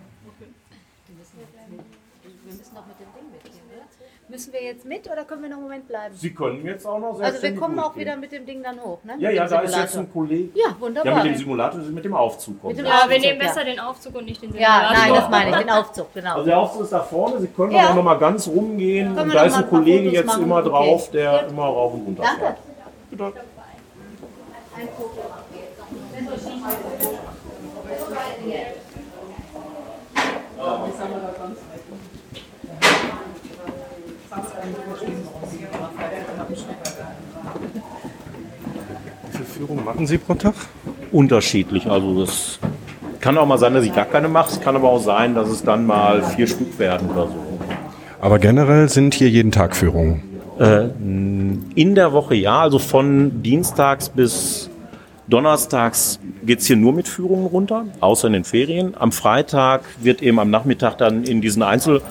Wir 2.22 2.54
müssen 2.54 2.76
doch 2.76 2.86
mit 2.86 3.00
dem 3.00 3.08
Ding 3.16 3.32
mit 3.32 3.42
hier, 3.44 3.62
oder? 3.72 3.86
Müssen 4.34 4.52
wir 4.52 4.64
jetzt 4.64 4.84
mit 4.84 5.08
oder 5.08 5.26
können 5.26 5.44
wir 5.44 5.50
noch 5.50 5.58
einen 5.58 5.66
Moment 5.66 5.88
bleiben? 5.88 6.16
Sie 6.16 6.34
können 6.34 6.66
jetzt 6.66 6.88
auch 6.88 6.98
noch 6.98 7.22
Also 7.22 7.40
wir 7.40 7.56
kommen 7.56 7.78
auch 7.78 7.96
wieder 7.96 8.16
mit 8.16 8.32
dem 8.32 8.48
Ding 8.48 8.64
dann 8.64 8.82
hoch, 8.82 8.98
ne? 9.04 9.14
Ja, 9.20 9.30
Mit 9.30 9.38
ja, 9.38 9.48
da 9.48 9.60
ist 9.60 9.76
jetzt 9.78 9.96
ein 9.96 10.12
Kollege. 10.12 10.50
Ja, 10.58 10.76
wunderbar. 10.80 11.12
Ja, 11.18 11.24
mit 11.24 11.34
dem 11.34 11.38
Simulator, 11.38 11.80
mit 11.80 12.04
dem 12.04 12.16
Aufzug 12.16 12.60
kommen. 12.60 12.76
Mit 12.76 12.84
dem. 12.84 12.90
Ja, 12.92 13.06
wir 13.08 13.20
nehmen 13.20 13.40
ja. 13.40 13.48
besser 13.48 13.64
den 13.64 13.80
Aufzug 13.80 14.16
und 14.16 14.26
nicht 14.26 14.42
den 14.42 14.50
Ja, 14.58 14.90
Simulator. 14.90 14.98
nein, 14.98 15.14
das 15.14 15.30
meine 15.30 15.52
ich, 15.52 15.58
den 15.58 15.70
Aufzug, 15.70 16.14
genau. 16.16 16.34
Also 16.34 16.46
der 16.46 16.58
Aufzug 16.58 16.82
ist 16.82 16.94
da 16.94 17.00
vorne, 17.02 17.40
Sie 17.42 17.48
können 17.48 17.74
Ja. 17.74 17.92
auch 17.92 17.94
noch 17.94 18.02
mal 18.04 18.16
ganz 18.18 18.48
rumgehen. 18.48 19.16
Und 19.16 19.28
wir 19.28 19.34
da 19.36 19.44
ist 19.44 19.54
ein 19.56 19.70
Kollege 19.70 20.00
Fotos 20.06 20.14
jetzt 20.14 20.26
machen? 20.26 20.44
immer 20.46 20.58
Okay. 20.62 20.70
drauf, 20.70 21.12
der 21.12 21.24
Ja. 21.24 21.38
immer 21.42 21.64
rauf 21.66 21.94
und 21.94 22.06
runter 22.08 22.24
Danke. 22.24 22.40
fährt. 22.42 22.58
Bitte. 23.12 23.34
Wie 39.24 39.32
viele 39.32 39.46
Führungen 39.46 39.86
machen 39.86 40.08
Sie 40.08 40.18
pro 40.18 40.34
Tag? 40.34 40.54
Unterschiedlich. 41.12 41.88
Also 41.88 42.22
das 42.22 42.60
kann 43.20 43.38
auch 43.38 43.46
mal 43.46 43.58
sein, 43.58 43.74
dass 43.74 43.86
ich 43.86 43.94
gar 43.94 44.06
keine 44.06 44.28
mache. 44.28 44.52
Es 44.52 44.62
kann 44.62 44.76
aber 44.76 44.90
auch 44.90 45.00
sein, 45.02 45.36
dass 45.36 45.50
es 45.50 45.64
dann 45.64 45.86
mal 45.86 46.24
vier 46.24 46.48
Stück 46.48 46.78
werden 46.80 47.10
oder 47.10 47.28
so. 47.28 47.36
Aber 48.22 48.40
generell 48.40 48.90
sind 48.90 49.14
hier 49.14 49.30
jeden 49.30 49.52
Tag 49.52 49.76
Führungen. 49.76 50.24
Äh, 50.60 50.90
in 51.00 51.96
der 51.96 52.14
Woche 52.14 52.36
ja, 52.36 52.62
also 52.62 52.80
von 52.80 53.42
Dienstags 53.44 54.10
bis 54.10 54.70
Donnerstags 55.28 56.20
geht 56.46 56.60
es 56.60 56.68
hier 56.68 56.76
nur 56.76 56.94
mit 56.94 57.08
Führungen 57.08 57.46
runter, 57.46 57.86
außer 58.02 58.28
in 58.28 58.34
den 58.34 58.44
Ferien. 58.44 58.94
Am 58.98 59.12
Freitag 59.12 59.82
wird 60.02 60.22
eben 60.22 60.40
am 60.40 60.50
Nachmittag 60.50 60.98
dann 60.98 61.24
in 61.24 61.42
diesen 61.42 61.64
Einzel, 61.64 62.02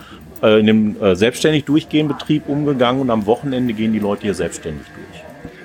äh, 0.42 0.60
in 0.60 0.66
dem 0.66 1.02
äh, 1.02 1.14
selbstständig 1.14 1.64
durchgehenden 1.64 2.16
Betrieb 2.16 2.48
umgegangen 2.48 3.00
und 3.00 3.10
am 3.10 3.26
Wochenende 3.26 3.72
gehen 3.74 3.92
die 3.92 3.98
Leute 3.98 4.22
hier 4.22 4.34
selbstständig 4.34 4.86
durch. 4.94 5.22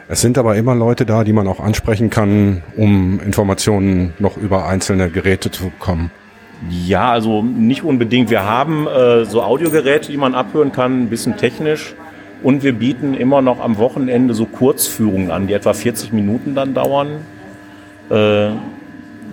Es 0.10 0.22
sind 0.22 0.38
aber 0.38 0.56
immer 0.56 0.74
Leute 0.74 1.06
da, 1.06 1.24
die 1.24 1.34
man 1.34 1.48
auch 1.48 1.60
ansprechen 1.60 2.10
kann, 2.10 2.64
um 2.78 3.20
Informationen 3.20 4.14
noch 4.20 4.38
über 4.38 4.66
einzelne 4.66 5.10
Geräte 5.10 5.52
zu 5.52 5.66
bekommen. 5.66 6.12
Ja, 6.70 7.12
also 7.12 7.44
nicht 7.44 7.84
unbedingt. 7.84 8.30
Wir 8.30 8.44
haben 8.44 8.88
äh, 8.88 9.26
so 9.26 9.44
Audiogeräte, 9.44 10.12
die 10.12 10.18
man 10.18 10.34
abhören 10.34 10.72
kann, 10.72 11.04
ein 11.04 11.10
bisschen 11.10 11.38
technisch. 11.38 11.94
Und 12.42 12.64
wir 12.64 12.74
bieten 12.74 13.16
immer 13.16 13.42
noch 13.42 13.60
am 13.60 13.78
Wochenende 13.78 14.34
so 14.34 14.46
Kurzführungen 14.46 15.32
an, 15.32 15.48
die 15.48 15.54
etwa 15.54 15.74
40 15.74 16.14
Minuten 16.14 16.56
dann 16.56 16.74
dauern. 16.74 17.26
Äh, 18.10 18.52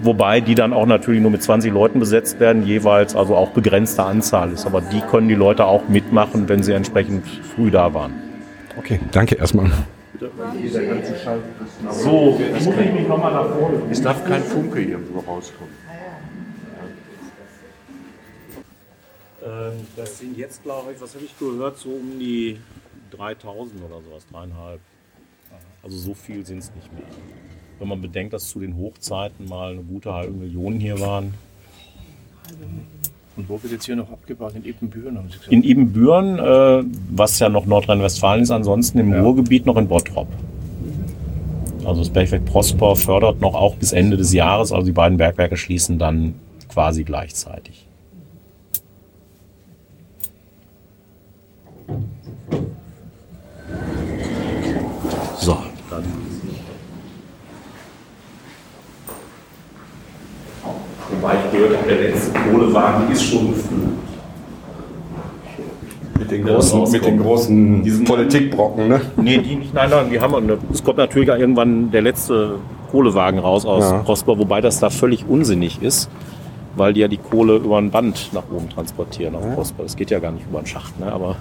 wobei 0.05 0.41
die 0.41 0.55
dann 0.55 0.73
auch 0.73 0.87
natürlich 0.87 1.21
nur 1.21 1.31
mit 1.31 1.43
20 1.43 1.73
Leuten 1.73 1.99
besetzt 1.99 2.41
werden, 2.41 2.67
jeweils, 2.67 3.17
also 3.17 3.37
auch 3.37 3.51
begrenzte 3.51 4.05
Anzahl 4.05 4.53
ist. 4.53 4.67
Aber 4.67 4.81
die 4.81 5.01
können 5.01 5.29
die 5.29 5.35
Leute 5.35 5.65
auch 5.65 5.89
mitmachen, 5.89 6.49
wenn 6.49 6.63
sie 6.63 6.73
entsprechend 6.73 7.27
früh 7.27 7.71
da 7.71 7.95
waren. 7.95 8.13
Okay, 8.77 9.01
danke 9.13 9.37
erstmal. 9.37 9.71
So, 11.91 12.41
jetzt 12.41 12.67
muss 12.67 12.75
ich 12.77 12.93
mich 12.93 13.09
nochmal 13.09 13.33
nach 13.33 13.49
vorne. 13.49 13.83
Es 13.91 14.01
darf 14.01 14.25
kein 14.25 14.43
Funke 14.43 14.81
irgendwo 14.81 15.21
rauskommen. 15.21 15.75
Ähm, 19.45 19.87
das 19.97 20.19
sind 20.19 20.37
jetzt, 20.39 20.63
glaube 20.63 20.93
ich, 20.93 21.01
was 21.01 21.15
habe 21.15 21.25
ich 21.25 21.39
gehört, 21.39 21.79
so 21.79 21.91
um 21.91 22.19
die 22.19 22.59
3000 23.11 23.83
oder 23.85 24.01
sowas, 24.03 24.25
dreieinhalb. 24.31 24.81
Also 25.83 25.99
so 25.99 26.15
viel 26.15 26.47
sind 26.47 26.59
es 26.59 26.75
nicht 26.75 26.93
mehr. 26.93 27.03
Wenn 27.79 27.89
man 27.89 28.01
bedenkt, 28.01 28.33
dass 28.33 28.49
zu 28.49 28.61
den 28.61 28.77
Hochzeiten 28.77 29.49
mal 29.49 29.73
eine 29.73 29.83
gute 29.83 30.13
halbe 30.13 30.33
Million 30.33 30.79
hier 30.79 30.99
waren. 31.01 31.35
Und 33.37 33.49
wo 33.49 33.61
wird 33.63 33.73
jetzt 33.73 33.87
hier 33.87 33.97
noch 33.97 34.11
abgebaut? 34.11 34.55
In 34.55 34.65
Ebenbüren, 34.65 35.19
haben 35.19 35.29
Sie 35.29 35.39
gesagt? 35.39 35.53
In 35.53 35.65
Ibbenbüren, 35.65 36.39
äh, 36.39 36.85
was 37.11 37.39
ja 37.41 37.49
noch 37.49 37.67
Nordrhein-Westfalen 37.67 38.43
ist, 38.43 38.51
ansonsten 38.51 38.99
im 38.99 39.13
Ruhrgebiet 39.13 39.67
noch 39.67 39.77
in 39.77 39.89
Bottrop. 39.89 40.29
Also 41.85 42.01
das 42.01 42.11
Bergwerk 42.11 42.45
Prosper 42.47 42.97
fördert 42.97 43.41
noch 43.41 43.55
auch 43.55 43.75
bis 43.75 43.93
Ende 43.93 44.17
des 44.17 44.33
Jahres, 44.33 44.73
also 44.73 44.87
die 44.87 44.93
beiden 44.93 45.19
Bergwerke 45.19 45.57
schließen 45.57 45.99
dann 45.99 46.35
quasi 46.69 47.05
gleichzeitig. 47.05 47.87
So, 55.41 55.59
dann. 55.91 56.05
Wobei 61.25 61.37
ich 61.47 61.53
gehört 61.53 61.79
habe, 61.79 61.89
der 61.89 62.11
letzte 62.11 62.39
Kohlewagen 62.39 63.11
ist 63.11 63.23
schon 63.25 63.49
gefüllt. 63.55 63.81
Mit 66.19 66.31
den 66.31 66.45
großen, 66.45 66.91
mit 66.93 67.03
den 67.07 67.19
großen 67.19 68.05
Politikbrocken, 68.05 68.89
ne? 68.89 69.01
Nee, 69.17 69.39
die 69.39 69.57
nicht. 69.57 69.73
Nein, 69.73 69.89
nein, 69.89 70.11
die 70.11 70.21
haben 70.21 70.47
wir. 70.47 70.59
Es 70.71 70.85
kommt 70.85 70.99
natürlich 70.99 71.31
auch 71.31 71.39
irgendwann 71.39 71.91
der 71.91 72.03
letzte 72.03 72.57
Kohlewagen 72.91 73.39
raus 73.39 73.65
aus 73.65 73.85
Ja. 73.85 73.99
Prosper, 74.03 74.39
wobei 74.39 74.61
das 74.61 74.81
da 74.81 74.91
völlig 74.91 75.25
unsinnig 75.27 75.81
ist, 75.81 76.11
weil 76.77 76.93
die 76.93 77.01
ja 77.01 77.09
die 77.09 77.17
Kohle 77.17 77.57
über 77.57 77.79
ein 77.79 77.91
Band 77.91 78.29
nach 78.35 78.45
oben 78.55 78.69
transportieren 78.69 79.35
aus 79.35 79.45
Prosper. 79.55 79.83
Das 79.85 79.97
geht 79.97 80.11
ja 80.11 80.19
gar 80.19 80.31
nicht 80.31 80.45
über 80.47 80.59
einen 80.59 80.67
Schacht, 80.67 81.01
ne? 81.01 81.11
Aber 81.11 81.37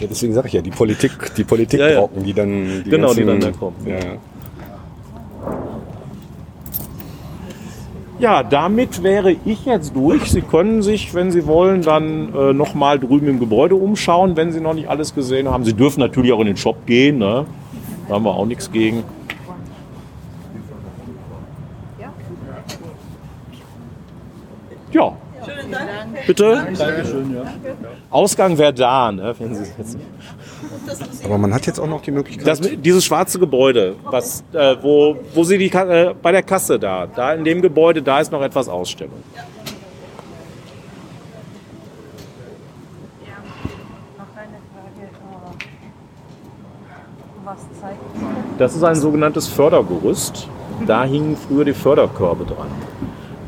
Ja, 0.00 0.08
deswegen 0.10 0.34
sage 0.34 0.48
ich 0.48 0.54
ja, 0.54 0.60
die 0.60 0.70
Politik, 0.70 1.12
die 1.36 1.44
Politikbrocken, 1.44 2.24
die 2.24 2.32
dann 2.34 2.82
die 2.84 2.90
Genau, 2.90 3.14
die 3.14 3.22
ganzen- 3.22 3.40
dann 3.40 3.52
da 3.52 3.56
kommen. 3.58 3.76
Ja. 8.18 8.42
Damit 8.42 9.02
wäre 9.02 9.36
ich 9.44 9.66
jetzt 9.66 9.94
durch. 9.94 10.30
Sie 10.30 10.42
können 10.42 10.82
sich, 10.82 11.12
wenn 11.14 11.30
Sie 11.30 11.46
wollen, 11.46 11.82
dann 11.82 12.34
äh, 12.34 12.52
nochmal 12.52 12.98
drüben 12.98 13.28
im 13.28 13.38
Gebäude 13.40 13.74
umschauen, 13.74 14.36
wenn 14.36 14.52
Sie 14.52 14.60
noch 14.60 14.74
nicht 14.74 14.88
alles 14.88 15.14
gesehen 15.14 15.48
haben. 15.48 15.64
Sie 15.64 15.74
dürfen 15.74 16.00
natürlich 16.00 16.32
auch 16.32 16.40
in 16.40 16.46
den 16.46 16.56
Shop 16.56 16.86
gehen, 16.86 17.18
ne? 17.18 17.46
da 18.08 18.14
haben 18.14 18.24
wir 18.24 18.34
auch 18.34 18.46
nichts 18.46 18.70
gegen. 18.70 19.04
Ja, 24.92 25.12
Schönen 25.44 25.72
Dank. 25.72 26.26
bitte. 26.26 26.66
Dankeschön, 26.78 27.34
ja. 27.34 27.42
Ausgang 28.10 28.56
wäre 28.56 28.72
da, 28.72 29.12
ne? 29.12 29.34
wenn 29.38 29.54
Sie 29.54 29.64
jetzt 29.76 29.98
Aber 31.24 31.38
man 31.38 31.52
hat 31.52 31.66
jetzt 31.66 31.78
auch 31.78 31.86
noch 31.86 32.02
die 32.02 32.10
Möglichkeit. 32.10 32.46
Das, 32.46 32.60
dieses 32.60 33.04
schwarze 33.04 33.38
Gebäude, 33.38 33.96
was, 34.04 34.44
äh, 34.52 34.76
wo, 34.80 35.16
wo 35.34 35.44
Sie 35.44 35.58
die 35.58 35.72
äh, 35.72 36.14
bei 36.20 36.32
der 36.32 36.42
Kasse 36.42 36.78
da, 36.78 37.06
da 37.06 37.34
in 37.34 37.44
dem 37.44 37.62
Gebäude, 37.62 38.02
da 38.02 38.20
ist 38.20 38.30
noch 38.32 38.42
etwas 38.42 38.68
Ausstellung. 38.68 39.14
Noch 44.16 44.24
eine 44.36 44.58
Frage. 44.72 45.58
Was 47.44 47.80
zeigt 47.80 47.98
Das 48.58 48.74
ist 48.74 48.84
ein 48.84 48.96
sogenanntes 48.96 49.48
Fördergerüst. 49.48 50.48
Da 50.86 51.04
hingen 51.04 51.36
früher 51.36 51.64
die 51.64 51.72
Förderkörbe 51.72 52.44
dran. 52.44 52.68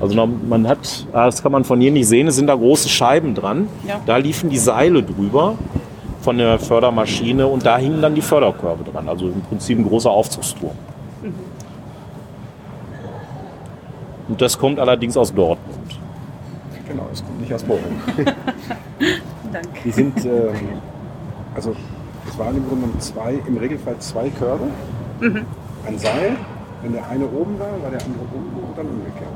Also 0.01 0.14
man 0.26 0.68
hat, 0.68 1.07
ah, 1.12 1.26
das 1.26 1.43
kann 1.43 1.53
man 1.53 1.64
von 1.64 1.80
hier 1.80 1.91
nicht 1.91 2.07
sehen, 2.07 2.28
es 2.28 2.36
sind 2.36 2.47
da 2.47 2.55
große 2.55 2.89
Scheiben 2.89 3.34
dran. 3.34 3.68
Ja. 3.86 4.01
Da 4.07 4.16
liefen 4.16 4.49
die 4.49 4.59
Seile 4.59 5.03
drüber 5.03 5.57
von 6.20 6.38
der 6.38 6.58
Fördermaschine 6.58 7.46
und 7.46 7.64
da 7.64 7.78
hingen 7.78 8.02
dann 8.02 8.14
die 8.14 8.22
Förderkörbe 8.22 8.90
dran. 8.90 9.08
Also 9.08 9.28
im 9.28 9.40
Prinzip 9.42 9.78
ein 9.78 9.86
großer 9.86 10.10
Aufzugsturm. 10.10 10.76
Und 14.28 14.40
das 14.40 14.58
kommt 14.58 14.78
allerdings 14.78 15.16
aus 15.16 15.32
Dortmund. 15.32 15.78
Genau, 16.86 17.06
es 17.12 17.24
kommt 17.24 17.40
nicht 17.40 17.52
aus 17.54 17.62
Bochum. 17.62 18.00
Danke. 19.52 19.68
Die 19.84 19.90
sind, 19.90 20.24
ähm, 20.26 20.54
also 21.54 21.74
es 22.28 22.38
waren 22.38 22.56
im 22.56 22.66
Grunde 22.68 22.82
genommen 22.84 23.00
zwei, 23.00 23.38
im 23.46 23.56
Regelfall 23.56 23.98
zwei 23.98 24.28
Körbe, 24.30 24.64
Mhm. 25.20 25.44
ein 25.86 25.98
Seil. 25.98 26.36
Wenn 26.82 26.92
der 26.92 27.08
eine 27.08 27.24
oben 27.24 27.58
war, 27.58 27.72
war 27.82 27.90
der 27.90 28.00
andere 28.04 28.22
unten 28.32 28.56
und 28.56 28.78
dann 28.78 28.86
umgekehrt. 28.86 29.32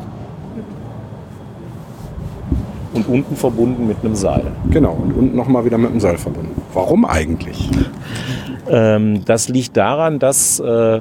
Und 2.95 3.09
unten 3.09 3.37
verbunden 3.37 3.87
mit 3.87 3.99
einem 4.03 4.15
Seil. 4.15 4.45
Genau, 4.71 4.93
und 4.93 5.13
unten 5.13 5.37
nochmal 5.37 5.65
wieder 5.65 5.79
mit 5.79 5.91
dem 5.91 6.01
Seil 6.01 6.19
verbunden. 6.19 6.61
Warum 6.75 7.05
eigentlich? 7.05 7.71
Ähm, 8.69 9.25
das 9.25 9.49
liegt 9.49 9.77
daran, 9.77 10.19
dass 10.19 10.61
äh, 10.61 11.01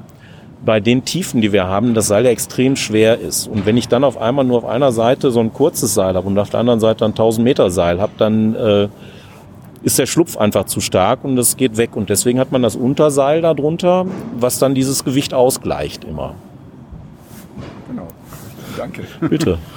bei 0.66 0.80
den 0.80 1.06
Tiefen, 1.06 1.42
die 1.42 1.52
wir 1.52 1.68
haben, 1.68 1.94
das 1.94 2.08
Seil 2.08 2.26
ja 2.26 2.32
extrem 2.32 2.76
schwer 2.76 3.20
ist. 3.20 3.48
Und 3.48 3.66
wenn 3.66 3.78
ich 3.78 3.88
dann 3.88 4.04
auf 4.04 4.18
einmal 4.18 4.46
nur 4.46 4.60
auf 4.60 4.66
einer 4.66 4.92
Seite 4.92 5.32
so 5.32 5.40
ein 5.40 5.54
kurzes 5.54 5.94
Seil 5.94 6.16
habe 6.16 6.28
und 6.28 6.38
auf 6.38 6.50
der 6.50 6.60
anderen 6.60 6.80
Seite 6.80 7.06
ein 7.06 7.12
1000 7.12 7.44
Meter 7.44 7.70
Seil 7.72 8.00
habe, 8.00 8.14
dann 8.18 8.56
äh, 8.56 8.88
ist 9.84 9.98
der 9.98 10.06
Schlupf 10.06 10.38
einfach 10.38 10.66
zu 10.66 10.80
stark 10.80 11.24
und 11.24 11.38
es 11.38 11.58
geht 11.58 11.78
weg. 11.78 11.96
Und 11.96 12.10
deswegen 12.10 12.40
hat 12.40 12.52
man 12.52 12.62
das 12.62 12.76
Unterseil 12.76 13.42
darunter, 13.42 14.06
was 14.38 14.60
dann 14.60 14.76
dieses 14.76 15.04
Gewicht 15.04 15.34
ausgleicht 15.34 16.04
immer. 16.04 16.36
Genau. 17.90 18.08
Danke. 18.78 19.04
Bitte. 19.28 19.58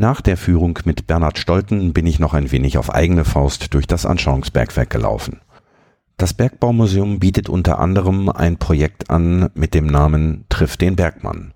Nach 0.00 0.22
der 0.22 0.38
Führung 0.38 0.78
mit 0.86 1.06
Bernhard 1.06 1.36
Stolten 1.36 1.92
bin 1.92 2.06
ich 2.06 2.18
noch 2.18 2.32
ein 2.32 2.50
wenig 2.50 2.78
auf 2.78 2.94
eigene 2.94 3.26
Faust 3.26 3.74
durch 3.74 3.86
das 3.86 4.06
Anschauungsbergwerk 4.06 4.88
gelaufen. 4.88 5.42
Das 6.16 6.32
Bergbaumuseum 6.32 7.18
bietet 7.18 7.50
unter 7.50 7.78
anderem 7.78 8.30
ein 8.30 8.56
Projekt 8.56 9.10
an 9.10 9.50
mit 9.52 9.74
dem 9.74 9.84
Namen 9.84 10.46
Triff 10.48 10.78
den 10.78 10.96
Bergmann. 10.96 11.52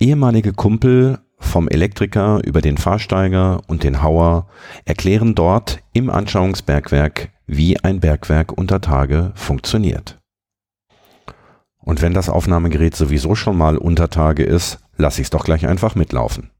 Ehemalige 0.00 0.52
Kumpel 0.52 1.20
vom 1.38 1.68
Elektriker 1.68 2.40
über 2.44 2.60
den 2.60 2.76
Fahrsteiger 2.76 3.60
und 3.68 3.84
den 3.84 4.02
Hauer 4.02 4.48
erklären 4.84 5.36
dort 5.36 5.78
im 5.92 6.10
Anschauungsbergwerk, 6.10 7.28
wie 7.46 7.78
ein 7.78 8.00
Bergwerk 8.00 8.50
unter 8.50 8.80
Tage 8.80 9.30
funktioniert. 9.36 10.18
Und 11.78 12.02
wenn 12.02 12.14
das 12.14 12.28
Aufnahmegerät 12.28 12.96
sowieso 12.96 13.36
schon 13.36 13.56
mal 13.56 13.78
unter 13.78 14.10
Tage 14.10 14.42
ist, 14.42 14.80
lass 14.96 15.20
ich's 15.20 15.30
doch 15.30 15.44
gleich 15.44 15.68
einfach 15.68 15.94
mitlaufen. 15.94 16.50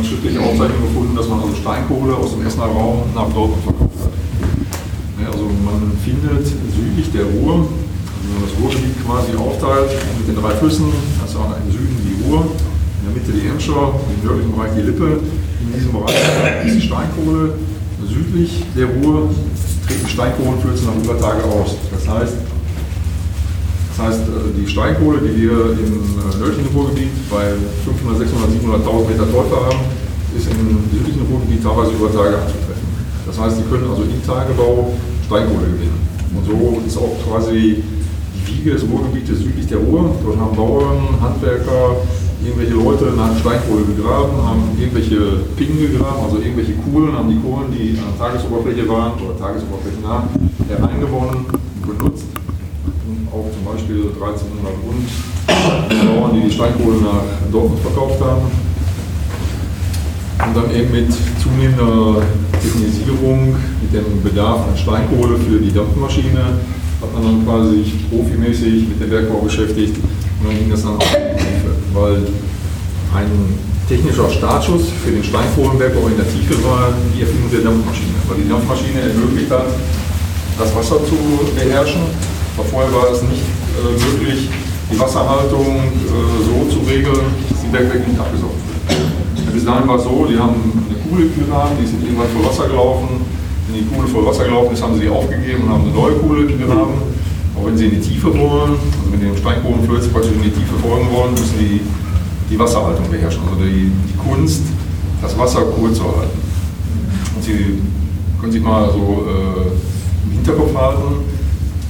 Man 0.00 0.08
schriftliche 0.08 0.40
Aufzeichnungen 0.40 0.88
gefunden, 0.88 1.14
dass 1.14 1.28
man 1.28 1.44
also 1.44 1.52
Steinkohle 1.60 2.16
aus 2.16 2.32
dem 2.32 2.40
Essener 2.46 2.72
Raum 2.72 3.04
nach 3.14 3.28
Dortmund 3.36 3.60
verkauft 3.60 4.00
hat. 4.00 4.16
Ja, 5.20 5.28
also 5.28 5.44
man 5.44 5.92
findet 6.00 6.48
südlich 6.48 7.12
der 7.12 7.28
Ruhr, 7.28 7.68
also 7.68 8.24
wenn 8.24 8.32
man 8.32 8.48
das 8.48 8.56
Ruhrgebiet 8.56 8.96
quasi 9.04 9.36
aufteilt 9.36 9.92
mit 10.16 10.24
den 10.24 10.40
drei 10.40 10.56
Flüssen, 10.56 10.88
auch 10.88 11.52
im 11.52 11.68
Süden 11.68 12.00
die 12.00 12.16
Ruhr, 12.24 12.48
in 12.48 13.02
der 13.04 13.12
Mitte 13.12 13.28
die 13.28 13.44
Emscher, 13.44 13.92
im 14.08 14.24
nördlichen 14.24 14.56
Bereich 14.56 14.72
die 14.72 14.88
Lippe. 14.88 15.20
In 15.60 15.68
diesem 15.68 15.92
Bereich 15.92 16.16
ist 16.64 16.76
die 16.80 16.86
Steinkohle. 16.88 17.60
Südlich 18.08 18.64
der 18.72 18.86
Ruhr 18.88 19.28
treten 19.84 20.08
Steinkohlenflöze 20.08 20.88
nach 20.88 20.96
über 20.96 21.20
Tage 21.20 21.44
aus. 21.44 21.76
Das 21.92 22.08
heißt, 22.08 22.40
das 24.00 24.16
heißt, 24.16 24.28
äh, 24.32 24.56
die 24.56 24.66
Steinkohle, 24.66 25.20
die 25.20 25.42
wir 25.42 25.76
im 25.76 26.16
äh, 26.16 26.40
nördlichen 26.40 26.72
Ruhrgebiet 26.72 27.12
bei 27.28 27.52
500, 27.84 28.24
600, 28.24 28.48
700.000 28.80 29.12
Meter 29.12 29.28
Teufel 29.28 29.60
haben, 29.60 29.80
ist 30.32 30.48
im 30.48 30.88
südlichen 30.88 31.20
Ruhrgebiet 31.28 31.62
teilweise 31.62 31.92
über 31.92 32.08
Tage 32.08 32.40
anzutreffen. 32.40 32.88
Das 33.26 33.36
heißt, 33.38 33.56
Sie 33.58 33.66
können 33.68 33.84
also 33.90 34.08
im 34.08 34.24
Tagebau 34.24 34.96
Steinkohle 35.26 35.68
gewinnen. 35.76 36.00
Und 36.32 36.44
so 36.48 36.80
ist 36.86 36.96
auch 36.96 37.12
quasi 37.28 37.84
die 37.84 38.44
Wiege 38.48 38.72
des 38.72 38.88
Ruhrgebietes 38.88 39.40
südlich 39.40 39.66
der 39.66 39.78
Ruhr. 39.78 40.16
Dort 40.24 40.38
haben 40.40 40.56
Bauern, 40.56 41.20
Handwerker, 41.20 42.00
irgendwelche 42.40 42.80
Leute 42.80 43.12
nach 43.12 43.36
Steinkohle 43.36 43.84
gegraben, 43.84 44.32
haben 44.40 44.64
irgendwelche 44.80 45.44
Pingen 45.60 45.92
gegraben, 45.92 46.24
also 46.24 46.40
irgendwelche 46.40 46.72
Kuhlen, 46.88 47.12
haben 47.12 47.28
die 47.28 47.40
Kohlen, 47.44 47.68
die 47.68 48.00
an 48.00 48.16
der 48.16 48.32
Tagesoberfläche 48.32 48.88
waren 48.88 49.12
oder 49.20 49.36
Tagesoberfläche 49.36 50.00
nah, 50.00 50.24
hereingewonnen 50.72 51.44
zum 53.60 53.72
Beispiel 53.72 54.08
1300 54.16 54.72
und 54.88 55.04
Bauern, 56.16 56.32
die 56.34 56.48
die 56.48 56.54
Steinkohle 56.54 56.96
nach 57.02 57.24
Dortmund 57.52 57.80
verkauft 57.80 58.20
haben. 58.20 58.48
Und 60.40 60.56
dann 60.56 60.74
eben 60.74 60.90
mit 60.90 61.12
zunehmender 61.42 62.22
Technisierung, 62.62 63.56
mit 63.82 63.92
dem 63.92 64.22
Bedarf 64.22 64.66
an 64.68 64.76
Steinkohle 64.76 65.36
für 65.36 65.58
die 65.58 65.72
Dampfmaschine, 65.72 66.56
hat 67.00 67.12
man 67.12 67.22
dann 67.22 67.44
quasi 67.44 67.84
sich 67.84 68.10
profimäßig 68.10 68.88
mit 68.88 69.00
dem 69.00 69.10
Bergbau 69.10 69.40
beschäftigt 69.40 69.96
und 69.96 70.48
dann 70.48 70.58
ging 70.58 70.70
das 70.70 70.82
dann 70.82 70.96
auch 70.96 71.12
in 71.12 71.36
die 71.36 71.44
Tiefe, 71.44 71.72
weil 71.92 72.16
ein 73.14 73.30
technischer 73.88 74.30
Startschuss 74.30 74.84
für 75.04 75.10
den 75.10 75.24
Steinkohlenbergbau 75.24 76.08
in 76.08 76.16
der 76.16 76.28
Tiefe 76.28 76.56
war 76.64 76.92
die 77.14 77.20
Erfindung 77.20 77.50
der 77.50 77.60
Dampfmaschine, 77.60 78.16
weil 78.28 78.38
die 78.38 78.48
Dampfmaschine 78.48 79.00
ermöglicht 79.00 79.50
hat, 79.50 79.66
das 80.58 80.74
Wasser 80.74 81.04
zu 81.04 81.16
beherrschen 81.56 82.02
aber 82.56 82.66
vorher 82.68 82.92
war 82.92 83.10
es 83.12 83.22
nicht 83.22 83.44
äh, 83.78 83.92
möglich, 83.94 84.48
die 84.90 84.98
Wasserhaltung 84.98 85.76
äh, 85.76 86.10
so 86.42 86.66
zu 86.70 86.84
regeln, 86.86 87.30
dass 87.48 87.60
die 87.62 87.68
Bergwerke 87.68 88.10
nicht 88.10 88.20
abgesaugt 88.20 88.58
wird. 88.66 89.54
Bis 89.54 89.64
dahin 89.64 89.88
war 89.88 89.96
es 89.96 90.04
so, 90.04 90.26
die 90.26 90.38
haben 90.38 90.54
eine 90.88 90.98
Kuhle 91.02 91.28
gegraben, 91.28 91.76
die 91.80 91.86
sind 91.86 92.02
irgendwann 92.02 92.28
voll 92.28 92.46
Wasser 92.46 92.68
gelaufen. 92.68 93.08
Wenn 93.66 93.78
die 93.78 93.86
Kuhle 93.86 94.08
voll 94.08 94.26
Wasser 94.26 94.44
gelaufen 94.44 94.74
ist, 94.74 94.82
haben 94.82 94.94
sie 94.94 95.02
die 95.02 95.08
aufgegeben 95.08 95.64
und 95.64 95.70
haben 95.70 95.84
eine 95.84 95.94
neue 95.94 96.14
Kuhle 96.14 96.46
gegraben. 96.46 96.94
Aber 97.54 97.66
wenn 97.66 97.76
sie 97.76 97.86
in 97.86 98.00
die 98.00 98.00
Tiefe 98.00 98.32
wollen, 98.32 98.74
also 98.78 99.06
wenn 99.10 99.20
die 99.20 99.38
Steinkohlenflöze 99.38 100.08
praktisch 100.08 100.32
in 100.32 100.42
die 100.42 100.50
Tiefe 100.50 100.74
folgen 100.82 101.06
wollen, 101.12 101.32
müssen 101.32 101.58
die 101.58 101.80
die 102.50 102.58
Wasserhaltung 102.58 103.08
beherrschen. 103.10 103.42
Also 103.48 103.64
die, 103.64 103.90
die 103.90 104.16
Kunst, 104.18 104.62
das 105.22 105.38
Wasser 105.38 105.62
cool 105.78 105.92
zu 105.92 106.02
halten. 106.04 106.38
Und 107.36 107.44
sie 107.44 107.78
können 108.40 108.52
sich 108.52 108.62
mal 108.62 108.90
so 108.90 109.24
äh, 109.28 110.26
im 110.26 110.32
Hinterkopf 110.32 110.74
halten, 110.74 111.24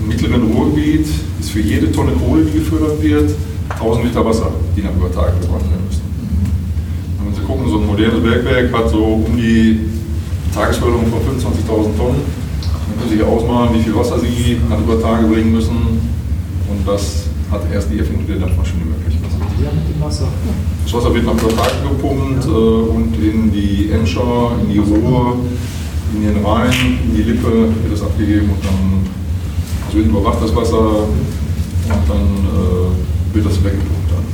im 0.00 0.08
mittleren 0.08 0.42
Ruhrgebiet 0.52 1.06
ist 1.38 1.50
für 1.50 1.60
jede 1.60 1.92
Tonne 1.92 2.12
Kohle, 2.12 2.44
die 2.44 2.58
gefördert 2.58 3.02
wird, 3.02 3.30
1000 3.68 4.04
Liter 4.06 4.24
Wasser, 4.24 4.50
die 4.76 4.82
nach 4.82 4.94
über 4.94 5.12
Tage 5.12 5.38
gewonnen 5.40 5.70
werden 5.70 5.86
müssen. 5.86 6.02
Und 7.18 7.26
wenn 7.26 7.34
Sie 7.34 7.42
gucken, 7.42 7.68
so 7.68 7.78
ein 7.78 7.86
modernes 7.86 8.22
Bergwerk 8.22 8.72
hat 8.72 8.90
so 8.90 9.04
um 9.26 9.36
die 9.36 9.80
Tagesförderung 10.54 11.06
von 11.06 11.20
25.000 11.20 11.96
Tonnen. 11.96 12.22
Dann 12.60 12.98
können 12.98 13.10
Sie 13.10 13.16
sich 13.16 13.24
ausmalen, 13.24 13.74
wie 13.74 13.82
viel 13.82 13.94
Wasser 13.94 14.18
Sie 14.18 14.58
nach 14.68 14.80
über 14.80 15.00
Tage 15.00 15.26
bringen 15.26 15.52
müssen. 15.52 15.76
Und 15.76 16.86
das 16.86 17.26
hat 17.50 17.62
erst 17.72 17.90
die 17.90 17.98
Erfindung 17.98 18.26
der 18.26 18.36
Dampfmaschine 18.36 18.84
möglich 18.84 19.16
gemacht. 19.16 19.30
Das 20.84 20.94
Wasser 20.94 21.14
wird 21.14 21.26
nach 21.26 21.34
über 21.34 21.54
Tage 21.54 21.74
gepumpt 21.88 22.46
äh, 22.46 22.48
und 22.48 23.14
in 23.22 23.52
die 23.52 23.90
Emscher, 23.92 24.52
in 24.62 24.72
die 24.72 24.78
Ruhr, 24.78 25.36
in 26.14 26.22
den 26.22 26.44
Rhein, 26.44 26.72
in 27.04 27.14
die 27.14 27.22
Lippe 27.22 27.50
wird 27.50 27.92
es 27.94 28.02
abgegeben 28.02 28.50
und 28.50 28.64
dann 28.64 29.19
wird 29.94 30.06
überwacht 30.06 30.38
das 30.42 30.54
Wasser 30.54 31.04
und 31.04 32.04
dann 32.08 32.26
äh, 32.46 33.34
wird 33.34 33.46
das 33.46 33.62
weggepumpt 33.62 34.10
dann. 34.10 34.24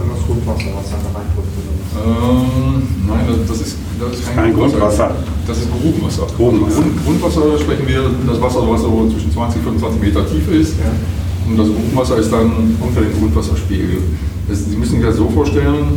Andersrum, 0.00 0.38
Grundwasser, 0.44 0.70
was 0.76 0.90
dann 0.90 1.00
da 1.02 1.18
reinkommt? 1.18 1.46
Ähm, 1.96 2.82
nein, 3.06 3.24
das, 3.26 3.48
das, 3.48 3.66
ist, 3.66 3.76
das 3.98 4.18
ist 4.18 4.26
kein, 4.26 4.36
Kein 4.36 4.54
Grundwasser. 4.54 5.10
Das 5.46 5.58
ist 5.58 5.68
Grubenwasser. 5.70 6.26
Grubenwasser. 6.36 6.82
Grund, 6.82 7.04
Grundwasser 7.04 7.58
sprechen 7.58 7.86
wir 7.86 8.10
das 8.26 8.40
Wasser, 8.40 8.68
was 8.68 8.82
so 8.82 9.08
zwischen 9.10 9.32
20 9.32 9.58
und 9.58 9.80
25 9.80 10.02
Meter 10.02 10.28
tief 10.28 10.48
ist. 10.52 10.74
Und 11.48 11.56
das 11.56 11.68
Grubenwasser 11.68 12.18
ist 12.18 12.32
dann 12.32 12.76
unter 12.80 13.00
dem 13.00 13.18
Grundwasserspiegel. 13.18 13.98
Das, 14.48 14.64
Sie 14.64 14.76
müssen 14.76 14.96
sich 14.96 15.04
das 15.04 15.16
so 15.16 15.28
vorstellen, 15.28 15.96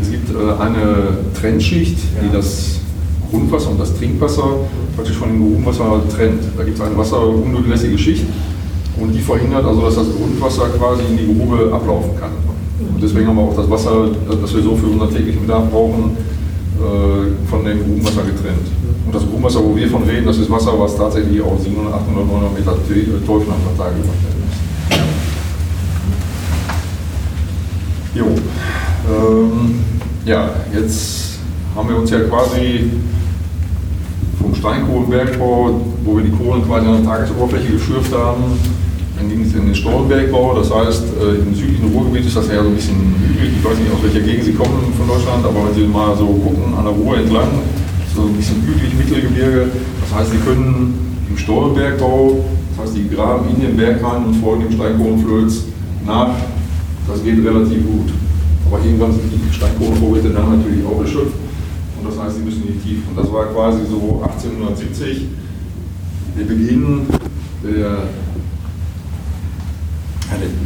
es 0.00 0.10
gibt 0.10 0.30
äh, 0.30 0.62
eine 0.62 1.18
Trennschicht, 1.38 1.98
die 2.22 2.32
das 2.32 2.80
Grundwasser 3.34 3.70
und 3.70 3.80
das 3.80 3.96
Trinkwasser 3.96 4.44
praktisch 4.94 5.16
von 5.16 5.28
dem 5.28 5.40
Grubenwasser 5.40 6.02
trennt. 6.14 6.42
Da 6.56 6.62
gibt 6.62 6.78
es 6.78 6.84
eine 6.84 6.96
wasserundurchlässige 6.96 7.98
Schicht 7.98 8.24
und 9.00 9.12
die 9.12 9.20
verhindert 9.20 9.64
also, 9.64 9.82
dass 9.82 9.96
das 9.96 10.06
Grundwasser 10.14 10.68
quasi 10.78 11.02
in 11.10 11.16
die 11.18 11.26
Grube 11.26 11.72
ablaufen 11.72 12.16
kann. 12.18 12.30
Und 12.94 13.02
deswegen 13.02 13.26
haben 13.26 13.36
wir 13.36 13.42
auch 13.42 13.56
das 13.56 13.68
Wasser, 13.68 14.08
das 14.40 14.54
wir 14.54 14.62
so 14.62 14.76
für 14.76 14.86
unseren 14.86 15.10
täglichen 15.12 15.42
Bedarf 15.42 15.68
brauchen, 15.70 16.16
äh, 16.78 17.48
von 17.48 17.64
dem 17.64 17.82
Grubenwasser 17.82 18.22
getrennt. 18.22 18.68
Und 19.06 19.14
das 19.14 19.22
Grubenwasser, 19.24 19.64
wo 19.64 19.74
wir 19.74 19.88
von 19.88 20.04
reden, 20.04 20.26
das 20.26 20.38
ist 20.38 20.50
Wasser, 20.50 20.78
was 20.78 20.96
tatsächlich 20.96 21.40
auch 21.42 21.58
700, 21.58 21.92
800, 21.92 22.26
900 22.26 22.54
Meter 22.54 22.72
Teufel 23.26 23.48
am 23.50 23.76
Tag 23.76 23.92
gemacht 23.94 24.18
werden 24.22 24.42
muss. 24.44 24.54
Jo. 28.14 28.26
Ähm, 29.10 29.80
ja, 30.24 30.50
jetzt 30.72 31.38
haben 31.74 31.88
wir 31.88 31.96
uns 31.96 32.10
ja 32.10 32.20
quasi 32.20 32.90
Steinkohlenbergbau, 34.64 35.78
wo 36.04 36.16
wir 36.16 36.24
die 36.24 36.30
Kohlen 36.30 36.64
quasi 36.64 36.86
an 36.86 37.02
der 37.02 37.04
Tagesoberfläche 37.04 37.72
geschürft 37.72 38.14
haben, 38.16 38.44
dann 39.16 39.28
ging 39.28 39.42
es 39.44 39.52
in 39.52 39.66
den 39.66 39.74
Stollenbergbau. 39.74 40.54
Das 40.54 40.72
heißt, 40.72 41.04
äh, 41.20 41.44
im 41.44 41.54
südlichen 41.54 41.92
Ruhrgebiet 41.92 42.24
ist 42.24 42.34
das 42.34 42.48
ja 42.48 42.62
so 42.62 42.70
ein 42.70 42.74
bisschen 42.74 42.96
hügelig. 42.96 43.58
Ich 43.58 43.64
weiß 43.64 43.76
nicht, 43.76 43.92
aus 43.92 44.02
welcher 44.02 44.24
Gegend 44.24 44.44
Sie 44.44 44.54
kommen 44.54 44.88
von 44.96 45.06
Deutschland, 45.06 45.44
aber 45.44 45.68
wenn 45.68 45.74
Sie 45.74 45.86
mal 45.86 46.16
so 46.16 46.24
gucken, 46.40 46.72
an 46.78 46.84
der 46.84 46.94
Ruhr 46.94 47.18
entlang, 47.18 47.60
so 48.16 48.22
ein 48.22 48.32
bisschen 48.32 48.62
hügelig 48.64 48.94
Mittelgebirge. 48.96 49.68
Das 50.00 50.18
heißt, 50.18 50.30
Sie 50.32 50.38
können 50.38 50.96
im 51.28 51.36
Stollenbergbau, 51.36 52.40
das 52.70 52.86
heißt, 52.86 52.96
die 52.96 53.14
graben 53.14 53.44
in 53.50 53.60
den 53.60 53.76
Berg 53.76 54.02
rein 54.02 54.24
und 54.24 54.34
folgen 54.36 54.64
dem 54.64 54.72
Steinkohlenflöz 54.72 55.64
nach. 56.06 56.40
Das 57.06 57.22
geht 57.22 57.44
relativ 57.44 57.84
gut. 57.84 58.08
Aber 58.64 58.82
irgendwann 58.82 59.12
sind 59.12 59.28
die 59.28 59.54
Steinkohlenvorräte 59.54 60.30
dann 60.30 60.56
natürlich 60.56 60.80
auch 60.86 61.02
erschöpft. 61.02 61.43
Das 62.04 62.18
heißt, 62.18 62.36
sie 62.36 62.42
müssen 62.42 62.66
in 62.68 62.74
die 62.74 62.80
Tiefe. 62.80 63.02
Und 63.10 63.18
das 63.18 63.32
war 63.32 63.46
quasi 63.46 63.80
so 63.88 64.22
1870 64.22 65.26
der 66.38 66.44
Beginn 66.44 67.06
der, 67.62 68.08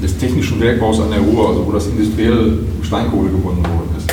des 0.03 0.17
technischen 0.17 0.59
Bergbaus 0.59 1.01
an 1.01 1.11
der 1.11 1.21
Ruhr, 1.21 1.49
also 1.51 1.67
wo 1.67 1.73
das 1.73 1.87
industriell 1.87 2.59
Steinkohle 2.83 3.31
gewonnen 3.31 3.65
worden 3.65 3.91
ist. 3.97 4.11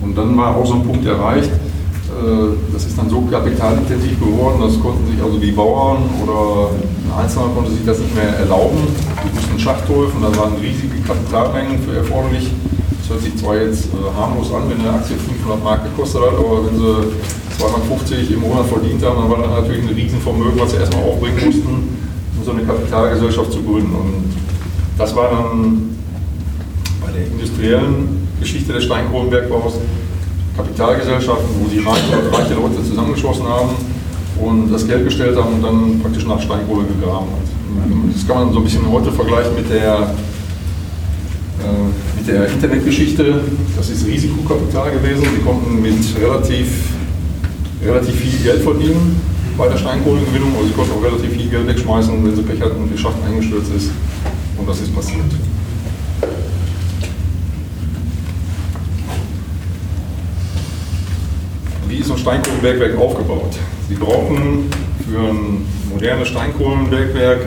Und 0.00 0.16
dann 0.16 0.36
war 0.36 0.56
auch 0.56 0.66
so 0.66 0.74
ein 0.74 0.82
Punkt 0.82 1.04
erreicht, 1.06 1.50
äh, 1.50 2.72
das 2.72 2.86
ist 2.86 2.96
dann 2.96 3.08
so 3.08 3.20
kapitalintensiv 3.22 4.18
geworden, 4.20 4.60
das 4.60 4.78
konnten 4.80 5.06
sich 5.10 5.22
also 5.22 5.38
die 5.38 5.52
Bauern 5.52 5.98
oder 6.22 6.70
ein 6.70 7.24
Einzelner 7.24 7.48
konnte 7.54 7.70
sich 7.72 7.84
das 7.84 7.98
nicht 7.98 8.14
mehr 8.14 8.36
erlauben. 8.38 8.78
Die 9.24 9.34
mussten 9.34 9.58
Schacht 9.58 9.88
helfen, 9.88 10.22
da 10.22 10.36
waren 10.36 10.54
riesige 10.54 11.00
Kapitalmengen 11.06 11.78
für 11.82 11.96
erforderlich. 11.96 12.50
Hört 13.12 13.22
sich 13.22 13.36
zwar 13.36 13.56
jetzt 13.56 13.92
äh, 13.92 14.16
harmlos 14.16 14.48
an, 14.54 14.70
wenn 14.70 14.80
eine 14.80 14.96
Aktie 14.96 15.16
500 15.16 15.62
Mark 15.62 15.84
gekostet 15.84 16.22
hat, 16.22 16.32
aber 16.32 16.64
wenn 16.64 16.78
sie 16.78 17.12
250 17.58 18.32
im 18.32 18.40
Monat 18.40 18.64
verdient 18.64 19.04
haben, 19.04 19.20
dann 19.20 19.30
war 19.30 19.36
das 19.36 19.50
natürlich 19.50 19.82
ein 19.82 19.94
Riesenvermögen, 19.94 20.58
was 20.58 20.70
sie 20.70 20.78
erstmal 20.78 21.04
aufbringen 21.04 21.44
mussten, 21.44 21.68
um 21.68 22.44
so 22.44 22.52
eine 22.52 22.62
Kapitalgesellschaft 22.62 23.52
zu 23.52 23.62
gründen. 23.62 23.94
Und 23.94 24.32
das 24.96 25.14
war 25.14 25.28
dann 25.28 25.94
bei 27.04 27.12
der 27.12 27.26
industriellen 27.26 28.28
Geschichte 28.40 28.72
des 28.72 28.84
Steinkohlenbergbaus 28.84 29.74
Kapitalgesellschaften, 30.56 31.48
wo 31.60 31.68
die 31.68 31.80
reiche, 31.80 32.16
reiche 32.32 32.54
Leute 32.54 32.82
zusammengeschlossen 32.82 33.46
haben 33.46 33.76
und 34.40 34.72
das 34.72 34.86
Geld 34.86 35.04
gestellt 35.04 35.36
haben 35.36 35.56
und 35.56 35.62
dann 35.62 36.00
praktisch 36.00 36.24
nach 36.24 36.40
Steinkohle 36.40 36.84
gegraben 36.86 37.26
hat. 37.28 38.14
Das 38.14 38.26
kann 38.26 38.44
man 38.44 38.52
so 38.54 38.60
ein 38.60 38.64
bisschen 38.64 38.90
heute 38.90 39.12
vergleichen 39.12 39.54
mit 39.54 39.68
der, 39.70 40.14
mit 42.16 42.28
der 42.28 42.48
Internetgeschichte. 42.48 43.40
Das 43.76 43.90
ist 43.90 44.06
Risikokapital 44.06 44.92
gewesen. 44.92 45.22
Sie 45.22 45.42
konnten 45.42 45.82
mit 45.82 45.98
relativ, 46.20 46.68
relativ 47.84 48.14
viel 48.14 48.38
Geld 48.42 48.62
verdienen 48.62 49.20
bei 49.56 49.68
der 49.68 49.76
Steinkohlegewinnung, 49.76 50.54
aber 50.56 50.66
sie 50.66 50.72
konnten 50.72 50.92
auch 50.92 51.04
relativ 51.04 51.32
viel 51.32 51.48
Geld 51.48 51.66
wegschmeißen, 51.68 52.24
wenn 52.24 52.34
sie 52.34 52.42
Pech 52.42 52.60
hatten 52.60 52.82
und 52.82 52.92
die 52.92 52.98
Schacht 52.98 53.16
eingestürzt 53.26 53.72
ist. 53.76 53.90
Und 54.56 54.68
das 54.68 54.80
ist 54.80 54.94
passiert. 54.94 55.24
Wie 61.88 61.96
ist 61.96 62.10
ein 62.10 62.18
Steinkohlenbergwerk 62.18 62.98
aufgebaut? 62.98 63.58
Sie 63.88 63.94
brauchen 63.94 64.70
für 65.04 65.18
ein 65.18 65.66
modernes 65.90 66.28
Steinkohlenbergwerk 66.28 67.40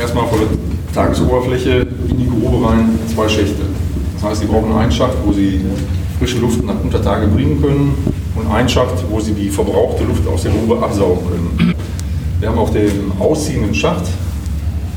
erstmal 0.00 0.26
der 0.26 0.73
Tagesoberfläche 0.94 1.86
in 2.08 2.18
die 2.18 2.28
Grube 2.28 2.68
rein 2.68 2.98
zwei 3.12 3.28
Schächte. 3.28 3.62
Das 4.14 4.30
heißt, 4.30 4.40
Sie 4.42 4.46
brauchen 4.46 4.72
einen 4.72 4.92
Schacht, 4.92 5.16
wo 5.24 5.32
Sie 5.32 5.60
frische 6.18 6.38
Luft 6.38 6.64
nach 6.64 6.80
Untertage 6.82 7.26
bringen 7.26 7.60
können 7.60 7.94
und 8.36 8.50
einen 8.50 8.68
Schacht, 8.68 9.04
wo 9.10 9.18
Sie 9.18 9.32
die 9.32 9.48
verbrauchte 9.48 10.04
Luft 10.04 10.26
aus 10.28 10.42
der 10.42 10.52
Grube 10.52 10.80
absaugen 10.80 11.18
können. 11.28 11.74
Wir 12.38 12.48
haben 12.48 12.58
auf 12.58 12.72
dem 12.72 13.12
ausziehenden 13.18 13.74
Schacht 13.74 14.04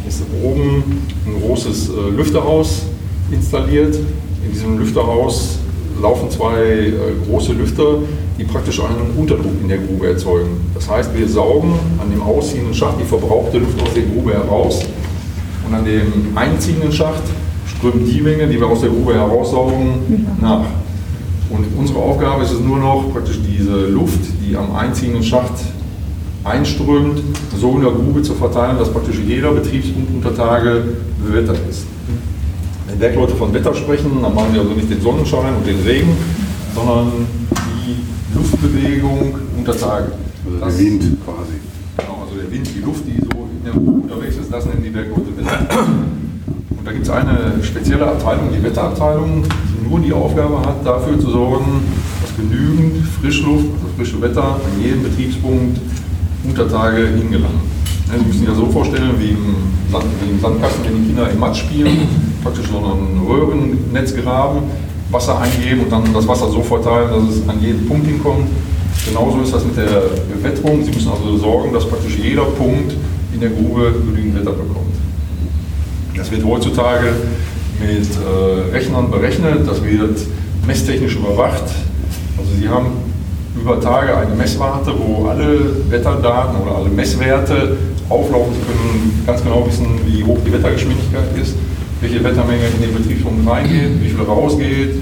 ist 0.07 0.23
oben 0.41 1.01
ein 1.25 1.41
großes 1.41 1.89
äh, 1.89 2.15
Lüfterhaus 2.15 2.83
installiert. 3.29 3.95
In 3.95 4.51
diesem 4.53 4.77
Lüfterhaus 4.77 5.59
laufen 6.01 6.29
zwei 6.29 6.61
äh, 6.61 6.93
große 7.27 7.53
Lüfter, 7.53 7.97
die 8.37 8.45
praktisch 8.45 8.79
einen 8.79 9.17
Unterdruck 9.17 9.51
in 9.61 9.67
der 9.67 9.79
Grube 9.79 10.07
erzeugen. 10.07 10.71
Das 10.73 10.89
heißt, 10.89 11.17
wir 11.17 11.27
saugen 11.27 11.73
an 12.01 12.09
dem 12.09 12.21
ausziehenden 12.21 12.73
Schacht 12.73 12.99
die 13.01 13.05
verbrauchte 13.05 13.57
Luft 13.57 13.81
aus 13.81 13.93
der 13.93 14.03
Grube 14.03 14.33
heraus 14.33 14.85
und 15.67 15.73
an 15.75 15.85
dem 15.85 16.11
einziehenden 16.35 16.91
Schacht 16.91 17.23
strömt 17.77 18.07
die 18.07 18.21
Menge, 18.21 18.47
die 18.47 18.59
wir 18.59 18.67
aus 18.67 18.81
der 18.81 18.89
Grube 18.89 19.13
heraussaugen, 19.13 20.27
nach. 20.41 20.65
Und 21.49 21.65
unsere 21.77 21.99
Aufgabe 21.99 22.43
ist 22.43 22.51
es 22.51 22.59
nur 22.59 22.77
noch, 22.77 23.11
praktisch 23.13 23.39
diese 23.47 23.87
Luft, 23.87 24.19
die 24.45 24.55
am 24.55 24.75
einziehenden 24.75 25.23
Schacht 25.23 25.53
einströmt, 26.43 27.21
so 27.59 27.71
in 27.75 27.81
der 27.81 27.91
Grube 27.91 28.21
zu 28.21 28.33
verteilen, 28.33 28.77
dass 28.77 28.91
praktisch 28.91 29.17
jeder 29.25 29.51
Betriebspunkt 29.51 30.09
unter 30.13 30.35
Tage 30.35 30.83
bewettert 31.25 31.59
ist. 31.69 31.85
Wenn 32.87 32.99
Bergleute 32.99 33.35
von 33.35 33.53
Wetter 33.53 33.73
sprechen, 33.73 34.11
dann 34.21 34.33
meinen 34.33 34.53
sie 34.53 34.59
also 34.59 34.71
nicht 34.71 34.89
den 34.89 35.01
Sonnenschein 35.01 35.55
und 35.55 35.67
den 35.67 35.79
Regen, 35.85 36.09
sondern 36.73 37.11
die 37.85 38.37
Luftbewegung 38.37 39.35
unter 39.57 39.77
Tage. 39.77 40.11
Also 40.45 40.59
Das- 40.65 40.77
der 40.77 40.85
Wind 40.85 41.01
quasi. 41.25 41.53
Genau, 41.97 42.23
also 42.23 42.35
der 42.41 42.51
Wind, 42.51 42.69
die 42.73 42.79
Luft, 42.79 43.03
die 43.07 43.26
unterwegs 43.73 44.37
ist, 44.37 44.51
das 44.51 44.65
nennen 44.65 44.83
die 44.83 44.89
Bergleute 44.89 45.35
Wetter. 45.37 45.59
Und 46.69 46.85
da 46.85 46.91
gibt 46.91 47.05
es 47.05 47.09
eine 47.09 47.63
spezielle 47.63 48.07
Abteilung, 48.07 48.49
die 48.55 48.63
Wetterabteilung, 48.63 49.43
die 49.43 49.89
nur 49.89 49.99
die 49.99 50.13
Aufgabe 50.13 50.59
hat, 50.59 50.85
dafür 50.85 51.19
zu 51.19 51.29
sorgen, 51.29 51.83
dass 52.21 52.35
genügend 52.35 53.05
Frischluft, 53.21 53.65
also 53.65 53.87
frische 53.97 54.21
Wetter, 54.21 54.43
an 54.55 54.81
jedem 54.81 55.03
Betriebspunkt 55.03 55.79
unter 56.43 56.69
Tage 56.69 57.07
hingelangen. 57.07 57.61
Ja, 58.07 58.17
Sie 58.17 58.25
müssen 58.25 58.39
sich 58.39 58.47
das 58.47 58.57
so 58.57 58.67
vorstellen, 58.67 59.11
wie 59.19 59.29
im, 59.29 59.55
Sand, 59.91 60.05
wie 60.23 60.31
im 60.31 60.39
Sandkasten, 60.39 60.85
wenn 60.85 61.01
die 61.01 61.07
Kinder 61.07 61.29
im 61.29 61.39
Matsch 61.39 61.59
spielen, 61.59 62.07
praktisch 62.41 62.67
so 62.71 62.77
ein 62.77 63.27
Röhrennetz 63.27 64.15
graben, 64.15 64.59
Wasser 65.11 65.39
eingeben 65.39 65.81
und 65.81 65.91
dann 65.91 66.13
das 66.13 66.27
Wasser 66.27 66.49
so 66.49 66.61
verteilen, 66.61 67.09
dass 67.11 67.35
es 67.35 67.49
an 67.49 67.61
jeden 67.61 67.85
Punkt 67.87 68.07
hinkommt. 68.07 68.47
Genauso 69.07 69.41
ist 69.41 69.53
das 69.53 69.63
mit 69.65 69.77
der 69.77 70.03
Bewetterung. 70.33 70.83
Sie 70.83 70.91
müssen 70.91 71.09
also 71.09 71.37
sorgen, 71.37 71.73
dass 71.73 71.87
praktisch 71.87 72.17
jeder 72.17 72.43
Punkt 72.43 72.95
in 73.37 73.41
der 73.41 73.49
Grube 73.51 73.93
genügend 73.93 74.35
Wetter 74.35 74.51
bekommt. 74.51 74.95
Das 76.15 76.31
wird 76.31 76.43
heutzutage 76.43 77.13
mit 77.79 78.07
äh, 78.09 78.75
Rechnern 78.75 79.11
berechnet, 79.11 79.67
das 79.67 79.83
wird 79.83 80.19
messtechnisch 80.65 81.15
überwacht. 81.17 81.63
Also 82.37 82.51
Sie 82.59 82.67
haben 82.67 82.87
über 83.55 83.79
Tage 83.79 84.17
eine 84.17 84.33
Messwarte, 84.33 84.91
wo 84.97 85.27
alle 85.27 85.89
Wetterdaten 85.89 86.59
oder 86.61 86.77
alle 86.77 86.89
Messwerte 86.89 87.77
auflaufen. 88.09 88.53
Sie 88.55 88.61
können 88.61 89.23
ganz 89.27 89.43
genau 89.43 89.67
wissen, 89.67 89.85
wie 90.07 90.23
hoch 90.23 90.39
die 90.43 90.53
Wettergeschwindigkeit 90.53 91.37
ist, 91.39 91.55
welche 92.01 92.23
Wettermenge 92.23 92.63
in 92.75 92.81
den 92.81 92.95
Betriebspunkt 92.95 93.47
reingeht, 93.47 94.01
wie 94.01 94.09
viel 94.09 94.25
rausgeht, 94.25 94.95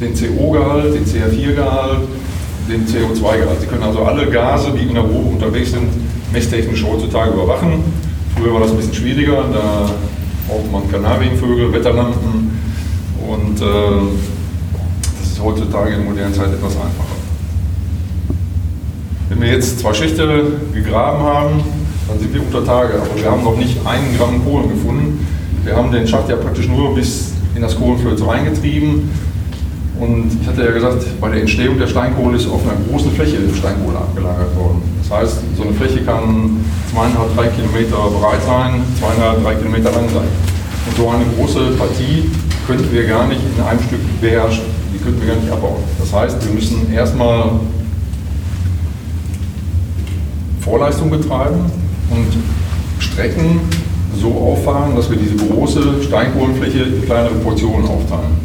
den 0.00 0.14
CO-Gehalt, 0.14 0.94
den 0.94 1.04
CH4-Gehalt, 1.04 2.00
den 2.70 2.86
CO2-Gehalt. 2.86 3.60
Sie 3.60 3.66
können 3.66 3.82
also 3.82 4.00
alle 4.00 4.26
Gase, 4.30 4.72
die 4.72 4.88
in 4.88 4.94
der 4.94 5.02
Grube 5.02 5.28
unterwegs 5.28 5.72
sind, 5.72 5.88
messtechnisch 6.34 6.84
heutzutage 6.84 7.30
überwachen. 7.30 7.82
Früher 8.36 8.52
war 8.52 8.60
das 8.60 8.72
ein 8.72 8.76
bisschen 8.76 8.94
schwieriger, 8.94 9.44
da 9.52 9.88
braucht 10.48 10.70
man 10.70 10.90
Kanarienvögel, 10.90 11.72
Wetterlampen 11.72 12.58
und 13.26 13.60
äh, 13.60 13.64
das 15.20 15.32
ist 15.32 15.42
heutzutage 15.42 15.92
in 15.92 16.00
der 16.00 16.10
modernen 16.10 16.34
Zeit 16.34 16.48
etwas 16.48 16.72
einfacher. 16.72 17.14
Wenn 19.28 19.40
wir 19.40 19.48
jetzt 19.48 19.78
zwei 19.78 19.94
Schächte 19.94 20.44
gegraben 20.74 21.22
haben, 21.22 21.60
dann 22.08 22.18
sind 22.18 22.34
wir 22.34 22.42
unter 22.42 22.64
Tage, 22.64 22.94
aber 22.94 23.16
wir 23.16 23.30
haben 23.30 23.44
noch 23.44 23.56
nicht 23.56 23.78
einen 23.86 24.18
Gramm 24.18 24.44
Kohlen 24.44 24.68
gefunden. 24.68 25.26
Wir 25.64 25.76
haben 25.76 25.90
den 25.92 26.06
Schacht 26.06 26.28
ja 26.28 26.36
praktisch 26.36 26.68
nur 26.68 26.94
bis 26.94 27.32
in 27.54 27.62
das 27.62 27.76
Kohlenflöz 27.78 28.20
reingetrieben. 28.26 29.08
Und 30.00 30.38
ich 30.40 30.46
hatte 30.46 30.64
ja 30.64 30.72
gesagt, 30.72 31.04
bei 31.20 31.28
der 31.30 31.40
Entstehung 31.40 31.78
der 31.78 31.86
Steinkohle 31.86 32.36
ist 32.36 32.48
auf 32.48 32.62
einer 32.64 32.76
großen 32.90 33.12
Fläche 33.12 33.38
Steinkohle 33.56 33.96
abgelagert 33.96 34.56
worden. 34.56 34.82
Das 35.02 35.18
heißt, 35.18 35.38
so 35.56 35.62
eine 35.62 35.72
Fläche 35.72 36.02
kann 36.02 36.64
zweieinhalb, 36.92 37.34
drei 37.36 37.46
Kilometer 37.48 37.96
breit 38.20 38.42
sein, 38.44 38.82
zweieinhalb, 38.98 39.42
drei 39.42 39.54
Kilometer 39.54 39.92
lang 39.92 40.08
sein. 40.08 40.28
Und 40.86 40.96
so 40.96 41.08
eine 41.08 41.24
große 41.36 41.76
Partie 41.78 42.30
könnten 42.66 42.92
wir 42.92 43.06
gar 43.06 43.28
nicht 43.28 43.40
in 43.56 43.62
einem 43.62 43.80
Stück 43.80 44.00
beherrschen. 44.20 44.64
Die 44.92 44.98
könnten 44.98 45.20
wir 45.20 45.34
gar 45.34 45.40
nicht 45.40 45.52
abbauen. 45.52 45.82
Das 45.98 46.12
heißt, 46.12 46.44
wir 46.44 46.54
müssen 46.54 46.92
erstmal 46.92 47.50
Vorleistung 50.60 51.10
betreiben 51.10 51.70
und 52.10 53.02
Strecken 53.02 53.60
so 54.20 54.32
auffahren, 54.32 54.96
dass 54.96 55.10
wir 55.10 55.18
diese 55.18 55.36
große 55.36 56.02
Steinkohlenfläche 56.02 56.78
in 56.78 57.04
kleinere 57.04 57.34
Portionen 57.34 57.86
aufteilen. 57.86 58.43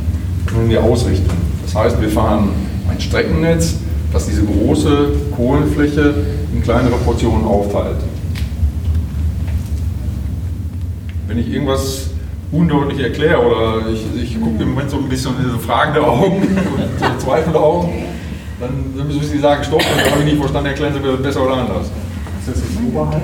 Nun 0.54 0.70
die 0.70 0.78
Ausrichtung. 0.78 1.38
Das 1.64 1.76
heißt, 1.76 2.02
wir 2.02 2.10
fahren 2.10 2.50
ein 2.90 3.00
Streckennetz, 3.00 3.76
das 4.12 4.28
diese 4.28 4.44
große 4.44 5.12
Kohlenfläche 5.36 6.16
in 6.54 6.64
kleinere 6.64 6.96
Portionen 6.98 7.46
aufteilt. 7.46 7.98
Wenn 11.28 11.38
ich 11.38 11.54
irgendwas 11.54 12.10
undeutlich 12.52 13.00
erkläre 13.00 13.40
oder 13.40 13.88
ich, 13.90 14.04
ich 14.22 14.42
gucke 14.42 14.64
im 14.64 14.70
Moment 14.72 14.90
so 14.90 14.98
ein 14.98 15.08
bisschen 15.08 15.34
in 15.44 15.60
fragende 15.60 16.02
Augen 16.02 16.42
und 16.42 17.00
so 17.00 17.26
zweifelnde 17.26 17.60
Augen, 17.60 17.94
dann, 18.60 19.08
müssen 19.08 19.24
Sie 19.24 19.40
sagen, 19.40 19.64
stopp, 19.64 19.82
dann 19.82 20.12
habe 20.12 20.22
ich 20.22 20.26
nicht 20.26 20.40
verstanden, 20.40 20.70
erklären 20.70 20.94
Sie 20.94 21.00
mir 21.00 21.12
das 21.12 21.22
besser 21.22 21.46
oder 21.46 21.58
anders. 21.58 21.92
Ist 22.40 22.48
das 22.48 22.56
jetzt 22.58 22.80
oberhalb? 22.88 23.22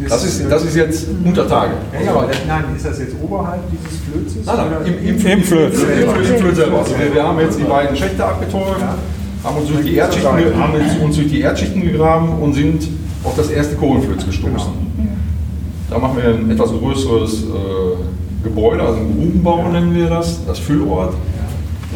des- 0.00 0.08
Das 0.08 0.24
ist, 0.24 0.50
das 0.50 0.64
ist 0.64 0.76
jetzt 0.76 1.06
unter 1.24 1.48
Tage. 1.48 1.72
Ja, 2.04 2.10
aber 2.12 2.28
nein, 2.46 2.64
ist 2.76 2.84
das 2.84 2.98
jetzt 2.98 3.14
oberhalb 3.22 3.60
dieses 3.70 4.00
Flözes? 4.00 4.46
Nein, 4.46 4.56
nein, 4.70 4.86
im, 4.86 5.08
im, 5.16 5.26
im 5.26 5.42
Flöz. 5.42 5.82
Im 5.82 6.38
Flöz, 6.40 6.56
selber. 6.56 6.78
Also 6.78 6.94
wir, 7.14 7.22
haben 7.22 7.38
jetzt 7.40 7.58
die 7.58 7.64
beiden 7.64 7.96
Schächte 7.96 8.24
abgetäuft, 8.24 8.80
haben 9.44 9.56
uns 9.56 9.68
durch 9.68 9.84
die 9.86 9.96
Erdschichten, 9.96 10.28
haben 10.28 10.74
uns 11.02 11.16
durch 11.16 11.28
die 11.28 11.40
Erdschichten 11.40 11.80
gegraben 11.82 12.28
und 12.40 12.52
sind 12.54 12.88
auf 13.24 13.34
das 13.36 13.50
erste 13.50 13.76
Kohlenflöz 13.76 14.24
gestoßen. 14.26 14.72
Da 15.88 15.98
machen 15.98 16.16
wir 16.16 16.28
ein 16.34 16.50
etwas 16.50 16.70
größeres 16.72 17.44
äh, 17.44 18.44
Gebäude, 18.44 18.82
also 18.82 18.98
ein 19.00 19.14
Grubenbau 19.16 19.68
nennen 19.68 19.94
wir 19.94 20.08
das, 20.08 20.44
das 20.44 20.58
Füllort. 20.58 21.14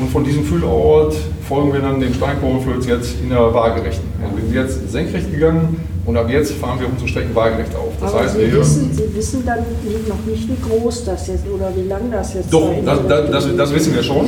Und 0.01 0.11
von 0.11 0.23
diesem 0.25 0.45
Füllort 0.45 1.15
folgen 1.51 1.73
wir 1.73 1.81
dann 1.81 1.99
dem 1.99 2.15
Steinkohlenflöz 2.15 2.87
jetzt 2.87 3.17
in 3.21 3.29
der 3.31 3.53
Waagerechten. 3.53 4.09
Also 4.23 4.37
wir 4.37 4.45
sind 4.45 4.55
jetzt 4.55 4.93
senkrecht 4.93 5.33
gegangen 5.33 5.81
und 6.07 6.17
ab 6.17 6.31
jetzt 6.31 6.53
fahren 6.53 6.79
wir 6.79 6.89
unsere 6.89 7.09
Strecken 7.09 7.35
waagerecht 7.35 7.75
auf. 7.75 7.93
Das 8.01 8.15
Aber 8.15 8.23
heißt, 8.23 8.37
Sie 8.37 8.53
wissen, 8.53 8.91
Sie 8.93 9.17
wissen 9.17 9.45
dann 9.45 9.59
noch 9.59 10.25
nicht, 10.31 10.49
wie 10.49 10.57
groß 10.69 11.07
das 11.07 11.27
jetzt 11.27 11.45
oder 11.53 11.73
wie 11.75 11.89
lang 11.89 12.03
das 12.13 12.35
jetzt 12.35 12.55
Doch, 12.55 12.69
sein 12.69 12.87
das, 12.87 13.01
das, 13.09 13.31
das, 13.33 13.57
das 13.57 13.75
wissen 13.75 13.97
wir 13.97 14.03
schon, 14.05 14.27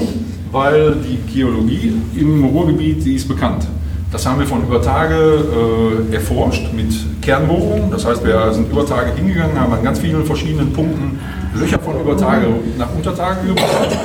weil 0.50 0.96
die 0.96 1.18
Geologie 1.32 1.92
im 2.16 2.44
Ruhrgebiet, 2.44 3.04
die 3.04 3.14
ist 3.14 3.28
bekannt. 3.28 3.68
Das 4.10 4.26
haben 4.26 4.40
wir 4.40 4.46
von 4.46 4.64
über 4.64 4.82
Tage 4.82 5.14
äh, 5.14 6.14
erforscht 6.14 6.72
mit 6.74 6.92
Kernbohrungen. 7.22 7.92
Das 7.92 8.04
heißt, 8.04 8.26
wir 8.26 8.52
sind 8.52 8.68
über 8.68 8.84
Tage 8.84 9.12
hingegangen, 9.14 9.58
haben 9.58 9.72
an 9.72 9.84
ganz 9.84 10.00
vielen 10.00 10.24
verschiedenen 10.26 10.72
Punkten 10.72 11.20
Löcher 11.54 11.78
von 11.78 12.00
über 12.00 12.16
Tage 12.16 12.46
nach 12.76 12.92
Untertage 12.96 13.46
gebracht 13.46 13.96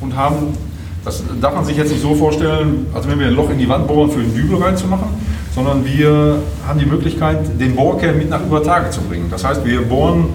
und 0.00 0.16
haben, 0.16 0.48
das 1.06 1.22
darf 1.40 1.54
man 1.54 1.64
sich 1.64 1.76
jetzt 1.76 1.90
nicht 1.92 2.02
so 2.02 2.14
vorstellen, 2.16 2.86
als 2.92 3.08
wenn 3.08 3.18
wir 3.20 3.28
ein 3.28 3.34
Loch 3.34 3.48
in 3.50 3.58
die 3.58 3.68
Wand 3.68 3.86
bohren, 3.86 4.10
für 4.10 4.18
einen 4.18 4.34
Dübel 4.34 4.58
reinzumachen, 4.60 5.06
sondern 5.54 5.84
wir 5.86 6.38
haben 6.66 6.78
die 6.80 6.84
Möglichkeit, 6.86 7.38
den 7.60 7.76
Bohrkern 7.76 8.18
mit 8.18 8.28
nach 8.28 8.42
über 8.44 8.60
Tage 8.62 8.90
zu 8.90 9.00
bringen. 9.02 9.28
Das 9.30 9.44
heißt, 9.44 9.64
wir 9.64 9.82
bohren 9.82 10.26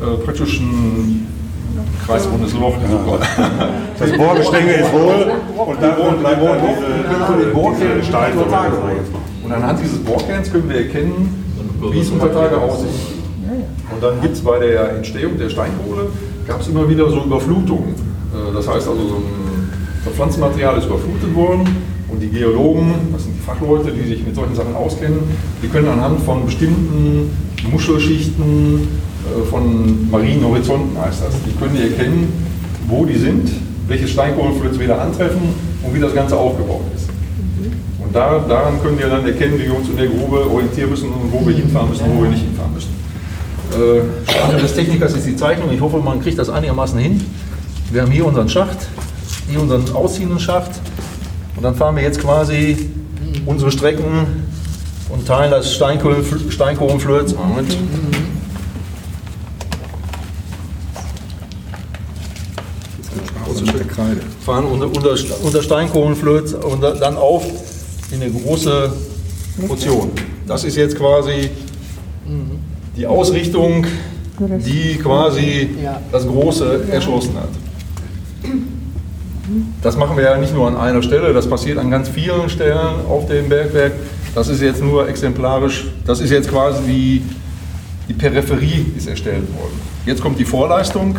äh, 0.00 0.22
praktisch 0.22 0.60
ein 0.60 1.26
kreisrundes 2.06 2.52
Loch. 2.52 2.74
Das 3.98 4.12
Bohrgestänge 4.12 4.72
ist 4.74 4.92
hohl 4.92 5.32
und 5.66 5.82
dann 5.82 5.96
bohren, 5.96 6.18
bleibt 6.18 6.42
wir 6.42 6.48
dann 6.50 6.60
diese- 6.68 7.44
den 7.46 7.52
Bohrkern 7.54 7.88
diese 7.96 8.06
Steine. 8.08 8.34
Und 9.42 9.52
anhand 9.52 9.80
dieses 9.82 9.98
Bohrkerns 10.00 10.52
können 10.52 10.68
wir 10.68 10.76
erkennen, 10.76 11.44
wie 11.90 11.98
es 12.00 12.10
unter 12.10 12.30
Tage 12.32 12.58
aussieht. 12.58 12.88
Und 13.92 14.02
dann 14.02 14.20
gibt 14.20 14.34
es 14.34 14.40
bei 14.42 14.58
der 14.58 14.96
Entstehung 14.96 15.38
der 15.38 15.48
Steinkohle, 15.48 16.08
gab 16.46 16.60
es 16.60 16.68
immer 16.68 16.86
wieder 16.88 17.08
so 17.10 17.22
Überflutungen. 17.24 17.94
Äh, 18.34 18.54
Das 18.54 18.68
heißt 18.68 18.86
also, 18.86 19.00
so 19.08 19.16
ein 19.16 19.49
das 20.04 20.14
Pflanzenmaterial 20.14 20.78
ist 20.78 20.86
überflutet 20.86 21.34
worden 21.34 21.66
und 22.08 22.20
die 22.20 22.28
Geologen, 22.28 22.94
das 23.12 23.24
sind 23.24 23.34
die 23.36 23.42
Fachleute, 23.42 23.92
die 23.92 24.08
sich 24.08 24.24
mit 24.24 24.34
solchen 24.34 24.54
Sachen 24.54 24.74
auskennen, 24.74 25.20
die 25.62 25.68
können 25.68 25.88
anhand 25.88 26.20
von 26.22 26.46
bestimmten 26.46 27.30
Muschelschichten, 27.70 28.88
äh, 29.26 29.46
von 29.48 30.10
marinen 30.10 30.44
Horizonten 30.44 30.98
heißt 30.98 31.22
das, 31.24 31.34
die 31.46 31.56
können 31.58 31.74
die 31.74 31.82
erkennen, 31.82 32.32
wo 32.88 33.04
die 33.04 33.16
sind, 33.16 33.50
welches 33.88 34.10
Steinkohlenflöz 34.10 34.78
wir 34.78 34.88
da 34.88 34.98
antreffen 34.98 35.42
und 35.82 35.94
wie 35.94 36.00
das 36.00 36.14
Ganze 36.14 36.36
aufgebaut 36.36 36.84
ist. 36.94 37.08
Und 38.02 38.14
da, 38.14 38.38
daran 38.48 38.80
können 38.82 38.98
wir 38.98 39.08
dann 39.08 39.24
erkennen, 39.26 39.54
wie 39.58 39.64
wir 39.64 39.76
uns 39.76 39.88
in 39.88 39.96
der 39.96 40.06
Grube 40.06 40.50
orientieren 40.50 40.90
müssen 40.90 41.10
und 41.10 41.30
wo 41.32 41.46
wir 41.46 41.54
hinfahren 41.54 41.90
müssen 41.90 42.04
und 42.04 42.18
wo 42.18 42.22
wir 42.22 42.30
nicht 42.30 42.42
hinfahren 42.42 42.72
müssen. 42.74 42.90
Äh, 43.72 44.30
Stande 44.30 44.56
des 44.56 44.74
Technikers 44.74 45.14
ist 45.14 45.26
die 45.26 45.36
Zeichnung. 45.36 45.70
Ich 45.72 45.80
hoffe, 45.80 45.98
man 45.98 46.20
kriegt 46.20 46.38
das 46.38 46.50
einigermaßen 46.50 46.98
hin. 46.98 47.20
Wir 47.92 48.02
haben 48.02 48.10
hier 48.10 48.26
unseren 48.26 48.48
Schacht, 48.48 48.78
hier 49.50 49.60
unseren 49.60 49.92
ausziehenden 49.94 50.38
Schacht. 50.38 50.70
Und 51.56 51.62
dann 51.62 51.74
fahren 51.74 51.96
wir 51.96 52.02
jetzt 52.02 52.20
quasi 52.20 52.90
unsere 53.46 53.70
Strecken 53.70 54.26
und 55.08 55.26
teilen 55.26 55.50
das 55.50 55.74
Steinkohlen- 55.74 56.50
Steinkohlenflöz. 56.50 57.34
Moment. 57.34 57.76
fahren 64.44 64.64
unter, 64.64 64.86
unter, 64.86 65.14
unter 65.42 65.62
Steinkohlenflöz 65.62 66.54
und 66.54 66.80
dann 66.82 67.16
auf 67.16 67.44
in 68.10 68.22
eine 68.22 68.30
große 68.30 68.92
Portion. 69.66 70.10
Das 70.46 70.64
ist 70.64 70.76
jetzt 70.76 70.96
quasi 70.96 71.50
die 72.96 73.06
Ausrichtung, 73.06 73.86
die 74.38 74.96
quasi 74.96 75.68
das 76.10 76.26
Große 76.26 76.84
erschlossen 76.90 77.34
hat. 77.36 77.69
Das 79.82 79.96
machen 79.96 80.16
wir 80.16 80.24
ja 80.24 80.36
nicht 80.36 80.52
nur 80.54 80.68
an 80.68 80.76
einer 80.76 81.02
Stelle, 81.02 81.32
das 81.32 81.48
passiert 81.48 81.78
an 81.78 81.90
ganz 81.90 82.08
vielen 82.08 82.50
Stellen 82.50 83.06
auf 83.08 83.26
dem 83.26 83.48
Bergwerk. 83.48 83.92
Das 84.34 84.48
ist 84.48 84.60
jetzt 84.60 84.82
nur 84.82 85.08
exemplarisch, 85.08 85.86
das 86.06 86.20
ist 86.20 86.30
jetzt 86.30 86.50
quasi 86.50 86.82
die, 86.86 87.22
die 88.06 88.12
Peripherie 88.12 88.92
ist 88.96 89.08
erstellt 89.08 89.48
worden. 89.54 89.80
Jetzt 90.04 90.20
kommt 90.20 90.38
die 90.38 90.44
Vorleistung, 90.44 91.16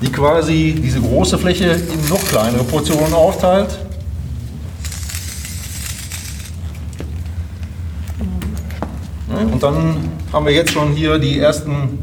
die 0.00 0.10
quasi 0.10 0.80
diese 0.82 0.98
große 1.00 1.36
Fläche 1.36 1.66
in 1.66 2.08
noch 2.08 2.24
kleinere 2.24 2.64
Portionen 2.64 3.12
aufteilt. 3.12 3.78
Und 9.52 9.62
dann 9.62 9.96
haben 10.32 10.46
wir 10.46 10.54
jetzt 10.54 10.72
schon 10.72 10.92
hier 10.92 11.18
die 11.18 11.38
ersten 11.38 11.98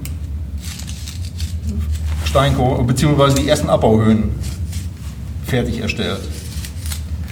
Steinkohle, 2.25 2.83
beziehungsweise 2.83 3.35
die 3.37 3.49
ersten 3.49 3.69
Abbauhöhen 3.69 4.36
fertig 5.47 5.79
erstellt. 5.79 6.19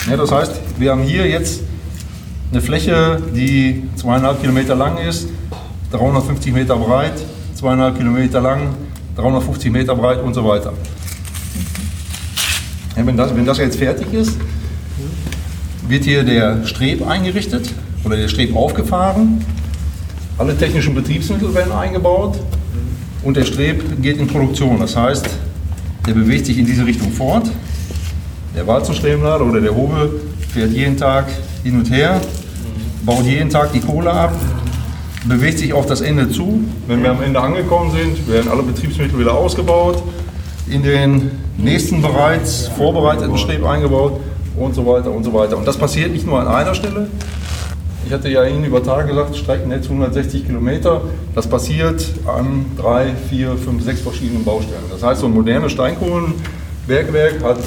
Ja, 0.10 0.18
das 0.18 0.32
heißt, 0.32 0.54
wir 0.78 0.92
haben 0.92 1.04
hier 1.04 1.28
jetzt 1.28 1.62
eine 2.52 2.62
Fläche, 2.62 3.22
die 3.36 3.84
zweieinhalb 3.96 4.40
Kilometer 4.40 4.76
lang 4.76 4.98
ist, 4.98 5.28
350 5.92 6.54
Meter 6.54 6.76
breit, 6.78 7.14
zweieinhalb 7.56 7.98
Kilometer 7.98 8.40
lang, 8.42 8.76
350 9.16 9.72
Meter 9.72 9.96
breit 9.96 10.22
und 10.24 10.34
so 10.34 10.46
weiter. 10.46 10.74
Ja, 12.96 13.06
wenn, 13.06 13.18
das, 13.18 13.36
wenn 13.36 13.46
das 13.46 13.58
jetzt 13.58 13.78
fertig 13.78 14.14
ist, 14.14 14.38
wird 15.88 16.04
hier 16.04 16.24
der 16.24 16.66
Streb 16.66 17.06
eingerichtet 17.06 17.70
oder 18.04 18.16
der 18.16 18.28
Streb 18.28 18.56
aufgefahren. 18.56 19.44
Alle 20.38 20.58
technischen 20.58 20.96
Betriebsmittel 20.96 21.54
werden 21.54 21.72
eingebaut 21.72 22.40
und 23.24 23.38
der 23.38 23.46
Streb 23.46 24.02
geht 24.02 24.18
in 24.18 24.28
Produktion. 24.28 24.80
Das 24.80 24.96
heißt, 24.96 25.30
der 26.08 26.14
bewegt 26.14 26.46
sich 26.46 26.58
in 26.58 26.66
diese 26.66 26.86
Richtung 26.86 27.12
fort. 27.12 27.50
Der 28.56 28.66
Walzenstreblader 28.66 29.46
oder 29.46 29.60
der 29.60 29.76
Hobel 29.76 30.22
fährt 30.54 30.72
jeden 30.72 30.96
Tag 30.96 31.26
hin 31.64 31.78
und 31.78 31.92
her, 31.92 32.22
baut 33.06 33.26
jeden 33.26 33.50
Tag 33.50 33.74
die 33.74 33.82
Kohle 33.82 34.10
ab, 34.10 34.34
bewegt 35.26 35.60
sich 35.60 35.74
auf 35.74 35.86
das 35.88 36.00
Ende 36.00 36.30
zu. 36.30 36.64
Wenn 36.88 37.04
wir 37.04 37.12
am 37.12 37.22
Ende 37.22 37.42
angekommen 37.42 37.92
sind, 37.92 38.30
werden 38.30 38.50
alle 38.50 38.64
Betriebsmittel 38.64 39.20
wieder 39.20 39.34
ausgebaut, 39.34 40.02
in 40.70 40.84
den 40.84 41.32
nächsten 41.58 42.02
bereits 42.02 42.70
vorbereiteten 42.70 43.38
Streb 43.38 43.66
eingebaut 43.66 44.22
und 44.56 44.74
so 44.74 44.86
weiter 44.86 45.12
und 45.12 45.26
so 45.26 45.34
weiter. 45.34 45.58
Und 45.58 45.68
das 45.68 45.78
passiert 45.78 46.14
nicht 46.14 46.26
nur 46.26 46.40
an 46.40 46.48
einer 46.48 46.74
Stelle. 46.74 47.10
Ich 48.08 48.14
hatte 48.14 48.30
ja 48.30 48.46
Ihnen 48.46 48.64
über 48.64 48.82
Tage 48.82 49.10
gesagt, 49.10 49.36
Streckennetz 49.36 49.86
160 49.86 50.46
Kilometer. 50.46 51.02
Das 51.34 51.48
passiert 51.48 52.06
an 52.26 52.68
drei, 52.78 53.08
vier, 53.30 53.58
fünf, 53.58 53.84
sechs 53.84 54.00
verschiedenen 54.00 54.46
Baustellen. 54.46 54.84
Das 54.92 55.04
heißt, 55.04 55.22
so 55.22 55.28
ein 55.28 55.34
modernes 55.34 55.74
Steinkohlenbergwerk 55.74 57.44
hat 57.44 57.58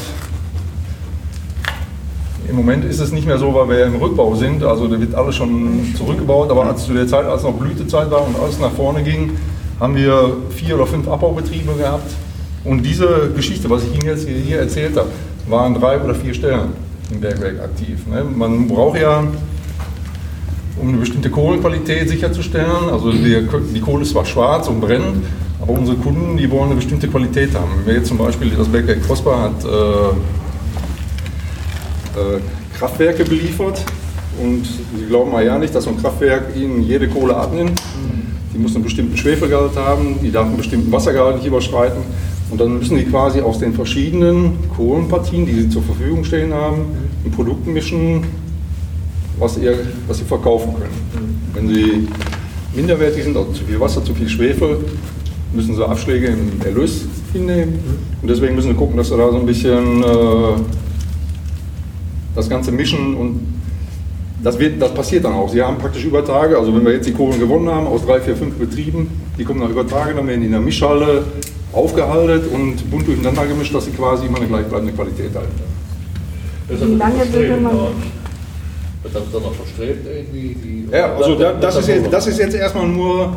im 2.48 2.56
Moment 2.56 2.84
ist 2.84 3.00
es 3.00 3.12
nicht 3.12 3.26
mehr 3.26 3.38
so, 3.38 3.54
weil 3.54 3.68
wir 3.68 3.86
im 3.86 3.96
Rückbau 3.96 4.34
sind. 4.34 4.62
Also 4.62 4.88
da 4.88 5.00
wird 5.00 5.14
alles 5.14 5.36
schon 5.36 5.94
zurückgebaut. 5.96 6.50
Aber 6.50 6.66
als 6.66 6.86
zu 6.86 6.94
der 6.94 7.06
Zeit, 7.06 7.26
als 7.26 7.42
noch 7.42 7.54
Blütezeit 7.54 8.10
war 8.10 8.26
und 8.26 8.38
alles 8.40 8.58
nach 8.58 8.72
vorne 8.72 9.02
ging, 9.02 9.32
haben 9.80 9.94
wir 9.94 10.36
vier 10.50 10.76
oder 10.76 10.86
fünf 10.86 11.08
Abbaubetriebe 11.08 11.74
gehabt. 11.74 12.10
Und 12.64 12.82
diese 12.82 13.30
Geschichte, 13.34 13.70
was 13.70 13.84
ich 13.84 13.94
Ihnen 13.94 14.06
jetzt 14.06 14.28
hier, 14.28 14.58
erzählt 14.58 14.96
habe, 14.96 15.08
waren 15.48 15.74
drei 15.74 16.00
oder 16.00 16.14
vier 16.14 16.34
Stellen. 16.34 16.72
im 17.10 17.20
Bergwerk 17.20 17.60
aktiv. 17.60 18.06
Ne? 18.06 18.24
Man 18.24 18.68
braucht 18.68 19.00
ja, 19.00 19.24
um 20.80 20.88
eine 20.88 20.98
bestimmte 20.98 21.30
Kohlenqualität 21.30 22.08
sicherzustellen, 22.08 22.90
also 22.90 23.10
die, 23.10 23.80
Kohle 23.80 24.02
ist 24.02 24.10
zwar 24.10 24.24
schwarz 24.24 24.68
und 24.68 24.80
brennt, 24.80 25.24
aber 25.60 25.72
unsere 25.72 25.96
Kunden, 25.96 26.36
die 26.36 26.50
wollen 26.50 26.66
eine 26.66 26.76
bestimmte 26.76 27.08
Qualität 27.08 27.54
haben. 27.54 27.70
Wenn 27.78 27.86
wir 27.86 27.94
jetzt 27.94 28.08
zum 28.08 28.18
Beispiel 28.18 28.50
das 28.50 28.68
Bergwerk 28.68 29.02
Prosper 29.06 29.42
hat 29.42 29.64
äh, 29.64 29.68
Kraftwerke 32.78 33.24
beliefert 33.24 33.84
und 34.40 34.64
Sie 34.64 35.06
glauben 35.08 35.32
mal 35.32 35.44
ja 35.44 35.58
nicht, 35.58 35.74
dass 35.74 35.84
so 35.84 35.90
ein 35.90 36.00
Kraftwerk 36.00 36.56
Ihnen 36.56 36.82
jede 36.82 37.08
Kohle 37.08 37.36
abnimmt. 37.36 37.80
Die 38.54 38.58
muss 38.58 38.74
einen 38.74 38.84
bestimmten 38.84 39.16
Schwefelgehalt 39.16 39.76
haben, 39.76 40.16
die 40.22 40.30
darf 40.30 40.46
einen 40.46 40.56
bestimmten 40.56 40.90
Wassergehalt 40.90 41.36
nicht 41.36 41.46
überschreiten. 41.46 42.02
Und 42.50 42.60
dann 42.60 42.78
müssen 42.78 42.96
die 42.96 43.04
quasi 43.04 43.40
aus 43.40 43.58
den 43.58 43.74
verschiedenen 43.74 44.52
Kohlenpartien, 44.74 45.44
die 45.44 45.52
sie 45.52 45.68
zur 45.68 45.82
Verfügung 45.82 46.24
stehen 46.24 46.52
haben, 46.54 46.86
ein 47.24 47.30
Produkt 47.30 47.66
mischen, 47.66 48.24
was, 49.38 49.58
ihr, 49.58 49.78
was 50.06 50.18
sie 50.18 50.24
verkaufen 50.24 50.74
können. 50.74 51.50
Wenn 51.52 51.68
sie 51.68 52.08
minderwertig 52.74 53.24
sind, 53.24 53.36
also 53.36 53.52
zu 53.52 53.64
viel 53.64 53.78
Wasser, 53.78 54.02
zu 54.04 54.14
viel 54.14 54.28
Schwefel, 54.28 54.78
müssen 55.52 55.74
sie 55.74 55.86
Abschläge 55.86 56.28
im 56.28 56.60
Erlös 56.64 57.04
hinnehmen. 57.32 57.80
Und 58.22 58.28
deswegen 58.28 58.54
müssen 58.54 58.70
sie 58.70 58.76
gucken, 58.76 58.96
dass 58.96 59.08
sie 59.08 59.16
da 59.16 59.30
so 59.30 59.38
ein 59.38 59.46
bisschen 59.46 60.02
äh, 60.02 60.06
das 62.38 62.48
Ganze 62.48 62.70
mischen 62.72 63.14
und 63.14 63.40
das, 64.42 64.58
wird, 64.58 64.80
das 64.80 64.94
passiert 64.94 65.24
dann 65.24 65.32
auch. 65.32 65.48
Sie 65.48 65.60
haben 65.60 65.76
praktisch 65.78 66.04
über 66.04 66.24
Tage, 66.24 66.56
also 66.56 66.74
wenn 66.74 66.84
wir 66.84 66.92
jetzt 66.92 67.06
die 67.08 67.12
Kohlen 67.12 67.38
gewonnen 67.40 67.68
haben 67.68 67.86
aus 67.88 68.06
drei, 68.06 68.20
vier, 68.20 68.36
fünf 68.36 68.54
Betrieben, 68.54 69.10
die 69.36 69.44
kommen 69.44 69.60
dann 69.60 69.70
über 69.70 69.86
Tage, 69.86 70.14
dann 70.14 70.26
werden 70.28 70.40
die 70.40 70.46
in 70.46 70.52
der 70.52 70.60
Mischhalle 70.60 71.24
aufgehalten 71.72 72.48
und 72.54 72.88
bunt 72.90 73.06
durcheinander 73.08 73.44
gemischt, 73.46 73.74
dass 73.74 73.86
sie 73.86 73.90
quasi 73.90 74.26
immer 74.26 74.38
eine 74.38 74.46
gleichbleibende 74.46 74.92
Qualität 74.92 75.30
halten. 75.34 75.50
Wie 76.68 76.94
lange 76.96 77.32
würde 77.32 77.60
man. 77.60 77.72
Wird 79.02 79.14
das 79.14 79.22
dann 79.32 79.42
noch 79.42 79.54
verstrebt 79.54 80.06
irgendwie? 80.06 80.56
Die, 80.62 80.88
Ja, 80.92 81.14
also 81.16 81.34
da, 81.34 81.52
das, 81.54 81.76
ist 81.76 81.88
jetzt, 81.88 82.12
das 82.12 82.26
ist 82.26 82.38
jetzt 82.38 82.54
erstmal 82.54 82.86
nur 82.86 83.36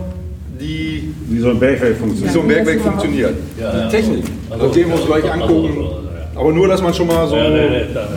die, 0.60 1.14
Wie 1.28 1.40
so 1.40 1.50
ein 1.50 1.60
Bergwerk 1.60 1.96
wie 1.96 2.00
funktioniert. 2.00 2.34
so 2.34 2.42
ein 2.42 2.48
Bergwerk 2.48 2.82
funktioniert. 2.82 3.34
Ja, 3.60 3.66
ja. 3.78 3.86
Die 3.88 3.96
Technik, 3.96 4.24
Also, 4.50 4.66
das 4.68 4.76
gehen 4.76 4.88
wir 4.90 4.96
uns 4.96 5.06
gleich 5.06 5.24
also, 5.32 5.44
angucken. 5.44 5.78
also, 5.78 6.40
Aber 6.40 6.52
nur, 6.54 6.68
dass 6.68 6.82
man 6.82 6.94
schon 6.94 7.08
mal 7.08 7.28
so 7.28 7.36
Ja, 7.36 7.50
nee, 7.50 7.70
nee, 7.70 7.86
klar, 7.92 8.08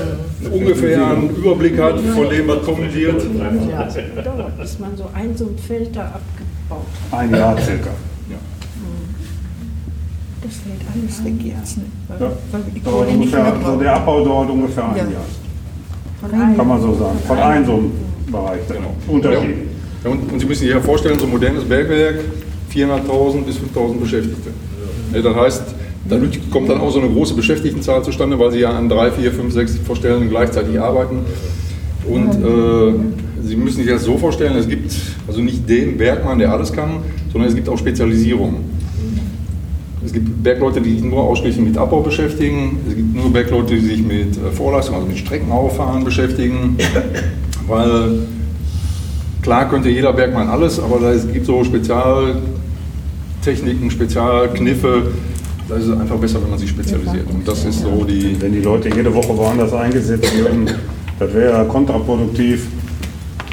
ungefähr 0.53 1.07
einen 1.07 1.31
Überblick 1.37 1.79
hat 1.81 1.99
von 2.01 2.29
dem, 2.29 2.49
was 2.49 2.63
kommen 2.65 2.93
wird. 2.95 3.23
Ja, 3.71 3.87
es 3.87 3.95
dauert, 4.25 4.59
bis 4.59 4.79
man 4.79 4.97
so 4.97 5.11
ein 5.15 5.37
so 5.37 5.45
ein 5.47 5.59
Feld 5.59 5.95
da 5.97 6.07
abgebaut 6.07 6.87
hat. 7.11 7.19
Ein 7.21 7.31
Jahr 7.35 7.57
circa. 7.61 7.91
Das 10.43 10.53
fällt 10.57 10.81
alles 10.95 11.25
weg 11.25 11.43
jetzt, 11.43 11.79
ne? 11.79 11.85
Ja. 12.21 12.33
Dauert 12.85 13.09
ungefähr, 13.09 13.47
so 13.47 13.61
brauchen. 13.65 13.79
der 13.81 13.95
Abbau 13.95 14.25
dauert 14.25 14.51
ungefähr 14.51 14.85
ein 14.91 14.97
Ja. 14.97 15.03
Jahr. 15.05 15.25
Von 16.21 16.41
einem. 16.41 16.57
Kann 16.57 16.69
man 16.69 16.81
so 16.83 16.95
sagen. 16.95 17.19
Von 17.27 17.39
einem 17.39 17.65
so 17.65 17.73
einem 17.73 17.93
Bereich. 18.31 18.61
Genau. 18.69 18.95
Unterschied. 19.09 19.57
Ja, 20.05 20.11
und, 20.11 20.33
und 20.33 20.39
Sie 20.39 20.45
müssen 20.47 20.61
sich 20.65 20.71
ja 20.71 20.81
vorstellen, 20.81 21.19
so 21.19 21.25
ein 21.25 21.31
modernes 21.31 21.65
Bergwerk, 21.65 22.17
400.000 22.71 23.43
bis 23.45 23.57
5.000 23.57 23.99
Beschäftigte. 23.99 24.51
Ja, 25.15 25.23
das 25.23 25.35
heißt, 25.35 25.74
dadurch 26.09 26.39
kommt 26.51 26.69
dann 26.69 26.81
auch 26.81 26.91
so 26.91 27.01
eine 27.01 27.11
große 27.11 27.35
Beschäftigtenzahl 27.35 28.03
zustande, 28.03 28.39
weil 28.39 28.53
Sie 28.53 28.61
ja 28.61 28.71
an 28.71 28.89
drei, 28.89 29.11
vier, 29.11 29.33
fünf, 29.33 29.53
sechs 29.53 29.77
Vorstellungen 29.79 30.29
gleichzeitig 30.29 30.81
arbeiten. 30.81 31.21
Und 32.09 32.31
äh, 32.31 32.93
Sie 33.43 33.57
müssen 33.57 33.79
sich 33.79 33.89
das 33.89 34.05
so 34.05 34.19
vorstellen, 34.19 34.57
es 34.57 34.69
gibt 34.69 34.95
also 35.27 35.41
nicht 35.41 35.69
den 35.69 35.97
Bergmann, 35.97 36.39
der 36.39 36.53
alles 36.53 36.73
kann, 36.73 36.99
sondern 37.33 37.49
es 37.49 37.55
gibt 37.55 37.69
auch 37.69 37.79
Spezialisierungen. 37.79 38.75
Es 40.05 40.13
gibt 40.13 40.43
Bergleute, 40.43 40.83
die 40.83 40.93
sich 40.93 41.03
nur 41.03 41.23
ausschließlich 41.23 41.65
mit 41.65 41.79
Abbau 41.79 42.03
beschäftigen. 42.03 42.79
Es 42.87 42.95
gibt 42.95 43.15
nur 43.15 43.33
Bergleute, 43.33 43.75
die 43.75 43.81
sich 43.81 44.03
mit 44.03 44.37
äh, 44.37 44.51
Vorleistung, 44.53 44.97
also 44.97 45.07
mit 45.07 45.17
Streckenauffahren 45.19 46.05
beschäftigen. 46.05 46.77
Weil 47.67 48.27
klar 49.41 49.71
könnte 49.71 49.89
jeder 49.89 50.13
Bergmann 50.13 50.49
alles, 50.49 50.79
aber 50.79 51.01
es 51.11 51.27
gibt 51.33 51.47
so 51.47 51.65
Spezialtechniken, 51.65 53.91
Spezialkniffe. 53.91 55.13
Da 55.67 55.77
ist 55.77 55.87
es 55.87 55.99
einfach 55.99 56.17
besser, 56.17 56.43
wenn 56.43 56.51
man 56.51 56.59
sich 56.59 56.69
spezialisiert. 56.69 57.27
Und 57.31 57.49
das 57.49 57.65
ist 57.65 57.81
so 57.81 58.05
die. 58.05 58.37
Wenn 58.41 58.53
die 58.53 58.61
Leute 58.61 58.91
jede 58.91 59.13
Woche 59.15 59.35
woanders 59.37 59.73
eingesetzt 59.73 60.37
würden, 60.37 60.71
das 61.19 61.33
wäre 61.33 61.65
kontraproduktiv. 61.65 62.67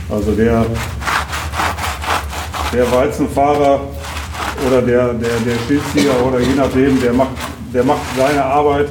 Also 0.10 0.34
der, 0.34 0.66
der 2.74 2.92
Weizenfahrer 2.92 3.80
oder 4.68 4.82
der, 4.82 5.14
der, 5.14 5.30
der 5.46 5.56
Schildzieher 5.66 6.26
oder 6.28 6.42
je 6.42 6.54
nachdem, 6.58 7.00
der 7.00 7.14
macht, 7.14 7.32
der 7.74 7.86
macht 7.86 8.02
seine 8.18 8.44
Arbeit. 8.44 8.88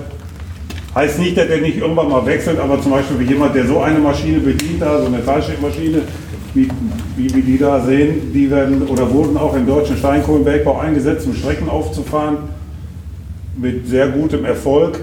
Heißt 0.94 1.18
nicht, 1.18 1.36
dass 1.36 1.46
er 1.46 1.60
nicht 1.60 1.76
irgendwann 1.76 2.08
mal 2.08 2.24
wechselt, 2.24 2.58
aber 2.58 2.80
zum 2.80 2.92
Beispiel 2.92 3.20
wie 3.20 3.24
jemand, 3.24 3.54
der 3.54 3.66
so 3.66 3.80
eine 3.80 3.98
Maschine 3.98 4.38
bedient, 4.38 4.80
da, 4.80 4.98
so 4.98 5.06
eine 5.06 5.24
Teilstückmaschine, 5.24 6.02
wie, 6.54 6.68
wie 7.16 7.34
wir 7.34 7.42
die 7.42 7.58
da 7.58 7.84
sehen, 7.84 8.32
die 8.32 8.50
werden 8.50 8.82
oder 8.88 9.12
wurden 9.12 9.36
auch 9.36 9.54
im 9.54 9.66
deutschen 9.66 9.98
Steinkohlenbergbau 9.98 10.78
eingesetzt, 10.78 11.26
um 11.26 11.34
Strecken 11.34 11.68
aufzufahren 11.68 12.38
mit 13.60 13.86
sehr 13.86 14.08
gutem 14.08 14.44
Erfolg. 14.44 15.00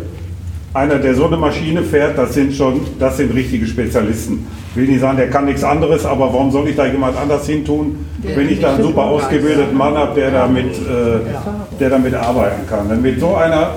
Einer, 0.74 0.96
der 0.96 1.16
so 1.16 1.28
eine 1.28 1.38
Maschine 1.38 1.82
fährt, 1.84 2.18
das 2.18 2.34
sind 2.34 2.54
schon, 2.54 2.82
das 3.00 3.18
sind 3.18 3.34
richtige 3.34 3.66
Spezialisten. 3.66 4.46
Ich 4.72 4.76
will 4.76 4.88
nicht 4.88 5.00
sagen, 5.02 5.18
der 5.18 5.30
kann 5.30 5.46
nichts 5.46 5.64
anderes, 5.64 6.06
aber 6.06 6.32
warum 6.34 6.52
soll 6.52 6.68
ich 6.68 6.76
da 6.76 6.86
jemand 6.86 7.18
anders 7.18 7.48
hin 7.48 7.66
tun, 7.66 8.06
wenn 8.22 8.50
ich 8.50 8.60
da 8.60 8.74
einen 8.76 8.84
super 8.84 9.06
ausgebildeten 9.06 9.76
Mann 9.76 9.96
habe, 9.96 10.20
der 10.20 10.32
damit, 10.32 10.76
äh, 10.76 11.80
der 11.80 11.90
damit 11.90 12.14
arbeiten 12.14 12.68
kann. 12.68 12.90
Denn 12.90 13.02
mit 13.02 13.20
so 13.20 13.36
einer, 13.36 13.72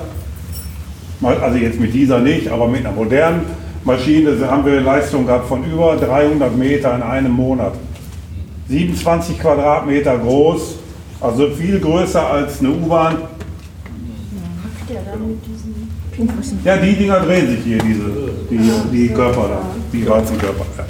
also 1.23 1.57
jetzt 1.57 1.81
mit 1.81 1.95
dieser 1.95 2.19
nicht, 2.19 2.49
aber 2.49 2.67
mit 2.69 2.85
einer 2.85 2.95
modernen 2.95 3.43
Maschine 3.85 4.37
haben 4.51 4.67
wir 4.67 4.81
Leistung 4.81 5.27
gehabt 5.27 5.49
von 5.49 5.65
über 5.65 5.97
300 5.97 6.55
Meter 6.57 6.95
in 6.95 7.03
einem 7.03 7.33
Monat. 7.33 7.73
27 8.69 9.39
Quadratmeter 9.39 10.19
groß, 10.19 10.77
also 11.21 11.51
viel 11.51 11.81
größer 11.81 12.27
als 12.27 12.61
eine 12.61 12.71
U-Bahn. 12.71 13.15
Hackt 13.15 13.19
der 13.19 13.19
dann 13.19 13.29
mit 13.29 13.29
diesen 13.31 14.89
Pinken? 14.89 14.99
Ja, 16.65 16.77
die 16.77 16.95
Dinger 16.95 17.21
drehen 17.21 17.49
sich 17.49 17.61
hier, 17.65 17.79
diese, 17.79 18.11
die, 18.51 18.71
die 18.93 19.09
Körper 19.09 19.49
da, 19.49 19.63
die 19.93 20.09
Weizenkörper. 20.09 20.67
Ja. 20.77 20.85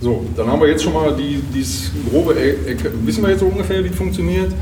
So, 0.00 0.26
dann 0.36 0.48
haben 0.48 0.60
wir 0.60 0.68
jetzt 0.68 0.82
schon 0.82 0.92
mal 0.92 1.14
die, 1.16 1.40
dieses 1.54 1.92
grobe, 2.10 2.34
E- 2.34 2.70
Ecke. 2.72 2.90
wissen 3.04 3.22
wir 3.22 3.30
jetzt 3.30 3.40
so 3.40 3.46
ungefähr, 3.46 3.84
wie 3.84 3.88
es 3.88 3.94
funktioniert. 3.94 4.52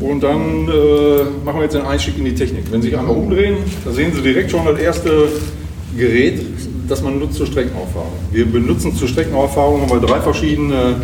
Und 0.00 0.22
dann 0.22 0.68
äh, 0.68 1.24
machen 1.44 1.56
wir 1.58 1.62
jetzt 1.64 1.74
den 1.74 1.84
Einstieg 1.84 2.16
in 2.16 2.24
die 2.26 2.34
Technik. 2.34 2.70
Wenn 2.70 2.80
Sie 2.80 2.88
sich 2.90 2.98
einmal 2.98 3.16
umdrehen, 3.16 3.56
da 3.84 3.90
sehen 3.92 4.12
Sie 4.14 4.22
direkt 4.22 4.50
schon 4.52 4.64
das 4.64 4.78
erste 4.78 5.28
Gerät, 5.96 6.40
das 6.88 7.02
man 7.02 7.18
nutzt 7.18 7.34
zur 7.34 7.46
Streckenauffahrung. 7.46 8.12
Wir 8.30 8.46
benutzen 8.46 8.94
zur 8.94 9.08
Streckenauffahrung 9.08 9.80
haben 9.82 9.90
wir 9.90 10.00
drei 10.06 10.20
verschiedene, 10.20 10.96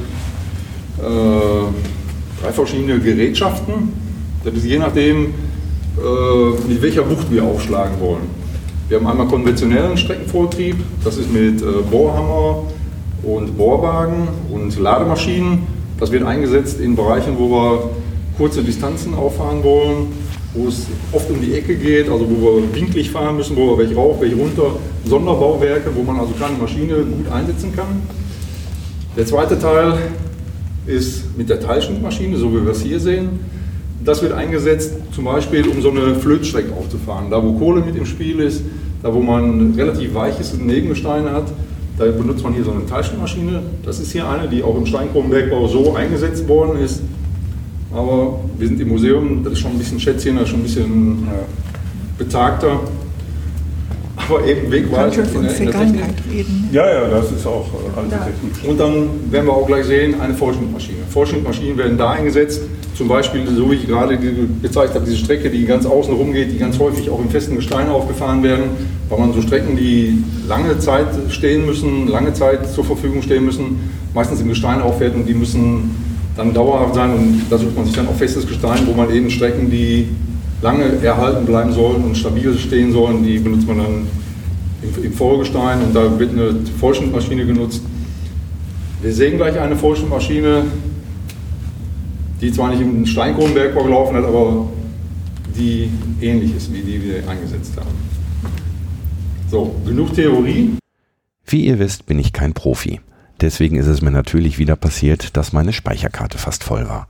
äh, 0.99 2.43
drei 2.43 2.53
verschiedene 2.53 2.99
Gerätschaften. 3.01 3.93
Das 4.45 4.55
ist 4.55 4.65
je 4.67 4.79
nachdem, 4.79 5.35
mit 6.69 6.83
welcher 6.83 7.09
Wucht 7.09 7.31
wir 7.31 7.45
aufschlagen 7.45 8.01
wollen. 8.01 8.41
Wir 8.91 8.99
haben 8.99 9.07
einmal 9.07 9.29
konventionellen 9.29 9.97
Streckenvortrieb, 9.97 10.75
das 11.05 11.17
ist 11.17 11.33
mit 11.33 11.63
äh, 11.63 11.67
Bohrhammer 11.89 12.65
und 13.23 13.57
Bohrwagen 13.57 14.27
und 14.53 14.77
Lademaschinen. 14.81 15.61
Das 16.01 16.11
wird 16.11 16.25
eingesetzt 16.25 16.81
in 16.81 16.97
Bereichen, 16.97 17.39
wo 17.39 17.51
wir 17.51 17.91
kurze 18.37 18.65
Distanzen 18.65 19.15
auffahren 19.15 19.63
wollen, 19.63 20.09
wo 20.55 20.67
es 20.67 20.87
oft 21.13 21.31
um 21.31 21.41
die 21.41 21.55
Ecke 21.55 21.77
geht, 21.77 22.09
also 22.09 22.27
wo 22.29 22.57
wir 22.57 22.75
winklig 22.75 23.13
fahren 23.13 23.37
müssen, 23.37 23.55
wo 23.55 23.69
wir 23.69 23.79
welche 23.79 23.95
rauf, 23.95 24.21
welche 24.21 24.35
runter, 24.35 24.73
Sonderbauwerke, 25.05 25.91
wo 25.95 26.03
man 26.03 26.19
also 26.19 26.33
keine 26.37 26.57
Maschine 26.59 26.95
gut 26.95 27.31
einsetzen 27.31 27.73
kann. 27.77 28.03
Der 29.17 29.27
zweite 29.27 29.57
Teil 29.57 29.99
ist 30.87 31.37
mit 31.39 31.49
der 31.49 31.61
Teilschnittmaschine, 31.61 32.37
so 32.37 32.51
wie 32.53 32.65
wir 32.65 32.73
es 32.73 32.81
hier 32.81 32.99
sehen. 32.99 33.60
Das 34.05 34.23
wird 34.23 34.33
eingesetzt 34.33 34.95
zum 35.13 35.25
Beispiel, 35.25 35.69
um 35.69 35.83
so 35.83 35.91
eine 35.91 36.15
Flötstrecke 36.15 36.73
aufzufahren. 36.73 37.31
Da, 37.31 37.43
wo 37.43 37.53
Kohle 37.53 37.83
mit 37.83 37.97
im 37.97 38.07
Spiel 38.07 38.41
ist, 38.41 38.63
da, 39.03 39.13
wo 39.13 39.21
man 39.21 39.75
relativ 39.75 40.15
weiches 40.15 40.57
Nebengestein 40.57 41.31
hat, 41.31 41.53
da 41.99 42.07
benutzt 42.07 42.43
man 42.43 42.55
hier 42.55 42.65
so 42.65 42.71
eine 42.71 42.87
Teilschnittmaschine. 42.87 43.63
Das 43.85 44.01
ist 44.01 44.13
hier 44.13 44.27
eine, 44.27 44.49
die 44.49 44.63
auch 44.63 44.77
im 44.77 44.87
Steinkohlenbergbau 44.87 45.67
so 45.67 45.95
eingesetzt 45.95 46.49
worden 46.49 46.81
ist. 46.83 47.03
Aber 47.93 48.41
wir 48.57 48.69
sind 48.69 48.81
im 48.81 48.89
Museum, 48.89 49.45
das 49.45 49.55
ist 49.55 49.59
schon 49.59 49.73
ein 49.73 49.79
bisschen 49.79 50.01
Schätzchen, 50.01 50.37
das 50.37 50.45
ist 50.45 50.51
schon 50.51 50.61
ein 50.61 50.63
bisschen 50.63 51.29
betagter. 52.17 52.81
Aber 54.31 54.47
eben 54.47 54.71
wegweisend 54.71 55.27
der, 55.35 55.41
in 55.41 55.43
der 55.43 55.55
Technik. 55.57 56.05
reden. 56.31 56.69
Ja, 56.73 56.87
ja, 56.89 57.09
das 57.09 57.33
ist 57.33 57.47
auch 57.47 57.67
äh, 57.67 57.99
alte 57.99 58.11
Technik. 58.11 58.71
Und 58.71 58.79
dann 58.81 59.09
werden 59.31 59.47
wir 59.47 59.53
auch 59.55 59.67
gleich 59.67 59.87
sehen, 59.87 60.21
eine 60.21 60.35
Vorschnittmaschine. 60.35 60.99
Vorschnittmaschinen 61.11 61.77
werden 61.77 61.99
da 61.99 62.11
eingesetzt, 62.11 62.61
zum 62.95 63.09
Beispiel, 63.09 63.43
so 63.57 63.71
wie 63.71 63.77
ich 63.77 63.87
gerade 63.87 64.17
ge- 64.19 64.33
gezeigt 64.63 64.95
habe, 64.95 65.05
diese 65.05 65.17
Strecke, 65.17 65.49
die 65.51 65.65
ganz 65.65 65.87
außen 65.87 66.13
rum 66.15 66.33
geht, 66.33 66.53
die 66.53 66.59
ganz 66.59 66.79
häufig 66.79 67.09
auch 67.11 67.19
im 67.21 67.31
festen 67.31 67.57
Gestein 67.57 67.89
aufgefahren 67.89 68.43
werden, 68.43 68.65
weil 69.09 69.19
man 69.19 69.33
so 69.33 69.41
Strecken, 69.41 69.77
die 69.77 70.23
lange 70.47 70.79
Zeit 70.79 71.07
stehen 71.31 71.67
müssen, 71.67 72.09
lange 72.09 72.33
Zeit 72.35 72.71
zur 72.73 72.85
Verfügung 72.85 73.23
stehen 73.23 73.45
müssen, 73.47 73.91
meistens 74.15 74.41
im 74.43 74.49
Gestein 74.49 74.81
auffährt 74.83 75.15
und 75.15 75.27
die 75.27 75.35
müssen 75.35 75.91
dann 76.37 76.53
dauerhaft 76.55 76.95
sein 76.95 77.13
und 77.15 77.43
da 77.51 77.59
sucht 77.59 77.75
man 77.75 77.87
sich 77.87 77.95
dann 77.95 78.07
auch 78.07 78.15
festes 78.17 78.47
Gestein, 78.47 78.81
wo 78.87 78.93
man 78.93 79.13
eben 79.15 79.31
Strecken, 79.31 79.71
die 79.71 80.09
lange 80.63 80.85
erhalten 81.03 81.47
bleiben 81.47 81.73
sollen 81.73 82.05
und 82.05 82.17
stabil 82.17 82.57
stehen 82.59 82.93
sollen, 82.93 83.25
die 83.25 83.39
benutzt 83.39 83.67
man 83.67 83.79
dann 83.79 84.07
im, 84.83 85.05
im 85.05 85.13
Vorgestein 85.13 85.83
und 85.83 85.95
da 85.95 86.19
wird 86.19 86.33
eine 86.33 86.55
Vollschnittmaschine 86.79 87.47
genutzt. 87.47 87.83
Wir 89.03 89.13
sehen 89.13 89.37
gleich 89.37 89.59
eine 89.59 89.77
Vollschnittmaschine, 89.77 90.65
die 92.41 92.53
zwar 92.53 92.71
nicht 92.71 92.81
im 92.81 93.07
Steinkohlenbergbau 93.07 93.85
gelaufen 93.85 94.17
hat, 94.17 94.25
aber 94.25 94.69
die 95.57 95.91
ähnlich 96.21 96.57
ist 96.57 96.73
wie 96.73 96.81
die, 96.81 96.99
die 96.99 97.05
wir 97.05 97.29
eingesetzt 97.29 97.77
haben. 97.77 97.89
So, 99.51 99.75
genug 99.85 100.15
Theorie. 100.15 100.77
Wie 101.47 101.67
ihr 101.67 101.79
wisst, 101.79 102.07
bin 102.07 102.19
ich 102.19 102.33
kein 102.33 102.53
Profi. 102.53 103.01
Deswegen 103.41 103.77
ist 103.77 103.87
es 103.87 104.03
mir 104.03 104.11
natürlich 104.11 104.59
wieder 104.59 104.77
passiert, 104.77 105.37
dass 105.37 105.53
meine 105.53 105.73
Speicherkarte 105.73 106.39
fast 106.39 106.63
voll 106.63 106.89
war. 106.89 107.09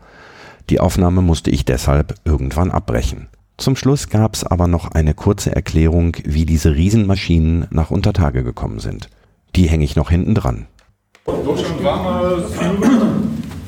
Die 0.70 0.80
Aufnahme 0.80 1.22
musste 1.22 1.50
ich 1.50 1.64
deshalb 1.64 2.14
irgendwann 2.24 2.70
abbrechen. 2.70 3.28
Zum 3.60 3.76
Schluss 3.76 4.08
gab 4.08 4.34
es 4.34 4.42
aber 4.42 4.66
noch 4.68 4.92
eine 4.92 5.12
kurze 5.12 5.54
Erklärung, 5.54 6.16
wie 6.24 6.46
diese 6.46 6.74
Riesenmaschinen 6.74 7.66
nach 7.70 7.90
Untertage 7.90 8.42
gekommen 8.42 8.78
sind. 8.78 9.10
Die 9.54 9.68
hänge 9.68 9.84
ich 9.84 9.96
noch 9.96 10.08
hinten 10.08 10.34
dran. 10.34 10.66
Deutschland 11.26 11.84
war 11.84 12.02
mal 12.02 12.42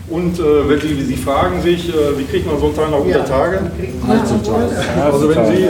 und 0.08 0.38
äh, 0.38 0.68
wenn 0.68 0.80
Sie, 0.80 1.04
Sie 1.04 1.16
fragen 1.16 1.60
sich, 1.60 1.90
äh, 1.90 2.18
wie 2.18 2.24
kriegt 2.24 2.46
man 2.46 2.58
so 2.58 2.66
einen 2.66 2.74
Teil 2.74 2.90
nach 2.90 3.00
Untertage? 3.00 3.70
Also 4.98 5.28
wenn, 5.28 5.46
Sie, 5.54 5.68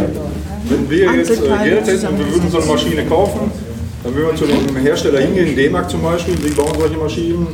wenn 0.68 0.88
wir 0.88 1.14
jetzt 1.16 1.30
äh, 1.30 1.64
Geld 1.64 1.86
hätten 1.88 2.06
und 2.06 2.18
wir 2.20 2.32
würden 2.32 2.48
so 2.48 2.58
eine 2.58 2.66
Maschine 2.66 3.04
kaufen, 3.06 3.50
dann 4.04 4.14
würden 4.14 4.30
wir 4.30 4.36
zu 4.36 4.46
dem 4.46 4.76
Hersteller 4.76 5.18
hingehen, 5.18 5.56
D-Mark 5.56 5.90
zum 5.90 6.00
Beispiel, 6.00 6.36
die 6.36 6.50
bauen 6.50 6.78
solche 6.78 6.96
Maschinen. 6.96 7.48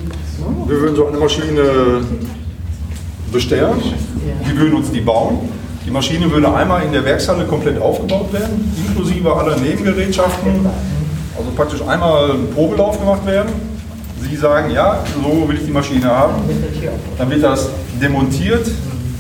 Wir 0.67 0.81
würden 0.83 0.97
so 0.97 1.07
eine 1.07 1.17
Maschine 1.17 2.03
bestellen, 3.33 3.81
die 4.47 4.59
würden 4.59 4.75
uns 4.75 4.91
die 4.91 5.01
bauen. 5.01 5.49
Die 5.89 5.95
Maschine 5.95 6.31
würde 6.31 6.55
einmal 6.55 6.83
in 6.83 6.93
der 6.93 7.03
Werkshalle 7.03 7.47
komplett 7.47 7.81
aufgebaut 7.81 8.31
werden, 8.31 8.71
inklusive 8.87 9.35
aller 9.35 9.57
Nebengerätschaften. 9.57 10.67
Also 11.35 11.51
praktisch 11.57 11.81
einmal 11.81 12.33
ein 12.33 12.51
Probelauf 12.55 12.99
gemacht 12.99 13.25
werden. 13.25 13.49
Sie 14.21 14.37
sagen, 14.37 14.71
ja, 14.71 15.03
so 15.15 15.49
will 15.49 15.57
ich 15.57 15.65
die 15.65 15.71
Maschine 15.71 16.05
haben. 16.05 16.35
Dann 17.17 17.31
wird 17.31 17.43
das 17.43 17.71
demontiert. 18.03 18.71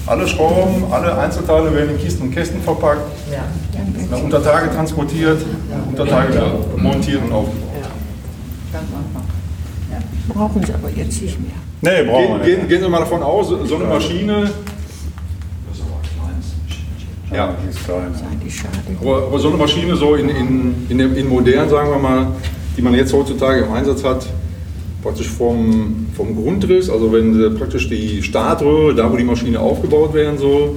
Alle 0.05 0.29
Schrauben, 0.29 0.85
alle 0.91 1.17
Einzelteile 1.17 1.73
werden 1.75 1.93
in 1.93 1.99
Kisten 1.99 2.25
und 2.25 2.35
Kästen 2.35 2.61
verpackt, 2.61 3.01
nach 4.11 4.23
Untertage 4.23 4.71
transportiert, 4.71 5.41
Untertage 5.89 6.35
wieder 6.35 6.53
montiert 6.77 7.23
und 7.23 7.33
aufgebaut. 7.33 7.69
Brauchen 10.29 10.67
Sie 10.67 10.75
aber 10.75 10.91
jetzt 10.91 11.23
nicht 11.23 11.39
mehr. 11.41 11.53
Nee, 11.81 12.11
brauchen 12.11 12.41
wir 12.41 12.45
gehen, 12.45 12.69
gehen 12.69 12.83
Sie 12.83 12.89
mal 12.91 12.99
davon 12.99 13.23
aus, 13.23 13.49
so 13.49 13.77
eine 13.77 13.85
Maschine. 13.85 14.51
Ja, 17.33 17.55
aber, 19.01 19.27
aber 19.27 19.39
so 19.39 19.49
eine 19.49 19.59
Maschine 19.59 19.97
so 19.97 20.15
in, 20.15 20.29
in, 20.29 20.87
in, 20.89 21.17
in 21.17 21.29
modern, 21.29 21.69
sagen 21.69 21.91
wir 21.91 21.99
mal, 21.99 22.27
die 22.77 22.83
man 22.83 22.95
jetzt 22.95 23.13
heutzutage 23.13 23.65
im 23.65 23.73
Einsatz 23.73 24.03
hat, 24.03 24.27
praktisch 25.03 25.29
vom, 25.29 26.07
vom 26.17 26.35
Grundriss, 26.35 26.89
also 26.89 27.13
wenn 27.13 27.35
sie 27.35 27.51
praktisch 27.51 27.89
die 27.89 28.23
Startröhre, 28.23 28.95
da 28.95 29.13
wo 29.13 29.17
die 29.17 29.25
Maschine 29.25 29.61
aufgebaut 29.61 30.15
werden 30.15 30.39
soll, 30.39 30.77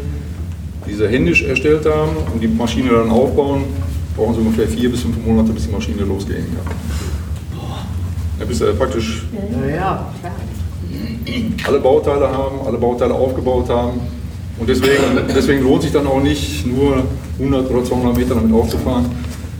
diese 0.88 1.07
händisch 1.07 1.44
erstellt 1.44 1.86
haben 1.86 2.18
und 2.34 2.41
die 2.41 2.48
Maschine 2.48 2.90
dann 2.90 3.10
aufbauen, 3.10 3.64
brauchen 4.15 4.36
sie 4.36 4.41
ungefähr 4.41 4.68
vier 4.68 4.91
bis 4.91 5.02
fünf 5.02 5.18
Monate, 5.26 5.53
bis 5.53 5.68
die 5.68 5.72
Maschine 5.72 6.03
losgehen 6.03 6.45
kann. 6.56 6.76
Ja, 8.40 8.45
bis 8.45 8.57
sie 8.57 8.73
praktisch 8.73 9.23
Ja, 9.69 10.11
alle 11.68 11.80
Bauteile 11.80 12.28
haben, 12.28 12.60
alle 12.65 12.78
Bauteile 12.78 13.14
aufgebaut 13.14 13.69
haben. 13.69 14.02
Und 14.62 14.70
deswegen, 14.70 15.02
deswegen 15.28 15.64
lohnt 15.64 15.82
sich 15.82 15.92
dann 15.92 16.06
auch 16.06 16.22
nicht, 16.22 16.68
nur 16.68 17.04
100 17.40 17.72
oder 17.72 17.84
200 17.84 18.16
Meter 18.16 18.36
damit 18.36 18.54
aufzufahren, 18.54 19.08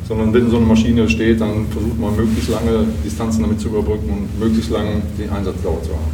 sondern 0.08 0.32
wenn 0.32 0.48
so 0.48 0.58
eine 0.58 0.66
Maschine 0.68 1.10
steht, 1.10 1.42
dann 1.42 1.66
versucht 1.72 2.00
man 2.00 2.16
möglichst 2.16 2.52
lange 2.52 2.86
Distanzen 3.04 3.42
damit 3.42 3.60
zu 3.60 3.70
überbrücken 3.70 4.12
und 4.12 4.40
möglichst 4.40 4.70
lange 4.70 5.02
die 5.18 5.28
Einsatzdauer 5.28 5.82
zu 5.82 5.90
haben. 5.90 6.12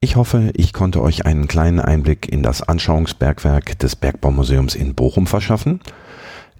Ich 0.00 0.16
hoffe, 0.16 0.50
ich 0.54 0.72
konnte 0.72 1.00
euch 1.00 1.26
einen 1.26 1.46
kleinen 1.46 1.78
Einblick 1.78 2.28
in 2.28 2.42
das 2.42 2.60
Anschauungsbergwerk 2.60 3.78
des 3.78 3.94
Bergbaumuseums 3.94 4.74
in 4.74 4.96
Bochum 4.96 5.28
verschaffen. 5.28 5.78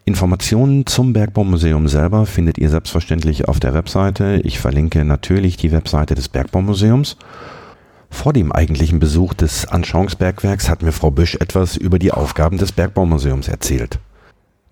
Informationen 0.05 0.87
zum 0.87 1.13
Bergbaumuseum 1.13 1.89
selber 1.89 2.27
findet 2.27 2.57
ihr 2.59 2.71
selbstverständlich 2.71 3.49
auf 3.49 3.59
der 3.59 3.75
Webseite. 3.75 4.41
Ich 4.45 4.61
verlinke 4.61 5.05
natürlich 5.05 5.57
die 5.57 5.73
Webseite 5.73 6.15
des 6.15 6.29
Bergbaumuseums. 6.29 7.17
Vor 8.11 8.33
dem 8.33 8.53
eigentlichen 8.53 8.99
Besuch 8.99 9.35
des 9.35 9.67
Anschauungsbergwerks 9.67 10.69
hat 10.69 10.83
mir 10.83 10.93
Frau 10.93 11.11
Büsch 11.11 11.37
etwas 11.37 11.77
über 11.77 11.99
die 11.99 12.13
Aufgaben 12.13 12.59
des 12.59 12.73
Bergbaumuseums 12.73 13.49
erzählt. 13.49 13.99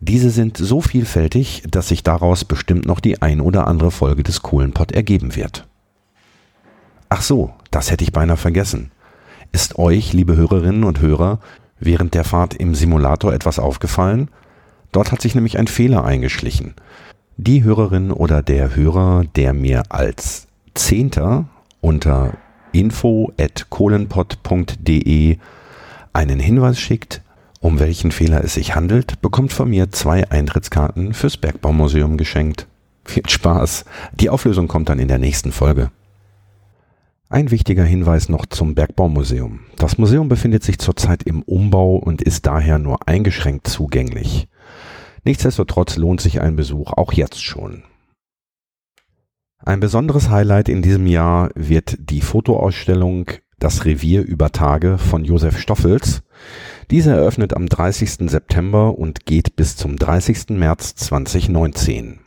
Diese 0.01 0.31
sind 0.31 0.57
so 0.57 0.81
vielfältig, 0.81 1.63
dass 1.71 1.89
sich 1.89 2.03
daraus 2.03 2.45
bestimmt 2.45 2.87
noch 2.87 3.01
die 3.01 3.23
ein 3.23 3.41
oder 3.41 3.67
andere 3.67 3.91
Folge 3.91 4.23
des 4.23 4.43
Kohlenpott 4.43 4.93
ergeben 4.93 5.35
wird. 5.35 5.67
Ach 7.09 7.23
so, 7.23 7.55
das 7.71 7.91
hätte 7.91 8.05
ich 8.05 8.13
beinahe 8.13 8.37
vergessen. 8.37 8.91
Ist 9.53 9.79
euch, 9.79 10.13
liebe 10.13 10.37
Hörerinnen 10.37 10.85
und 10.85 11.01
Hörer, 11.01 11.39
während 11.79 12.15
der 12.15 12.25
Fahrt 12.25 12.55
im 12.55 12.75
Simulator 12.75 13.33
etwas 13.33 13.59
aufgefallen? 13.59 14.31
Dort 14.93 15.13
hat 15.13 15.23
sich 15.23 15.35
nämlich 15.35 15.59
ein 15.59 15.69
Fehler 15.69 16.05
eingeschlichen. 16.05 16.75
Die 17.37 17.63
Hörerin 17.63 18.11
oder 18.11 18.43
der 18.43 18.77
Hörer, 18.77 19.25
der 19.37 19.55
mir 19.55 19.85
als 19.89 20.49
Zehnter 20.75 21.47
unter 21.81 22.35
info.kohlenpott.de 22.75 25.39
einen 26.13 26.41
Hinweis 26.41 26.79
schickt, 26.79 27.23
um 27.61 27.81
welchen 27.81 28.13
Fehler 28.13 28.45
es 28.45 28.55
sich 28.55 28.75
handelt, 28.75 29.23
bekommt 29.23 29.53
von 29.53 29.71
mir 29.71 29.91
zwei 29.91 30.31
Eintrittskarten 30.31 31.15
fürs 31.15 31.37
Bergbaumuseum 31.37 32.17
geschenkt. 32.17 32.67
Viel 33.05 33.29
Spaß. 33.29 33.85
Die 34.19 34.31
Auflösung 34.31 34.69
kommt 34.69 34.89
dann 34.89 34.99
in 34.99 35.09
der 35.09 35.19
nächsten 35.19 35.53
Folge. 35.53 35.91
Ein 37.29 37.51
wichtiger 37.51 37.85
Hinweis 37.85 38.29
noch 38.29 38.47
zum 38.47 38.75
Bergbaumuseum. 38.75 39.61
Das 39.77 39.99
Museum 39.99 40.29
befindet 40.29 40.63
sich 40.63 40.79
zurzeit 40.79 41.25
im 41.25 41.43
Umbau 41.43 41.97
und 41.97 42.23
ist 42.23 42.47
daher 42.47 42.79
nur 42.79 43.09
eingeschränkt 43.09 43.67
zugänglich. 43.67 44.47
Nichtsdestotrotz 45.25 45.97
lohnt 45.97 46.21
sich 46.21 46.41
ein 46.41 46.55
Besuch 46.55 46.93
auch 46.93 47.13
jetzt 47.13 47.43
schon. 47.43 47.83
Ein 49.67 49.81
besonderes 49.81 50.29
Highlight 50.29 50.69
in 50.69 50.83
diesem 50.83 51.07
Jahr 51.07 51.49
wird 51.55 51.97
die 51.99 52.21
Fotoausstellung 52.21 53.31
Das 53.59 53.87
Revier 53.87 54.23
über 54.23 54.53
Tage 54.53 54.99
von 54.99 55.25
Josef 55.25 55.59
Stoffels. 55.59 56.23
Diese 56.91 57.13
eröffnet 57.13 57.57
am 57.57 57.67
30. 57.67 58.31
September 58.31 58.99
und 58.99 59.25
geht 59.25 59.57
bis 59.57 59.77
zum 59.77 59.97
30. 59.97 60.51
März 60.51 60.97
2019. 60.97 62.21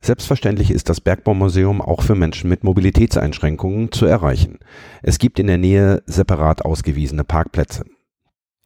Selbstverständlich 0.00 0.72
ist 0.72 0.88
das 0.88 1.00
Bergbaumuseum 1.00 1.80
auch 1.80 2.02
für 2.02 2.16
Menschen 2.16 2.50
mit 2.50 2.64
Mobilitätseinschränkungen 2.64 3.92
zu 3.92 4.06
erreichen. 4.06 4.58
Es 5.02 5.18
gibt 5.18 5.38
in 5.38 5.46
der 5.46 5.58
Nähe 5.58 6.02
separat 6.06 6.64
ausgewiesene 6.64 7.22
Parkplätze. 7.22 7.84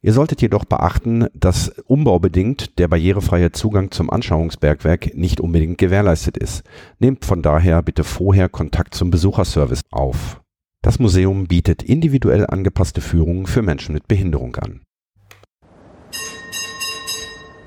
Ihr 0.06 0.12
solltet 0.12 0.40
jedoch 0.40 0.64
beachten, 0.64 1.26
dass 1.34 1.68
umbaubedingt 1.84 2.78
der 2.78 2.86
barrierefreie 2.86 3.50
Zugang 3.50 3.90
zum 3.90 4.08
Anschauungsbergwerk 4.08 5.16
nicht 5.16 5.40
unbedingt 5.40 5.78
gewährleistet 5.78 6.36
ist. 6.36 6.62
Nehmt 7.00 7.24
von 7.24 7.42
daher 7.42 7.82
bitte 7.82 8.04
vorher 8.04 8.48
Kontakt 8.48 8.94
zum 8.94 9.10
Besucherservice 9.10 9.80
auf. 9.90 10.40
Das 10.80 11.00
Museum 11.00 11.48
bietet 11.48 11.82
individuell 11.82 12.46
angepasste 12.46 13.00
Führungen 13.00 13.46
für 13.46 13.62
Menschen 13.62 13.94
mit 13.94 14.06
Behinderung 14.06 14.54
an. 14.54 14.82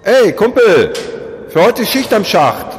Ey, 0.04 0.32
Kumpel, 0.32 0.94
für 1.50 1.62
heute 1.62 1.86
Schicht 1.86 2.14
am 2.14 2.24
Schacht. 2.24 2.79